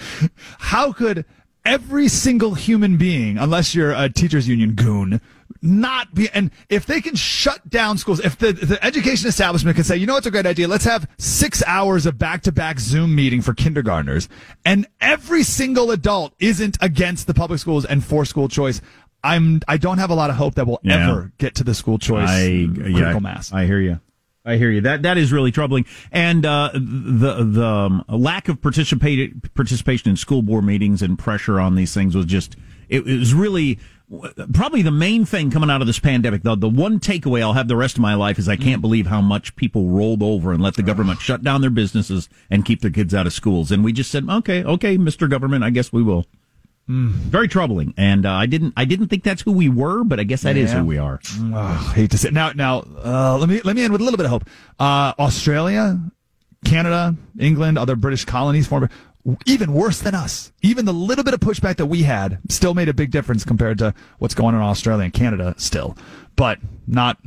how 0.59 0.93
could 0.93 1.25
every 1.69 2.09
single 2.09 2.55
human 2.55 2.97
being, 2.97 3.39
unless 3.39 3.75
you're 3.75 3.93
a 3.93 4.09
teachers 4.09 4.49
union 4.49 4.73
goon, 4.75 5.21
not 5.61 6.15
be 6.15 6.29
and 6.31 6.51
if 6.69 6.87
they 6.87 7.01
can 7.01 7.17
shut 7.17 7.69
down 7.69 7.99
schools 7.99 8.21
if 8.21 8.39
the, 8.39 8.53
the 8.53 8.85
education 8.85 9.29
establishment 9.29 9.75
can 9.75 9.83
say 9.83 9.97
you 9.97 10.07
know 10.07 10.13
what's 10.15 10.27
a 10.27 10.31
great 10.31 10.47
idea 10.47 10.69
let's 10.69 10.85
have 10.85 11.09
six 11.19 11.65
hours 11.67 12.07
of 12.07 12.17
back-to-back 12.17 12.79
zoom 12.79 13.13
meeting 13.13 13.43
for 13.43 13.55
kindergartners 13.55 14.29
and 14.65 14.87
every 15.01 15.43
single 15.43 15.91
adult 15.91 16.33
isn't 16.39 16.79
against 16.81 17.27
the 17.27 17.35
public 17.35 17.59
schools 17.59 17.85
and 17.85 18.05
for 18.05 18.25
school 18.25 18.47
choice 18.47 18.81
i'm 19.25 19.61
i 19.67 19.77
don't 19.77 19.99
have 19.99 20.11
a 20.11 20.15
lot 20.15 20.31
of 20.31 20.37
hope 20.37 20.55
that 20.55 20.65
we'll 20.67 20.79
Yeah. 20.85 21.11
ever 21.11 21.33
get 21.39 21.57
to 21.57 21.65
the 21.65 21.75
school 21.75 21.99
choice 21.99 22.29
I, 22.29 22.69
critical 22.73 23.01
yeah, 23.01 23.19
mass 23.19 23.53
I 23.53 23.65
hear 23.67 23.81
you. 23.81 23.99
I 24.49 24.57
hear 24.57 24.71
you. 24.71 24.81
That 24.81 25.03
that 25.03 25.19
is 25.19 25.31
really 25.31 25.53
troubling, 25.53 25.85
and 26.11 26.47
uh, 26.47 26.71
the 26.73 27.45
the 27.45 27.67
um, 27.67 28.05
lack 28.09 28.49
of 28.49 28.63
participate 28.63 29.55
participation 29.55 30.11
in 30.11 30.17
school 30.17 30.43
board 30.43 30.65
meetings 30.65 31.03
and 31.03 31.19
pressure 31.19 31.61
on 31.61 31.75
these 31.75 31.93
things 31.93 32.17
was 32.17 32.27
just 32.27 32.57
it, 32.89 33.07
it 33.07 33.19
was 33.19 33.35
really 33.35 33.79
probably 34.55 34.81
the 34.81 34.91
main 34.91 35.27
thing 35.27 35.51
coming 35.51 35.69
out 35.69 35.83
of 35.83 35.87
this 35.87 35.99
pandemic. 35.99 36.43
The 36.43 36.57
the 36.57 36.69
one 36.69 36.99
takeaway 36.99 37.43
I'll 37.43 37.53
have 37.53 37.69
the 37.69 37.77
rest 37.77 37.97
of 37.97 38.01
my 38.01 38.15
life 38.15 38.39
is 38.39 38.49
I 38.49 38.57
can't 38.57 38.81
believe 38.81 39.07
how 39.07 39.21
much 39.21 39.55
people 39.55 39.91
rolled 39.91 40.23
over 40.23 40.53
and 40.53 40.63
let 40.63 40.77
the 40.77 40.83
government 40.83 41.21
shut 41.21 41.43
down 41.43 41.61
their 41.61 41.69
businesses 41.69 42.31
and 42.51 42.65
keep 42.65 42.81
their 42.81 42.91
kids 42.91 43.15
out 43.15 43.27
of 43.27 43.35
schools, 43.35 43.71
and 43.71 43.85
we 43.85 43.93
just 43.93 44.11
said, 44.11 44.27
okay, 44.29 44.65
okay, 44.65 44.97
Mister 44.97 45.29
Government, 45.29 45.63
I 45.63 45.71
guess 45.71 45.93
we 45.93 46.03
will. 46.03 46.25
Very 46.89 47.49
troubling, 47.49 47.93
and 47.99 48.25
uh, 48.25 48.33
I 48.33 48.47
didn't 48.47 48.73
I 48.77 48.87
didn't 48.87 49.09
think 49.09 49.23
that's 49.23 49.43
who 49.43 49.53
we 49.53 49.69
were, 49.69 50.05
but 50.05 50.19
I 50.19 50.23
guess 50.25 50.41
that 50.43 50.57
is 50.57 50.73
Yeah. 50.73 50.79
who 50.81 50.87
we 50.87 50.97
are. 50.97 51.21
Oh, 51.39 51.93
hate 51.95 52.11
to 52.13 52.19
say 52.19 52.31
now. 52.31 52.53
Now, 52.55 52.79
uh, 53.05 53.37
let 53.39 53.47
me 53.49 53.61
let 53.63 53.77
me 53.77 53.83
end 53.85 53.93
with 53.93 54.01
a 54.01 54.05
little 54.05 54.17
bit 54.17 54.25
of 54.25 54.31
hope. 54.31 54.45
Uh, 54.81 55.13
Australia, 55.19 56.01
Canada, 56.65 57.15
England, 57.39 57.77
other 57.77 57.95
British 57.95 58.25
colonies, 58.25 58.67
former, 58.67 58.89
even 59.47 59.73
worse 59.73 60.01
than 60.01 60.15
us. 60.15 60.53
Even 60.63 60.85
the 60.85 60.93
little 60.93 61.25
bit 61.25 61.35
of 61.35 61.41
pushback 61.41 61.77
that 61.77 61.87
we 61.87 62.03
had 62.03 62.39
still 62.49 62.75
made 62.75 62.89
a 62.89 62.95
big 62.95 63.11
difference 63.11 63.45
compared 63.45 63.79
to 63.79 63.95
what's 64.19 64.35
going 64.35 64.55
on 64.55 64.61
in 64.61 64.67
Australia 64.67 65.05
and 65.05 65.13
Canada. 65.13 65.55
Still, 65.59 65.97
but 66.37 66.59
not 66.87 67.19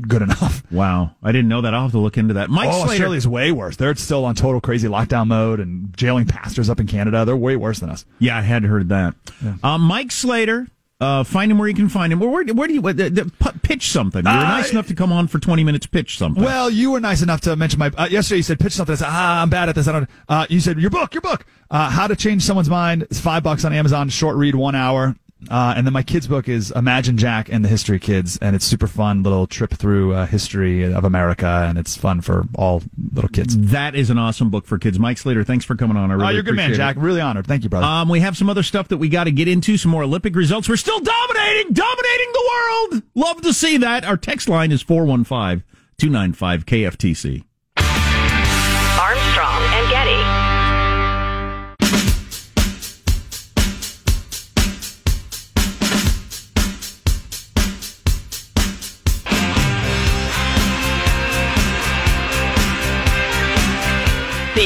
good 0.00 0.22
enough. 0.22 0.62
Wow, 0.70 1.16
I 1.22 1.32
didn't 1.32 1.48
know 1.48 1.60
that. 1.62 1.74
I'll 1.74 1.82
have 1.82 1.90
to 1.92 1.98
look 1.98 2.16
into 2.16 2.34
that. 2.34 2.48
Mike 2.50 2.68
oh, 2.68 2.84
Slater. 2.84 2.92
Australia's 2.92 3.28
way 3.28 3.52
worse. 3.52 3.76
They're 3.76 3.94
still 3.96 4.24
on 4.24 4.34
total 4.34 4.60
crazy 4.60 4.88
lockdown 4.88 5.26
mode 5.26 5.60
and 5.60 5.96
jailing 5.96 6.26
pastors 6.26 6.70
up 6.70 6.80
in 6.80 6.86
Canada. 6.86 7.24
They're 7.24 7.36
way 7.36 7.56
worse 7.56 7.80
than 7.80 7.90
us. 7.90 8.04
Yeah, 8.18 8.38
I 8.38 8.42
had 8.42 8.64
heard 8.64 8.88
that. 8.88 9.14
Uh, 9.62 9.78
Mike 9.78 10.12
Slater. 10.12 10.68
Uh, 11.00 11.24
find 11.24 11.50
him 11.50 11.56
where 11.58 11.66
you 11.68 11.74
can 11.74 11.88
find 11.88 12.12
him. 12.12 12.20
Where, 12.20 12.28
where, 12.28 12.44
where 12.44 12.68
do 12.68 12.74
you 12.74 12.86
uh, 12.86 12.92
p- 12.92 13.58
pitch 13.62 13.90
something? 13.90 14.22
You're 14.24 14.32
Uh, 14.34 14.42
nice 14.48 14.70
enough 14.70 14.86
to 14.88 14.94
come 14.94 15.12
on 15.12 15.28
for 15.28 15.38
20 15.38 15.64
minutes. 15.64 15.86
Pitch 15.86 16.18
something. 16.18 16.42
Well, 16.44 16.68
you 16.68 16.90
were 16.90 17.00
nice 17.00 17.22
enough 17.22 17.40
to 17.42 17.56
mention 17.56 17.78
my. 17.78 17.90
Uh, 17.96 18.06
yesterday, 18.10 18.36
you 18.38 18.42
said 18.42 18.60
pitch 18.60 18.74
something. 18.74 18.92
I 18.92 18.96
said, 18.96 19.08
ah, 19.08 19.40
I'm 19.42 19.48
bad 19.48 19.68
at 19.70 19.74
this. 19.74 19.88
I 19.88 19.92
don't. 19.92 20.10
Uh, 20.28 20.46
you 20.50 20.60
said 20.60 20.78
your 20.78 20.90
book, 20.90 21.14
your 21.14 21.22
book. 21.22 21.46
Uh, 21.70 21.88
How 21.88 22.06
to 22.06 22.14
change 22.16 22.42
someone's 22.42 22.68
mind. 22.68 23.04
It's 23.04 23.18
five 23.20 23.42
bucks 23.42 23.64
on 23.64 23.72
Amazon. 23.72 24.08
Short 24.10 24.36
read, 24.36 24.54
one 24.54 24.74
hour. 24.74 25.16
Uh, 25.48 25.74
and 25.76 25.86
then 25.86 25.92
my 25.92 26.02
kids' 26.02 26.26
book 26.26 26.48
is 26.48 26.70
Imagine 26.72 27.16
Jack 27.16 27.48
and 27.50 27.64
the 27.64 27.68
History 27.68 27.98
Kids, 27.98 28.38
and 28.42 28.54
it's 28.54 28.64
super 28.64 28.86
fun 28.86 29.22
little 29.22 29.46
trip 29.46 29.72
through 29.72 30.12
uh, 30.14 30.26
history 30.26 30.82
of 30.82 31.04
America, 31.04 31.64
and 31.68 31.78
it's 31.78 31.96
fun 31.96 32.20
for 32.20 32.44
all 32.54 32.82
little 33.12 33.30
kids. 33.30 33.56
that 33.70 33.94
is 33.94 34.10
an 34.10 34.18
awesome 34.18 34.50
book 34.50 34.66
for 34.66 34.78
kids. 34.78 34.98
Mike 34.98 35.18
Slater, 35.18 35.44
thanks 35.44 35.64
for 35.64 35.76
coming 35.76 35.96
on. 35.96 36.10
I 36.10 36.14
really 36.14 36.26
oh, 36.26 36.30
you're 36.30 36.40
a 36.40 36.44
good 36.44 36.56
man, 36.56 36.74
Jack. 36.74 36.96
it. 36.96 37.00
Really 37.00 37.20
honored. 37.20 37.46
Thank 37.46 37.64
you, 37.64 37.70
brother. 37.70 37.86
Um, 37.86 38.08
we 38.08 38.20
have 38.20 38.36
some 38.36 38.50
other 38.50 38.62
stuff 38.62 38.88
that 38.88 38.98
we 38.98 39.08
got 39.08 39.24
to 39.24 39.32
get 39.32 39.48
into. 39.48 39.76
Some 39.76 39.90
more 39.90 40.02
Olympic 40.02 40.36
results. 40.36 40.68
We're 40.68 40.76
still 40.76 41.00
dominating, 41.00 41.72
dominating 41.72 42.32
the 42.32 42.50
world. 42.90 43.02
Love 43.14 43.42
to 43.42 43.52
see 43.52 43.78
that. 43.78 44.04
Our 44.04 44.16
text 44.16 44.48
line 44.48 44.72
is 44.72 44.82
415 44.82 45.64
295 45.98 46.66
KFTC. 46.66 47.44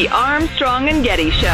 The 0.04 0.10
Armstrong 0.10 0.90
and 0.90 1.02
Getty 1.02 1.30
Show. 1.30 1.46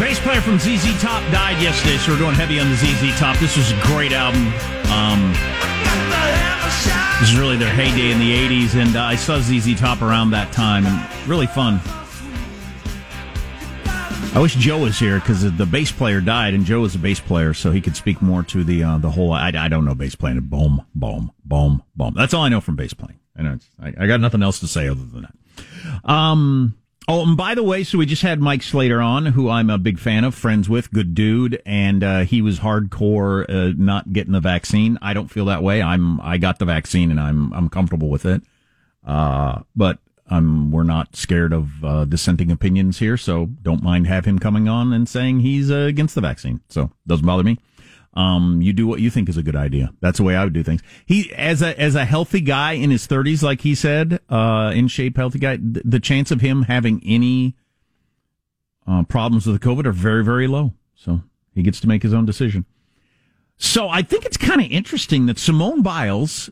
Bass 0.00 0.18
player 0.18 0.40
from 0.40 0.58
ZZ 0.58 1.00
Top 1.00 1.22
died 1.30 1.62
yesterday, 1.62 1.98
so 1.98 2.10
we're 2.10 2.18
going 2.18 2.34
heavy 2.34 2.58
on 2.58 2.68
the 2.68 2.74
ZZ 2.74 3.16
Top. 3.16 3.36
This 3.36 3.56
was 3.56 3.70
a 3.70 3.80
great 3.82 4.10
album. 4.10 4.48
Um, 4.90 5.32
this 7.20 7.30
is 7.30 7.38
really 7.38 7.56
their 7.56 7.72
heyday 7.72 8.10
in 8.10 8.18
the 8.18 8.64
80s, 8.64 8.74
and 8.74 8.96
uh, 8.96 9.04
I 9.04 9.14
saw 9.14 9.38
ZZ 9.38 9.78
Top 9.78 10.02
around 10.02 10.32
that 10.32 10.52
time, 10.52 10.84
and 10.84 11.28
really 11.28 11.46
fun. 11.46 11.80
I 14.34 14.40
wish 14.42 14.56
Joe 14.56 14.80
was 14.80 14.98
here 14.98 15.20
because 15.20 15.42
the 15.42 15.66
bass 15.66 15.92
player 15.92 16.20
died, 16.20 16.54
and 16.54 16.64
Joe 16.64 16.80
was 16.80 16.96
a 16.96 16.98
bass 16.98 17.20
player, 17.20 17.54
so 17.54 17.70
he 17.70 17.80
could 17.80 17.94
speak 17.94 18.20
more 18.20 18.42
to 18.42 18.64
the 18.64 18.82
uh, 18.82 18.98
the 18.98 19.10
whole. 19.10 19.30
I, 19.30 19.52
I 19.56 19.68
don't 19.68 19.84
know 19.84 19.94
bass 19.94 20.16
playing. 20.16 20.40
Boom, 20.40 20.84
boom, 20.92 21.30
boom, 21.44 21.84
boom. 21.94 22.14
That's 22.16 22.34
all 22.34 22.42
I 22.42 22.48
know 22.48 22.60
from 22.60 22.74
bass 22.74 22.94
playing. 22.94 23.20
I 23.38 23.42
know 23.42 23.58
I, 23.80 23.94
I 24.00 24.06
got 24.06 24.20
nothing 24.20 24.42
else 24.42 24.60
to 24.60 24.68
say 24.68 24.88
other 24.88 25.04
than 25.04 25.22
that. 25.22 26.10
Um. 26.10 26.74
Oh, 27.10 27.22
and 27.22 27.38
by 27.38 27.54
the 27.54 27.62
way, 27.62 27.84
so 27.84 27.96
we 27.96 28.04
just 28.04 28.20
had 28.20 28.38
Mike 28.38 28.62
Slater 28.62 29.00
on, 29.00 29.24
who 29.24 29.48
I'm 29.48 29.70
a 29.70 29.78
big 29.78 29.98
fan 29.98 30.24
of, 30.24 30.34
friends 30.34 30.68
with, 30.68 30.92
good 30.92 31.14
dude, 31.14 31.62
and 31.64 32.04
uh, 32.04 32.20
he 32.20 32.42
was 32.42 32.58
hardcore 32.58 33.48
uh, 33.48 33.72
not 33.78 34.12
getting 34.12 34.34
the 34.34 34.40
vaccine. 34.40 34.98
I 35.00 35.14
don't 35.14 35.28
feel 35.28 35.46
that 35.46 35.62
way. 35.62 35.80
I'm 35.80 36.20
I 36.20 36.36
got 36.36 36.58
the 36.58 36.66
vaccine 36.66 37.10
and 37.10 37.18
I'm 37.18 37.50
I'm 37.54 37.70
comfortable 37.70 38.10
with 38.10 38.26
it. 38.26 38.42
Uh, 39.06 39.62
but 39.74 40.00
um, 40.28 40.70
we're 40.70 40.82
not 40.82 41.16
scared 41.16 41.54
of 41.54 41.82
uh, 41.82 42.04
dissenting 42.04 42.50
opinions 42.50 42.98
here, 42.98 43.16
so 43.16 43.46
don't 43.46 43.82
mind 43.82 44.06
have 44.06 44.26
him 44.26 44.38
coming 44.38 44.68
on 44.68 44.92
and 44.92 45.08
saying 45.08 45.40
he's 45.40 45.70
uh, 45.70 45.76
against 45.76 46.14
the 46.14 46.20
vaccine. 46.20 46.60
So 46.68 46.90
doesn't 47.06 47.24
bother 47.24 47.42
me. 47.42 47.58
Um, 48.18 48.60
you 48.60 48.72
do 48.72 48.88
what 48.88 49.00
you 49.00 49.10
think 49.10 49.28
is 49.28 49.36
a 49.36 49.44
good 49.44 49.54
idea. 49.54 49.92
That's 50.00 50.16
the 50.16 50.24
way 50.24 50.34
I 50.34 50.42
would 50.42 50.52
do 50.52 50.64
things. 50.64 50.82
He, 51.06 51.32
as 51.34 51.62
a 51.62 51.78
as 51.80 51.94
a 51.94 52.04
healthy 52.04 52.40
guy 52.40 52.72
in 52.72 52.90
his 52.90 53.06
thirties, 53.06 53.44
like 53.44 53.60
he 53.60 53.76
said, 53.76 54.18
uh, 54.28 54.72
in 54.74 54.88
shape, 54.88 55.16
healthy 55.16 55.38
guy, 55.38 55.56
th- 55.56 55.84
the 55.84 56.00
chance 56.00 56.32
of 56.32 56.40
him 56.40 56.62
having 56.62 57.00
any 57.06 57.54
uh, 58.88 59.04
problems 59.04 59.46
with 59.46 59.60
the 59.60 59.64
COVID 59.64 59.86
are 59.86 59.92
very 59.92 60.24
very 60.24 60.48
low. 60.48 60.72
So 60.96 61.22
he 61.54 61.62
gets 61.62 61.78
to 61.80 61.86
make 61.86 62.02
his 62.02 62.12
own 62.12 62.26
decision. 62.26 62.66
So 63.56 63.88
I 63.88 64.02
think 64.02 64.24
it's 64.24 64.36
kind 64.36 64.60
of 64.60 64.68
interesting 64.68 65.26
that 65.26 65.38
Simone 65.38 65.82
Biles, 65.82 66.50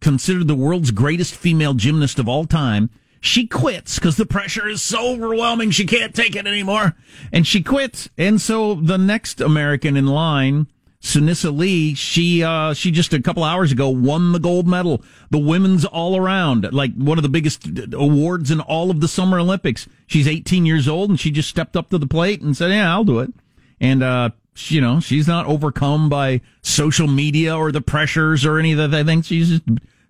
considered 0.00 0.48
the 0.48 0.54
world's 0.54 0.90
greatest 0.90 1.34
female 1.34 1.74
gymnast 1.74 2.18
of 2.18 2.28
all 2.28 2.46
time, 2.46 2.88
she 3.20 3.46
quits 3.46 3.98
because 3.98 4.16
the 4.16 4.26
pressure 4.26 4.68
is 4.68 4.82
so 4.82 5.14
overwhelming. 5.14 5.70
She 5.70 5.86
can't 5.86 6.14
take 6.14 6.36
it 6.36 6.46
anymore. 6.46 6.94
And 7.32 7.46
she 7.46 7.62
quits. 7.62 8.08
And 8.18 8.40
so 8.40 8.74
the 8.74 8.98
next 8.98 9.40
American 9.40 9.96
in 9.96 10.06
line, 10.06 10.66
Sunisa 11.04 11.54
Lee, 11.54 11.94
she, 11.94 12.42
uh, 12.42 12.72
she 12.72 12.90
just 12.90 13.12
a 13.12 13.20
couple 13.20 13.44
hours 13.44 13.70
ago 13.70 13.90
won 13.90 14.32
the 14.32 14.38
gold 14.38 14.66
medal, 14.66 15.02
the 15.28 15.38
women's 15.38 15.84
all 15.84 16.16
around, 16.16 16.72
like 16.72 16.94
one 16.94 17.18
of 17.18 17.22
the 17.22 17.28
biggest 17.28 17.68
awards 17.92 18.50
in 18.50 18.58
all 18.58 18.90
of 18.90 19.02
the 19.02 19.06
Summer 19.06 19.38
Olympics. 19.38 19.86
She's 20.06 20.26
18 20.26 20.64
years 20.64 20.88
old 20.88 21.10
and 21.10 21.20
she 21.20 21.30
just 21.30 21.50
stepped 21.50 21.76
up 21.76 21.90
to 21.90 21.98
the 21.98 22.06
plate 22.06 22.40
and 22.40 22.56
said, 22.56 22.70
yeah, 22.70 22.90
I'll 22.90 23.04
do 23.04 23.18
it. 23.18 23.34
And, 23.78 24.02
uh, 24.02 24.30
you 24.56 24.80
know, 24.80 24.98
she's 24.98 25.28
not 25.28 25.44
overcome 25.44 26.08
by 26.08 26.40
social 26.62 27.06
media 27.06 27.54
or 27.54 27.70
the 27.70 27.82
pressures 27.82 28.46
or 28.46 28.58
any 28.58 28.72
of 28.72 28.90
the 28.90 29.04
things. 29.04 29.26
She's 29.26 29.50
just 29.50 29.64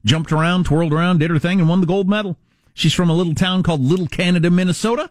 jumped 0.05 0.31
around, 0.31 0.67
twirled 0.67 0.93
around, 0.93 1.19
did 1.19 1.31
her 1.31 1.41
thing, 1.41 1.59
and 1.59 1.69
won 1.69 1.81
the 1.81 1.89
gold 1.89 2.09
medal. 2.09 2.37
She's 2.73 2.95
from 2.95 3.11
a 3.11 3.15
little 3.15 3.35
town 3.35 3.65
called 3.65 3.81
Little 3.81 4.07
Canada, 4.07 4.49
Minnesota. 4.49 5.11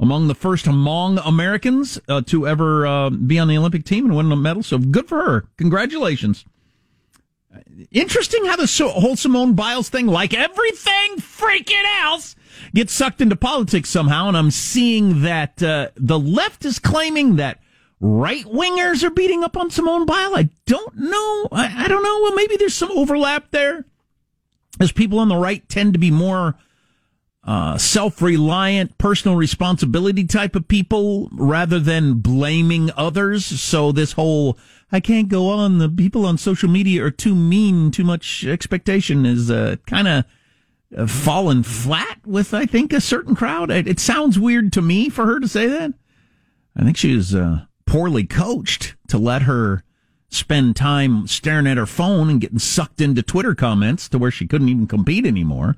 Among 0.00 0.28
the 0.28 0.34
first 0.34 0.66
Hmong 0.66 1.20
Americans 1.26 1.98
uh, 2.08 2.20
to 2.22 2.46
ever 2.46 2.86
uh, 2.86 3.10
be 3.10 3.38
on 3.38 3.48
the 3.48 3.58
Olympic 3.58 3.84
team 3.84 4.04
and 4.04 4.16
win 4.16 4.30
a 4.30 4.36
medal. 4.36 4.62
So 4.62 4.78
good 4.78 5.08
for 5.08 5.24
her. 5.24 5.48
Congratulations. 5.56 6.44
Interesting 7.90 8.44
how 8.44 8.56
the 8.56 8.90
whole 8.94 9.16
Simone 9.16 9.54
Biles 9.54 9.88
thing, 9.88 10.06
like 10.06 10.34
everything 10.34 11.16
freaking 11.16 11.84
else, 12.02 12.36
gets 12.74 12.92
sucked 12.92 13.20
into 13.20 13.36
politics 13.36 13.88
somehow. 13.88 14.28
And 14.28 14.36
I'm 14.36 14.50
seeing 14.50 15.22
that 15.22 15.62
uh, 15.62 15.88
the 15.96 16.18
left 16.18 16.64
is 16.64 16.78
claiming 16.78 17.36
that 17.36 17.60
right 18.00 18.44
wingers 18.44 19.02
are 19.02 19.10
beating 19.10 19.42
up 19.42 19.56
on 19.56 19.70
Simone 19.70 20.06
Biles. 20.06 20.36
I 20.36 20.48
don't 20.66 20.96
know. 20.96 21.48
I, 21.50 21.84
I, 21.84 21.88
don't 21.88 22.02
know. 22.02 22.20
Well, 22.22 22.34
maybe 22.34 22.56
there's 22.56 22.74
some 22.74 22.90
overlap 22.92 23.50
there. 23.50 23.84
As 24.80 24.92
people 24.92 25.18
on 25.18 25.28
the 25.28 25.36
right 25.36 25.68
tend 25.68 25.94
to 25.94 25.98
be 25.98 26.10
more 26.10 26.56
uh, 27.48 27.78
self 27.78 28.20
reliant, 28.20 28.98
personal 28.98 29.34
responsibility 29.34 30.26
type 30.26 30.54
of 30.54 30.68
people 30.68 31.30
rather 31.32 31.80
than 31.80 32.20
blaming 32.20 32.90
others. 32.94 33.46
So 33.46 33.90
this 33.90 34.12
whole 34.12 34.58
I 34.92 35.00
can't 35.00 35.30
go 35.30 35.48
on. 35.48 35.78
The 35.78 35.88
people 35.88 36.26
on 36.26 36.36
social 36.36 36.68
media 36.68 37.02
are 37.06 37.10
too 37.10 37.34
mean, 37.34 37.90
too 37.90 38.04
much 38.04 38.44
expectation 38.44 39.24
is 39.24 39.50
uh, 39.50 39.76
kind 39.86 40.08
of 40.08 40.24
uh, 40.94 41.06
fallen 41.06 41.62
flat 41.62 42.18
with, 42.26 42.52
I 42.52 42.66
think, 42.66 42.92
a 42.92 43.00
certain 43.00 43.34
crowd. 43.34 43.70
It, 43.70 43.88
it, 43.88 43.98
sounds 43.98 44.38
weird 44.38 44.70
to 44.74 44.82
me 44.82 45.08
for 45.08 45.24
her 45.24 45.40
to 45.40 45.48
say 45.48 45.66
that. 45.68 45.94
I 46.76 46.84
think 46.84 46.98
she 46.98 47.16
was 47.16 47.34
uh, 47.34 47.64
poorly 47.86 48.24
coached 48.24 48.94
to 49.08 49.16
let 49.16 49.42
her 49.42 49.84
spend 50.28 50.76
time 50.76 51.26
staring 51.26 51.66
at 51.66 51.78
her 51.78 51.86
phone 51.86 52.28
and 52.28 52.42
getting 52.42 52.58
sucked 52.58 53.00
into 53.00 53.22
Twitter 53.22 53.54
comments 53.54 54.06
to 54.10 54.18
where 54.18 54.30
she 54.30 54.46
couldn't 54.46 54.68
even 54.68 54.86
compete 54.86 55.24
anymore. 55.24 55.76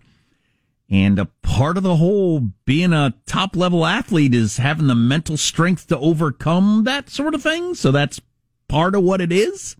And 0.90 1.20
a 1.20 1.26
part 1.42 1.76
of 1.76 1.84
the 1.84 1.96
whole 1.96 2.50
being 2.64 2.92
a 2.92 3.14
top 3.24 3.54
level 3.54 3.86
athlete 3.86 4.34
is 4.34 4.56
having 4.56 4.88
the 4.88 4.96
mental 4.96 5.36
strength 5.36 5.86
to 5.88 5.98
overcome 5.98 6.82
that 6.84 7.08
sort 7.08 7.34
of 7.34 7.42
thing. 7.42 7.74
So 7.74 7.92
that's 7.92 8.20
part 8.66 8.96
of 8.96 9.04
what 9.04 9.20
it 9.20 9.30
is. 9.30 9.76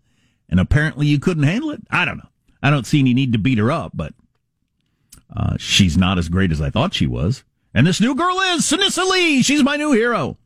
And 0.49 0.61
apparently 0.61 1.09
you 1.09 1.19
couldn't 1.19 1.43
handle 1.43 1.71
it. 1.71 1.81
I 1.91 2.05
don't 2.05 2.19
know. 2.19 2.29
I 2.63 2.71
don't 2.71 2.87
see 2.87 3.01
any 3.01 3.13
need 3.13 3.33
to 3.33 3.39
beat 3.39 3.59
her 3.59 3.73
up, 3.73 3.93
but 3.95 4.15
uh, 5.35 5.57
she's 5.59 5.97
not 5.97 6.19
as 6.19 6.29
great 6.29 6.53
as 6.53 6.61
I 6.61 6.71
thought 6.71 6.95
she 6.95 7.07
was. 7.07 7.43
And 7.75 7.87
this 7.87 8.01
new 8.01 8.15
girl 8.15 8.39
is 8.41 8.63
Sunisa 8.63 9.09
Lee. 9.09 9.43
She's 9.43 9.63
my 9.63 9.77
new 9.77 9.93
hero. 9.93 10.37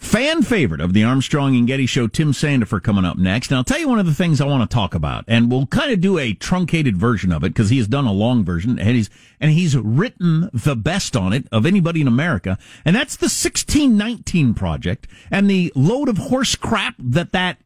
Fan 0.00 0.40
favorite 0.40 0.80
of 0.80 0.94
the 0.94 1.04
Armstrong 1.04 1.54
and 1.54 1.66
Getty 1.66 1.84
show, 1.84 2.06
Tim 2.06 2.32
Sandefur, 2.32 2.82
coming 2.82 3.04
up 3.04 3.18
next. 3.18 3.50
And 3.50 3.58
I'll 3.58 3.64
tell 3.64 3.78
you 3.78 3.86
one 3.86 3.98
of 3.98 4.06
the 4.06 4.14
things 4.14 4.40
I 4.40 4.46
want 4.46 4.68
to 4.68 4.74
talk 4.74 4.94
about, 4.94 5.26
and 5.28 5.50
we'll 5.50 5.66
kind 5.66 5.92
of 5.92 6.00
do 6.00 6.16
a 6.16 6.32
truncated 6.32 6.96
version 6.96 7.30
of 7.30 7.44
it 7.44 7.50
because 7.50 7.68
he 7.68 7.76
has 7.76 7.86
done 7.86 8.06
a 8.06 8.12
long 8.12 8.42
version, 8.42 8.78
and 8.78 8.88
he's 8.88 9.10
and 9.40 9.50
he's 9.50 9.76
written 9.76 10.48
the 10.54 10.74
best 10.74 11.18
on 11.18 11.34
it 11.34 11.46
of 11.52 11.66
anybody 11.66 12.00
in 12.00 12.08
America, 12.08 12.58
and 12.82 12.96
that's 12.96 13.14
the 13.14 13.24
1619 13.24 14.54
project 14.54 15.06
and 15.30 15.50
the 15.50 15.70
load 15.76 16.08
of 16.08 16.16
horse 16.16 16.56
crap 16.56 16.94
that 16.98 17.32
that 17.32 17.58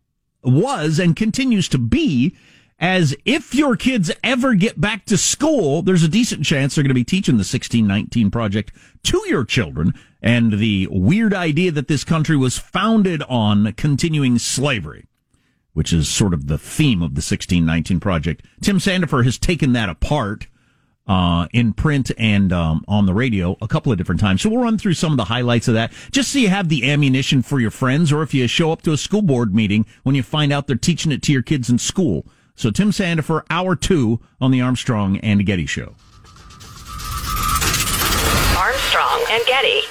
was 0.43 0.99
and 0.99 1.15
continues 1.15 1.69
to 1.69 1.79
be 1.79 2.37
as 2.81 3.17
if 3.25 3.55
your 3.55 3.77
kids 3.77 4.11
ever 4.25 4.55
get 4.55 4.81
back 4.81 5.05
to 5.07 5.17
school, 5.17 5.83
there's 5.83 6.03
a 6.03 6.09
decent 6.09 6.45
chance 6.45 6.75
they're 6.75 6.83
going 6.83 6.89
to 6.89 6.95
be 6.95 7.05
teaching 7.05 7.37
the 7.37 7.39
1619 7.39 8.33
project 8.33 8.73
to 9.05 9.23
your 9.29 9.45
children 9.45 9.95
and 10.25 10.53
the 10.53 10.89
weird 10.91 11.35
idea 11.35 11.71
that 11.71 11.87
this 11.87 12.03
country 12.03 12.35
was 12.35 12.57
founded 12.57 13.23
on 13.29 13.75
continuing 13.75 14.39
slavery, 14.39 15.07
which 15.75 15.93
is 15.93 16.09
sort 16.09 16.33
of 16.33 16.47
the 16.47 16.57
theme 16.57 17.03
of 17.03 17.11
the 17.11 17.19
1619 17.19 18.01
project. 18.01 18.43
Tim 18.63 18.79
Sandefur 18.79 19.23
has 19.25 19.39
taken 19.39 19.75
that 19.75 19.89
apart. 19.89 20.49
Uh, 21.07 21.47
in 21.53 21.75
print 21.75 22.11
and 22.17 22.51
um, 22.51 22.83
on 22.89 23.05
the 23.05 23.13
radio 23.13 23.59
a 23.61 23.69
couple 23.69 23.93
of 23.93 23.99
different 23.99 24.23
times. 24.23 24.41
So 24.41 24.49
we'll 24.49 24.63
run 24.63 24.79
through 24.79 24.95
some 24.95 25.13
of 25.13 25.19
the 25.19 25.25
highlights 25.25 25.69
of 25.69 25.75
that, 25.75 25.93
just 26.13 26.33
so 26.33 26.39
you 26.39 26.49
have 26.49 26.71
the 26.71 26.91
ammunition 26.91 27.43
for 27.43 27.61
your 27.61 27.71
friends, 27.71 28.11
or 28.11 28.23
if 28.23 28.33
you 28.33 28.47
show 28.47 28.73
up 28.73 28.81
to 28.85 28.93
a 28.95 28.97
school 28.97 29.21
board 29.21 29.55
meeting 29.55 29.85
when 30.03 30.15
you 30.15 30.23
find 30.23 30.51
out 30.51 30.67
they're 30.67 30.77
teaching 30.77 31.13
it 31.13 31.21
to 31.25 31.33
your 31.33 31.43
kids 31.43 31.69
in 31.69 31.77
school. 31.77 32.25
So 32.55 32.71
Tim 32.71 32.91
Sandefur, 32.91 33.43
hour 33.51 33.77
two 33.77 34.19
on 34.41 34.51
the 34.51 34.63
Armstrong 34.63 35.19
and 35.19 35.45
Getty 35.45 35.67
Show. 35.67 35.95
Armstrong 38.57 39.27
and 39.29 39.45
Getty. 39.45 39.83